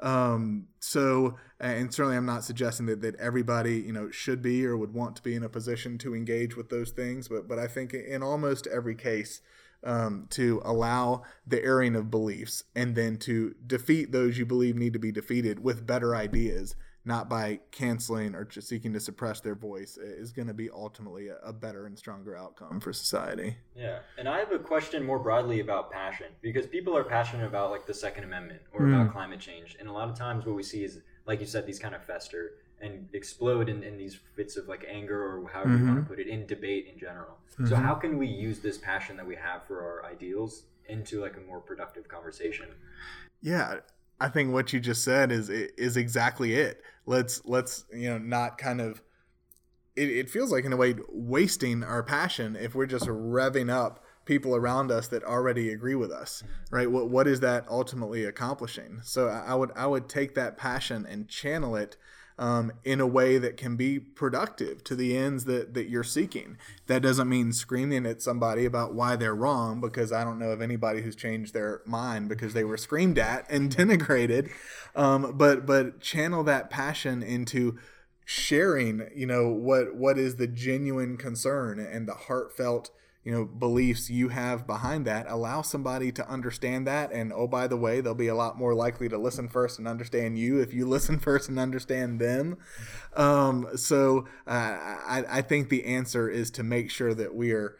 Um, 0.00 0.68
so, 0.78 1.36
and 1.58 1.92
certainly 1.92 2.16
I'm 2.16 2.26
not 2.26 2.44
suggesting 2.44 2.86
that, 2.86 3.00
that 3.00 3.16
everybody, 3.16 3.80
you 3.80 3.92
know, 3.92 4.10
should 4.10 4.42
be 4.42 4.64
or 4.64 4.76
would 4.76 4.94
want 4.94 5.16
to 5.16 5.22
be 5.22 5.34
in 5.34 5.42
a 5.42 5.48
position 5.48 5.98
to 5.98 6.14
engage 6.14 6.56
with 6.56 6.68
those 6.68 6.90
things, 6.90 7.28
but, 7.28 7.48
but 7.48 7.58
I 7.58 7.66
think 7.66 7.94
in 7.94 8.22
almost 8.22 8.66
every 8.68 8.94
case, 8.94 9.40
um, 9.84 10.26
to 10.30 10.60
allow 10.64 11.22
the 11.46 11.62
airing 11.62 11.94
of 11.94 12.10
beliefs 12.10 12.64
and 12.74 12.94
then 12.94 13.16
to 13.18 13.54
defeat 13.66 14.12
those 14.12 14.38
you 14.38 14.44
believe 14.44 14.76
need 14.76 14.92
to 14.92 14.98
be 14.98 15.12
defeated 15.12 15.62
with 15.62 15.86
better 15.86 16.14
ideas 16.14 16.74
not 17.08 17.26
by 17.26 17.58
canceling 17.70 18.34
or 18.34 18.44
just 18.44 18.68
seeking 18.68 18.92
to 18.92 19.00
suppress 19.00 19.40
their 19.40 19.54
voice 19.54 19.96
is 19.96 20.30
going 20.30 20.46
to 20.46 20.52
be 20.52 20.68
ultimately 20.68 21.28
a, 21.28 21.36
a, 21.38 21.52
better 21.54 21.86
and 21.86 21.98
stronger 21.98 22.36
outcome 22.36 22.80
for 22.80 22.92
society. 22.92 23.56
Yeah, 23.74 24.00
and 24.18 24.28
I 24.28 24.38
have 24.38 24.52
a 24.52 24.58
question 24.58 25.06
more 25.06 25.18
broadly 25.18 25.60
about 25.60 25.90
passion 25.90 26.26
because 26.42 26.66
people 26.66 26.94
are 26.94 27.04
passionate 27.04 27.46
about 27.46 27.70
like 27.70 27.86
the 27.86 27.94
Second 27.94 28.24
Amendment 28.24 28.60
or 28.74 28.82
mm. 28.82 28.94
about 28.94 29.10
climate 29.10 29.40
change, 29.40 29.74
and 29.80 29.88
a 29.88 29.92
lot 29.92 30.10
of 30.10 30.18
times 30.18 30.44
what 30.44 30.54
we 30.54 30.62
see 30.62 30.84
is, 30.84 31.00
like 31.24 31.40
you 31.40 31.46
said, 31.46 31.66
these 31.66 31.78
kind 31.78 31.94
of 31.94 32.04
fester 32.04 32.52
and 32.80 33.08
explode 33.12 33.68
in, 33.68 33.82
in 33.82 33.96
these 33.96 34.18
fits 34.36 34.56
of 34.56 34.68
like 34.68 34.84
anger 34.88 35.20
or 35.20 35.48
however 35.48 35.70
mm-hmm. 35.70 35.86
you 35.86 35.92
want 35.92 36.04
to 36.04 36.08
put 36.08 36.20
it 36.20 36.28
in 36.28 36.46
debate 36.46 36.88
in 36.92 36.98
general. 36.98 37.38
Mm-hmm. 37.52 37.66
So 37.66 37.76
how 37.76 37.94
can 37.94 38.18
we 38.18 38.26
use 38.26 38.60
this 38.60 38.78
passion 38.78 39.16
that 39.16 39.26
we 39.26 39.36
have 39.36 39.66
for 39.66 39.80
our 39.80 40.10
ideals 40.10 40.64
into 40.88 41.20
like 41.20 41.36
a 41.36 41.40
more 41.40 41.60
productive 41.60 42.08
conversation? 42.08 42.66
Yeah, 43.42 43.76
I 44.20 44.28
think 44.28 44.52
what 44.52 44.72
you 44.72 44.80
just 44.80 45.04
said 45.04 45.30
is 45.30 45.48
is 45.48 45.96
exactly 45.96 46.54
it. 46.54 46.82
Let's 47.06 47.44
let's 47.44 47.84
you 47.92 48.10
know 48.10 48.18
not 48.18 48.58
kind 48.58 48.80
of. 48.80 49.02
It, 49.96 50.10
it 50.10 50.30
feels 50.30 50.52
like 50.52 50.64
in 50.64 50.72
a 50.72 50.76
way 50.76 50.94
wasting 51.08 51.82
our 51.82 52.04
passion 52.04 52.54
if 52.54 52.76
we're 52.76 52.86
just 52.86 53.06
revving 53.06 53.68
up 53.68 54.04
people 54.24 54.54
around 54.54 54.92
us 54.92 55.08
that 55.08 55.24
already 55.24 55.70
agree 55.70 55.94
with 55.94 56.12
us, 56.12 56.44
right? 56.70 56.90
What 56.90 57.08
what 57.08 57.26
is 57.26 57.40
that 57.40 57.66
ultimately 57.68 58.24
accomplishing? 58.24 59.00
So 59.02 59.28
I 59.28 59.54
would 59.54 59.72
I 59.74 59.86
would 59.86 60.08
take 60.08 60.34
that 60.34 60.56
passion 60.56 61.06
and 61.06 61.28
channel 61.28 61.74
it 61.74 61.96
um, 62.38 62.72
in 62.84 63.00
a 63.00 63.06
way 63.06 63.36
that 63.38 63.56
can 63.56 63.76
be 63.76 63.98
productive 63.98 64.84
to 64.84 64.94
the 64.94 65.16
ends 65.16 65.44
that, 65.46 65.74
that 65.74 65.88
you're 65.88 66.04
seeking. 66.04 66.56
That 66.86 67.02
doesn't 67.02 67.28
mean 67.28 67.52
screaming 67.52 68.06
at 68.06 68.22
somebody 68.22 68.64
about 68.64 68.94
why 68.94 69.16
they're 69.16 69.34
wrong, 69.34 69.80
because 69.80 70.12
I 70.12 70.24
don't 70.24 70.38
know 70.38 70.50
of 70.50 70.62
anybody 70.62 71.02
who's 71.02 71.16
changed 71.16 71.52
their 71.52 71.82
mind 71.84 72.28
because 72.28 72.54
they 72.54 72.64
were 72.64 72.76
screamed 72.76 73.18
at 73.18 73.50
and 73.50 73.70
denigrated. 73.76 74.50
Um, 74.94 75.34
but 75.36 75.66
but 75.66 76.00
channel 76.00 76.44
that 76.44 76.70
passion 76.70 77.22
into 77.22 77.78
sharing, 78.24 79.08
you 79.14 79.26
know, 79.26 79.48
what 79.48 79.94
what 79.96 80.18
is 80.18 80.36
the 80.36 80.46
genuine 80.46 81.16
concern 81.16 81.80
and 81.80 82.06
the 82.06 82.14
heartfelt 82.14 82.90
you 83.28 83.34
know 83.34 83.44
beliefs 83.44 84.08
you 84.08 84.30
have 84.30 84.66
behind 84.66 85.06
that 85.06 85.26
allow 85.28 85.60
somebody 85.60 86.10
to 86.10 86.26
understand 86.30 86.86
that. 86.86 87.12
And 87.12 87.30
oh 87.30 87.46
by 87.46 87.66
the 87.66 87.76
way 87.76 88.00
they'll 88.00 88.14
be 88.14 88.28
a 88.28 88.34
lot 88.34 88.56
more 88.56 88.74
likely 88.74 89.06
to 89.10 89.18
listen 89.18 89.50
first 89.50 89.78
and 89.78 89.86
understand 89.86 90.38
you 90.38 90.60
if 90.60 90.72
you 90.72 90.88
listen 90.88 91.18
first 91.18 91.50
and 91.50 91.58
understand 91.58 92.22
them. 92.22 92.56
Um, 93.14 93.68
so 93.76 94.24
uh, 94.46 94.50
I, 95.06 95.24
I 95.28 95.42
think 95.42 95.68
the 95.68 95.84
answer 95.84 96.30
is 96.30 96.50
to 96.52 96.62
make 96.62 96.90
sure 96.90 97.12
that 97.12 97.34
we 97.34 97.52
are 97.52 97.76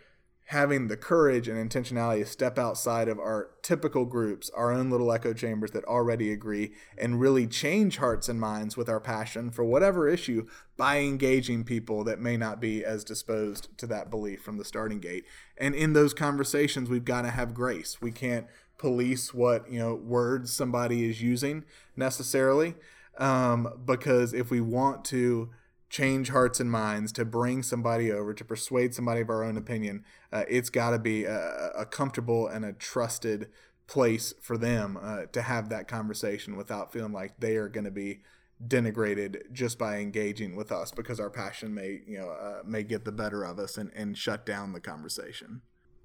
having 0.49 0.89
the 0.89 0.97
courage 0.97 1.47
and 1.47 1.71
intentionality 1.71 2.21
to 2.21 2.27
step 2.27 2.59
outside 2.59 3.07
of 3.07 3.19
our 3.19 3.51
typical 3.61 4.07
groups, 4.07 4.49
our 4.57 4.73
own 4.73 4.89
little 4.89 5.13
echo 5.13 5.35
chambers 5.35 5.73
that 5.73 5.85
already 5.85 6.33
agree, 6.33 6.73
and 6.97 7.21
really 7.21 7.47
change 7.47 7.99
hearts 7.99 8.31
and 8.31 8.41
minds 8.41 8.75
with 8.75 8.89
our 8.89 8.99
passion 8.99 9.51
for 9.51 9.63
whatever 9.63 10.09
issue 10.09 10.47
by 10.79 11.01
engaging 11.01 11.65
people 11.65 12.03
that 12.03 12.19
may 12.19 12.35
not 12.35 12.63
be 12.63 12.83
as 12.83 13.05
disposed 13.05 13.69
to 13.77 13.87
that 13.87 14.09
belief 14.09 14.41
from 14.41 14.57
the 14.57 14.65
starting 14.65 15.01
gate. 15.01 15.27
And 15.59 15.75
in 15.75 15.93
those 15.93 16.15
conversations, 16.15 16.89
we've 16.89 17.05
got 17.05 17.23
to 17.23 17.31
have 17.31 17.53
grace. 17.53 18.01
We 18.01 18.11
can't 18.11 18.47
police 18.79 19.35
what 19.35 19.71
you 19.71 19.79
know 19.79 19.95
words 19.97 20.51
somebody 20.51 21.11
is 21.11 21.21
using 21.21 21.65
necessarily, 21.95 22.75
um, 23.19 23.69
because 23.85 24.33
if 24.33 24.51
we 24.51 24.63
want 24.63 25.05
to 25.07 25.51
change 25.89 26.31
hearts 26.31 26.61
and 26.61 26.71
minds, 26.71 27.13
to 27.13 27.25
bring 27.25 27.63
somebody 27.63 28.13
over, 28.13 28.35
to 28.35 28.45
persuade 28.45 28.95
somebody 28.95 29.21
of 29.21 29.31
our 29.31 29.43
own 29.43 29.57
opinion, 29.57 30.05
uh, 30.33 30.45
it's 30.49 30.71
got 30.71 30.91
to 30.91 30.99
be 30.99 31.25
a, 31.25 31.71
a, 31.77 31.87
comfortable 31.87 32.47
and 32.47 32.65
a 32.65 32.73
trusted 32.73 33.49
place 33.87 34.35
for 34.41 34.59
them 34.59 34.99
uh, 35.01 35.23
to 35.33 35.43
have 35.43 35.71
that 35.71 35.89
conversation 35.89 36.57
without 36.57 36.93
feeling 36.93 37.13
like 37.13 37.41
they 37.41 37.57
are 37.57 37.69
going 37.69 37.85
to 37.85 37.91
be 37.91 38.21
denigrated 38.67 39.53
just 39.53 39.79
by 39.79 39.99
engaging 39.99 40.57
with 40.57 40.73
us 40.73 40.91
because 40.91 41.21
our 41.21 41.31
passion 41.31 41.73
may 41.73 42.01
you 42.07 42.19
know 42.19 42.31
uh, 42.31 42.61
may 42.65 42.83
get 42.83 43.05
the 43.05 43.13
better 43.13 43.45
of 43.45 43.59
us 43.59 43.79
and, 43.79 43.91
and 43.95 44.19
shut 44.19 44.45
down 44.45 44.73
the 44.73 44.81
conversation. 44.81 45.63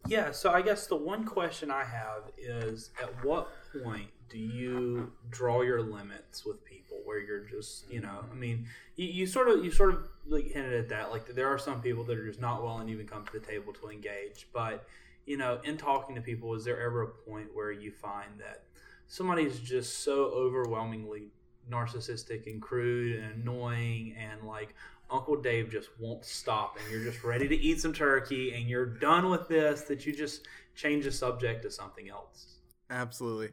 Yeah 0.08 0.32
so 0.32 0.52
i 0.52 0.62
guess 0.62 0.86
the 0.86 0.96
one 0.96 1.26
question 1.26 1.72
i 1.72 1.84
have 1.84 2.32
is 2.38 2.92
at 3.02 3.26
what 3.26 3.50
point 3.84 4.10
do 4.30 4.38
you 4.38 5.12
draw 5.30 5.62
your 5.62 5.82
limits 5.82 6.46
with 6.46 6.64
people 6.66 6.73
where 7.06 7.20
you're 7.20 7.46
just 7.46 7.90
you 7.90 8.00
know 8.00 8.10
i 8.10 8.26
mm-hmm. 8.26 8.40
mean 8.40 8.66
you, 8.96 9.08
you 9.08 9.28
sort 9.28 9.48
of 9.48 9.64
you 9.64 9.72
sort 9.72 9.94
of 9.94 10.04
like 10.28 10.46
hinted 10.52 10.74
at 10.74 10.90
that 10.90 11.12
like 11.12 11.28
there 11.36 11.48
are 11.48 11.58
some 11.58 11.82
people 11.82 12.04
that 12.04 12.18
are 12.18 12.26
just 12.26 12.42
not 12.42 12.64
willing 12.64 12.88
to 12.88 12.94
even 12.94 13.08
come 13.08 13.26
to 13.26 13.34
the 13.34 13.46
table 13.46 13.74
to 13.74 13.90
engage 13.90 14.48
but 14.54 14.86
you 15.26 15.38
know 15.38 15.60
in 15.64 15.78
talking 15.78 16.16
to 16.16 16.22
people 16.22 16.54
is 16.54 16.64
there 16.64 16.82
ever 16.82 17.02
a 17.04 17.08
point 17.08 17.48
where 17.54 17.72
you 17.72 17.92
find 17.92 18.30
that 18.38 18.64
somebody's 19.08 19.60
just 19.60 20.04
so 20.04 20.26
overwhelmingly 20.26 21.28
narcissistic 21.70 22.48
and 22.48 22.62
crude 22.62 23.20
and 23.20 23.42
annoying 23.42 24.16
and 24.18 24.48
like 24.48 24.74
Uncle 25.10 25.36
Dave 25.36 25.72
just 25.72 25.90
won't 26.00 26.26
stop 26.26 26.78
and 26.80 26.92
you're 26.92 27.04
just 27.04 27.24
ready 27.24 27.48
to 27.48 27.56
eat 27.56 27.80
some 27.80 27.94
turkey 27.94 28.54
and 28.54 28.68
you're 28.68 28.86
done 28.86 29.30
with 29.30 29.48
this 29.48 29.82
that 29.84 30.06
you 30.06 30.14
just 30.14 30.48
change 30.76 31.06
the 31.06 31.12
subject 31.12 31.62
to 31.64 31.70
something 31.70 32.10
else. 32.10 32.58
Absolutely. 32.90 33.50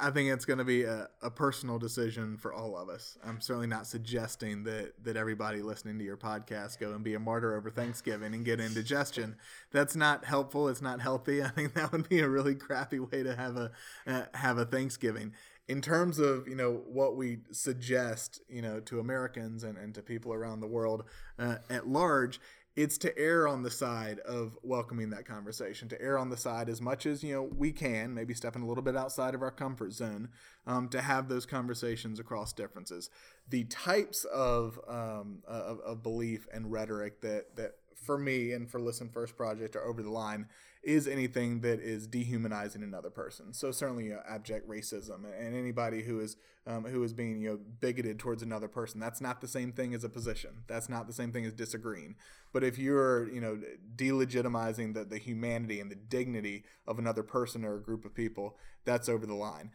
I 0.00 0.10
think 0.10 0.30
it's 0.30 0.44
going 0.44 0.58
to 0.58 0.64
be 0.64 0.82
a, 0.84 1.08
a, 1.22 1.30
personal 1.30 1.78
decision 1.78 2.36
for 2.36 2.52
all 2.52 2.76
of 2.76 2.88
us. 2.88 3.18
I'm 3.24 3.40
certainly 3.40 3.66
not 3.66 3.86
suggesting 3.86 4.64
that, 4.64 4.94
that 5.04 5.16
everybody 5.16 5.62
listening 5.62 5.98
to 5.98 6.04
your 6.04 6.16
podcast 6.16 6.78
go 6.78 6.92
and 6.92 7.04
be 7.04 7.14
a 7.14 7.20
martyr 7.20 7.54
over 7.54 7.70
Thanksgiving 7.70 8.34
and 8.34 8.44
get 8.44 8.58
indigestion. 8.58 9.36
That's 9.70 9.94
not 9.94 10.24
helpful. 10.24 10.68
It's 10.68 10.82
not 10.82 11.00
healthy. 11.00 11.42
I 11.42 11.48
think 11.48 11.74
that 11.74 11.92
would 11.92 12.08
be 12.08 12.20
a 12.20 12.28
really 12.28 12.54
crappy 12.54 12.98
way 12.98 13.22
to 13.22 13.36
have 13.36 13.56
a 13.56 13.70
uh, 14.06 14.24
have 14.34 14.58
a 14.58 14.64
Thanksgiving. 14.64 15.34
In 15.68 15.80
terms 15.80 16.18
of 16.18 16.48
you 16.48 16.56
know 16.56 16.82
what 16.88 17.16
we 17.16 17.40
suggest 17.52 18.40
you 18.48 18.62
know 18.62 18.80
to 18.80 18.98
Americans 18.98 19.62
and, 19.62 19.78
and 19.78 19.94
to 19.94 20.02
people 20.02 20.32
around 20.32 20.60
the 20.60 20.66
world 20.66 21.04
uh, 21.38 21.56
at 21.68 21.86
large, 21.86 22.40
it's 22.76 22.98
to 22.98 23.16
err 23.18 23.48
on 23.48 23.62
the 23.62 23.70
side 23.70 24.20
of 24.20 24.56
welcoming 24.62 25.10
that 25.10 25.26
conversation 25.26 25.88
to 25.88 26.00
err 26.00 26.18
on 26.18 26.30
the 26.30 26.36
side 26.36 26.68
as 26.68 26.80
much 26.80 27.04
as 27.04 27.22
you 27.22 27.34
know 27.34 27.42
we 27.42 27.72
can 27.72 28.14
maybe 28.14 28.34
stepping 28.34 28.62
a 28.62 28.66
little 28.66 28.82
bit 28.82 28.96
outside 28.96 29.34
of 29.34 29.42
our 29.42 29.50
comfort 29.50 29.92
zone 29.92 30.28
um, 30.66 30.88
to 30.88 31.00
have 31.00 31.28
those 31.28 31.46
conversations 31.46 32.20
across 32.20 32.52
differences. 32.52 33.10
The 33.48 33.64
types 33.64 34.24
of, 34.24 34.78
um, 34.88 35.42
of, 35.46 35.80
of 35.80 36.02
belief 36.02 36.46
and 36.52 36.70
rhetoric 36.70 37.20
that 37.22 37.56
that 37.56 37.72
for 37.96 38.16
me 38.18 38.52
and 38.52 38.70
for 38.70 38.80
listen 38.80 39.08
first 39.08 39.36
project 39.36 39.76
are 39.76 39.84
over 39.84 40.02
the 40.02 40.10
line 40.10 40.46
is 40.82 41.06
anything 41.06 41.60
that 41.60 41.78
is 41.80 42.06
dehumanizing 42.06 42.82
another 42.82 43.10
person. 43.10 43.52
So 43.52 43.70
certainly 43.70 44.12
uh, 44.12 44.18
abject 44.28 44.68
racism 44.68 45.24
and 45.38 45.54
anybody 45.54 46.02
who 46.02 46.20
is 46.20 46.36
um, 46.66 46.84
who 46.84 47.02
is 47.02 47.12
being 47.12 47.40
you 47.40 47.50
know 47.50 47.58
bigoted 47.80 48.18
towards 48.18 48.42
another 48.42 48.68
person. 48.68 48.98
That's 48.98 49.20
not 49.20 49.40
the 49.40 49.48
same 49.48 49.72
thing 49.72 49.94
as 49.94 50.04
a 50.04 50.08
position. 50.08 50.64
That's 50.68 50.88
not 50.88 51.06
the 51.06 51.12
same 51.12 51.32
thing 51.32 51.44
as 51.44 51.52
disagreeing. 51.52 52.16
But 52.52 52.64
if 52.64 52.78
you're 52.78 53.30
you 53.30 53.40
know 53.40 53.60
delegitimizing 53.96 54.94
the, 54.94 55.04
the 55.04 55.18
humanity 55.18 55.80
and 55.80 55.90
the 55.90 55.96
dignity 55.96 56.64
of 56.86 56.98
another 56.98 57.22
person 57.22 57.64
or 57.64 57.76
a 57.76 57.82
group 57.82 58.04
of 58.06 58.14
people, 58.14 58.56
that's 58.84 59.08
over 59.08 59.26
the 59.26 59.34
line. 59.34 59.70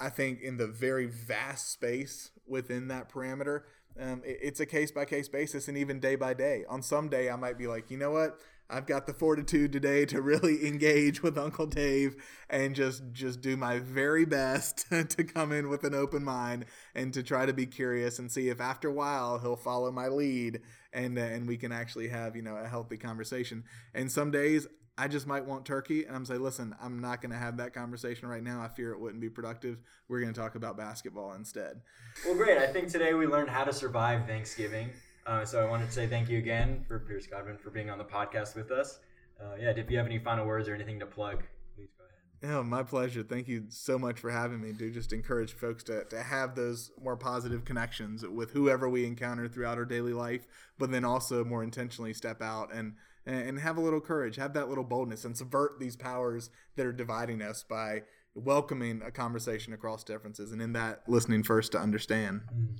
I 0.00 0.08
think 0.08 0.40
in 0.40 0.56
the 0.56 0.66
very 0.66 1.06
vast 1.06 1.70
space 1.70 2.32
within 2.48 2.88
that 2.88 3.08
parameter, 3.08 3.62
um, 4.00 4.22
it, 4.24 4.38
it's 4.42 4.58
a 4.58 4.66
case 4.66 4.90
by 4.90 5.04
case 5.04 5.28
basis 5.28 5.68
and 5.68 5.78
even 5.78 6.00
day 6.00 6.16
by 6.16 6.34
day. 6.34 6.64
On 6.68 6.82
some 6.82 7.08
day, 7.08 7.30
I 7.30 7.36
might 7.36 7.56
be 7.58 7.68
like, 7.68 7.88
you 7.88 7.96
know 7.96 8.10
what 8.10 8.40
I've 8.70 8.86
got 8.86 9.06
the 9.06 9.14
fortitude 9.14 9.72
today 9.72 10.04
to 10.06 10.20
really 10.20 10.66
engage 10.68 11.22
with 11.22 11.38
Uncle 11.38 11.66
Dave 11.66 12.16
and 12.50 12.74
just 12.74 13.02
just 13.12 13.40
do 13.40 13.56
my 13.56 13.78
very 13.78 14.24
best 14.24 14.86
to 14.90 15.24
come 15.24 15.52
in 15.52 15.68
with 15.68 15.84
an 15.84 15.94
open 15.94 16.22
mind 16.22 16.66
and 16.94 17.12
to 17.14 17.22
try 17.22 17.46
to 17.46 17.52
be 17.52 17.66
curious 17.66 18.18
and 18.18 18.30
see 18.30 18.48
if 18.48 18.60
after 18.60 18.88
a 18.88 18.92
while 18.92 19.38
he'll 19.38 19.56
follow 19.56 19.90
my 19.90 20.08
lead 20.08 20.60
and 20.92 21.18
uh, 21.18 21.22
and 21.22 21.48
we 21.48 21.56
can 21.56 21.72
actually 21.72 22.08
have 22.08 22.36
you 22.36 22.42
know 22.42 22.56
a 22.56 22.68
healthy 22.68 22.96
conversation. 22.96 23.64
And 23.94 24.12
some 24.12 24.30
days 24.30 24.66
I 24.98 25.06
just 25.06 25.28
might 25.28 25.46
want 25.46 25.64
turkey 25.64 26.04
and 26.04 26.16
I'm 26.16 26.24
say, 26.24 26.38
listen, 26.38 26.74
I'm 26.82 26.98
not 26.98 27.22
going 27.22 27.30
to 27.30 27.38
have 27.38 27.58
that 27.58 27.72
conversation 27.72 28.28
right 28.28 28.42
now. 28.42 28.60
I 28.60 28.66
fear 28.66 28.90
it 28.90 29.00
wouldn't 29.00 29.20
be 29.20 29.30
productive. 29.30 29.80
We're 30.08 30.20
going 30.20 30.34
to 30.34 30.38
talk 30.38 30.56
about 30.56 30.76
basketball 30.76 31.34
instead. 31.34 31.80
Well, 32.26 32.34
great. 32.34 32.58
I 32.58 32.66
think 32.66 32.88
today 32.88 33.14
we 33.14 33.28
learned 33.28 33.48
how 33.48 33.62
to 33.62 33.72
survive 33.72 34.26
Thanksgiving. 34.26 34.90
Uh, 35.28 35.44
so 35.44 35.62
I 35.62 35.68
wanted 35.68 35.86
to 35.86 35.92
say 35.92 36.06
thank 36.06 36.30
you 36.30 36.38
again 36.38 36.82
for 36.88 37.00
Pearce 37.00 37.26
Godwin 37.26 37.58
for 37.58 37.68
being 37.68 37.90
on 37.90 37.98
the 37.98 38.04
podcast 38.04 38.56
with 38.56 38.70
us. 38.70 38.98
Uh, 39.38 39.56
yeah, 39.60 39.70
if 39.76 39.90
you 39.90 39.98
have 39.98 40.06
any 40.06 40.18
final 40.18 40.46
words 40.46 40.70
or 40.70 40.74
anything 40.74 40.98
to 41.00 41.06
plug, 41.06 41.42
please 41.76 41.90
go 41.98 42.04
ahead. 42.04 42.54
Yeah, 42.54 42.62
my 42.62 42.82
pleasure. 42.82 43.22
Thank 43.22 43.46
you 43.46 43.64
so 43.68 43.98
much 43.98 44.20
for 44.20 44.30
having 44.30 44.62
me. 44.62 44.72
Do 44.72 44.90
just 44.90 45.12
encourage 45.12 45.52
folks 45.52 45.84
to, 45.84 46.04
to 46.04 46.22
have 46.22 46.54
those 46.54 46.92
more 46.98 47.14
positive 47.14 47.66
connections 47.66 48.26
with 48.26 48.52
whoever 48.52 48.88
we 48.88 49.04
encounter 49.04 49.48
throughout 49.48 49.76
our 49.76 49.84
daily 49.84 50.14
life, 50.14 50.46
but 50.78 50.90
then 50.90 51.04
also 51.04 51.44
more 51.44 51.62
intentionally 51.62 52.14
step 52.14 52.40
out 52.40 52.72
and 52.72 52.94
and 53.26 53.58
have 53.58 53.76
a 53.76 53.80
little 53.82 54.00
courage, 54.00 54.36
have 54.36 54.54
that 54.54 54.70
little 54.70 54.82
boldness, 54.82 55.26
and 55.26 55.36
subvert 55.36 55.78
these 55.78 55.96
powers 55.96 56.48
that 56.76 56.86
are 56.86 56.92
dividing 56.92 57.42
us 57.42 57.62
by 57.62 58.00
welcoming 58.34 59.02
a 59.04 59.10
conversation 59.10 59.74
across 59.74 60.02
differences, 60.02 60.50
and 60.52 60.62
in 60.62 60.72
that 60.72 61.02
listening 61.06 61.42
first 61.42 61.72
to 61.72 61.78
understand. 61.78 62.40
Mm. 62.50 62.78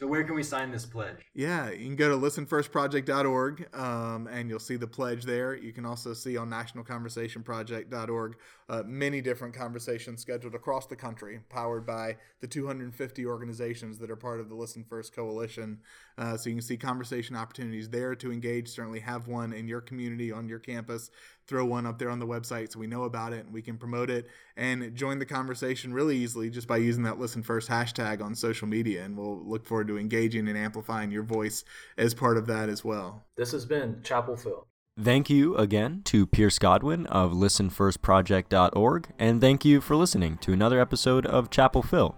So 0.00 0.06
where 0.06 0.24
can 0.24 0.34
we 0.34 0.42
sign 0.42 0.72
this 0.72 0.86
pledge? 0.86 1.18
Yeah, 1.34 1.68
you 1.70 1.84
can 1.84 1.94
go 1.94 2.08
to 2.08 2.16
listenfirstproject.org 2.16 3.76
um, 3.76 4.28
and 4.28 4.48
you'll 4.48 4.58
see 4.58 4.76
the 4.76 4.86
pledge 4.86 5.24
there. 5.24 5.54
You 5.54 5.74
can 5.74 5.84
also 5.84 6.14
see 6.14 6.38
on 6.38 6.48
nationalconversationproject.org 6.48 8.36
uh, 8.70 8.82
many 8.86 9.20
different 9.20 9.52
conversations 9.52 10.22
scheduled 10.22 10.54
across 10.54 10.86
the 10.86 10.96
country, 10.96 11.40
powered 11.50 11.84
by 11.84 12.16
the 12.40 12.46
250 12.46 13.26
organizations 13.26 13.98
that 13.98 14.10
are 14.10 14.16
part 14.16 14.40
of 14.40 14.48
the 14.48 14.54
Listen 14.54 14.84
First 14.88 15.14
Coalition. 15.14 15.80
Uh, 16.16 16.34
so 16.38 16.48
you 16.48 16.56
can 16.56 16.62
see 16.62 16.78
conversation 16.78 17.36
opportunities 17.36 17.90
there 17.90 18.14
to 18.14 18.32
engage. 18.32 18.68
Certainly 18.68 19.00
have 19.00 19.28
one 19.28 19.52
in 19.52 19.68
your 19.68 19.82
community, 19.82 20.32
on 20.32 20.48
your 20.48 20.60
campus. 20.60 21.10
Throw 21.50 21.64
one 21.64 21.84
up 21.84 21.98
there 21.98 22.10
on 22.10 22.20
the 22.20 22.28
website 22.28 22.70
so 22.70 22.78
we 22.78 22.86
know 22.86 23.02
about 23.02 23.32
it 23.32 23.44
and 23.44 23.52
we 23.52 23.60
can 23.60 23.76
promote 23.76 24.08
it 24.08 24.30
and 24.56 24.94
join 24.94 25.18
the 25.18 25.26
conversation 25.26 25.92
really 25.92 26.16
easily 26.16 26.48
just 26.48 26.68
by 26.68 26.76
using 26.76 27.02
that 27.02 27.18
Listen 27.18 27.42
First 27.42 27.68
hashtag 27.68 28.22
on 28.22 28.36
social 28.36 28.68
media. 28.68 29.02
And 29.04 29.18
we'll 29.18 29.44
look 29.44 29.66
forward 29.66 29.88
to 29.88 29.98
engaging 29.98 30.46
and 30.46 30.56
amplifying 30.56 31.10
your 31.10 31.24
voice 31.24 31.64
as 31.98 32.14
part 32.14 32.36
of 32.36 32.46
that 32.46 32.68
as 32.68 32.84
well. 32.84 33.24
This 33.36 33.50
has 33.50 33.66
been 33.66 34.00
Chapel 34.04 34.36
Phil. 34.36 34.64
Thank 34.96 35.28
you 35.28 35.56
again 35.56 36.02
to 36.04 36.24
Pearce 36.24 36.60
Godwin 36.60 37.06
of 37.06 37.32
listenfirstproject.org, 37.32 39.08
and 39.18 39.40
thank 39.40 39.64
you 39.64 39.80
for 39.80 39.96
listening 39.96 40.38
to 40.38 40.52
another 40.52 40.78
episode 40.78 41.26
of 41.26 41.50
Chapel 41.50 41.82
Phil. 41.82 42.14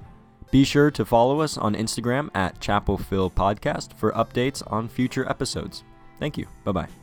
Be 0.51 0.65
sure 0.65 0.91
to 0.91 1.07
follow 1.07 1.41
us 1.41 1.57
on 1.57 1.75
Instagram 1.75 2.29
at 2.35 2.61
Chapel 2.61 2.99
Phil 2.99 3.31
Podcast 3.31 3.95
for 3.95 4.13
updates 4.13 4.63
on 4.71 4.89
future 4.89 5.27
episodes. 5.27 5.85
Thank 6.19 6.37
you. 6.37 6.47
Bye 6.65 6.73
bye. 6.73 7.02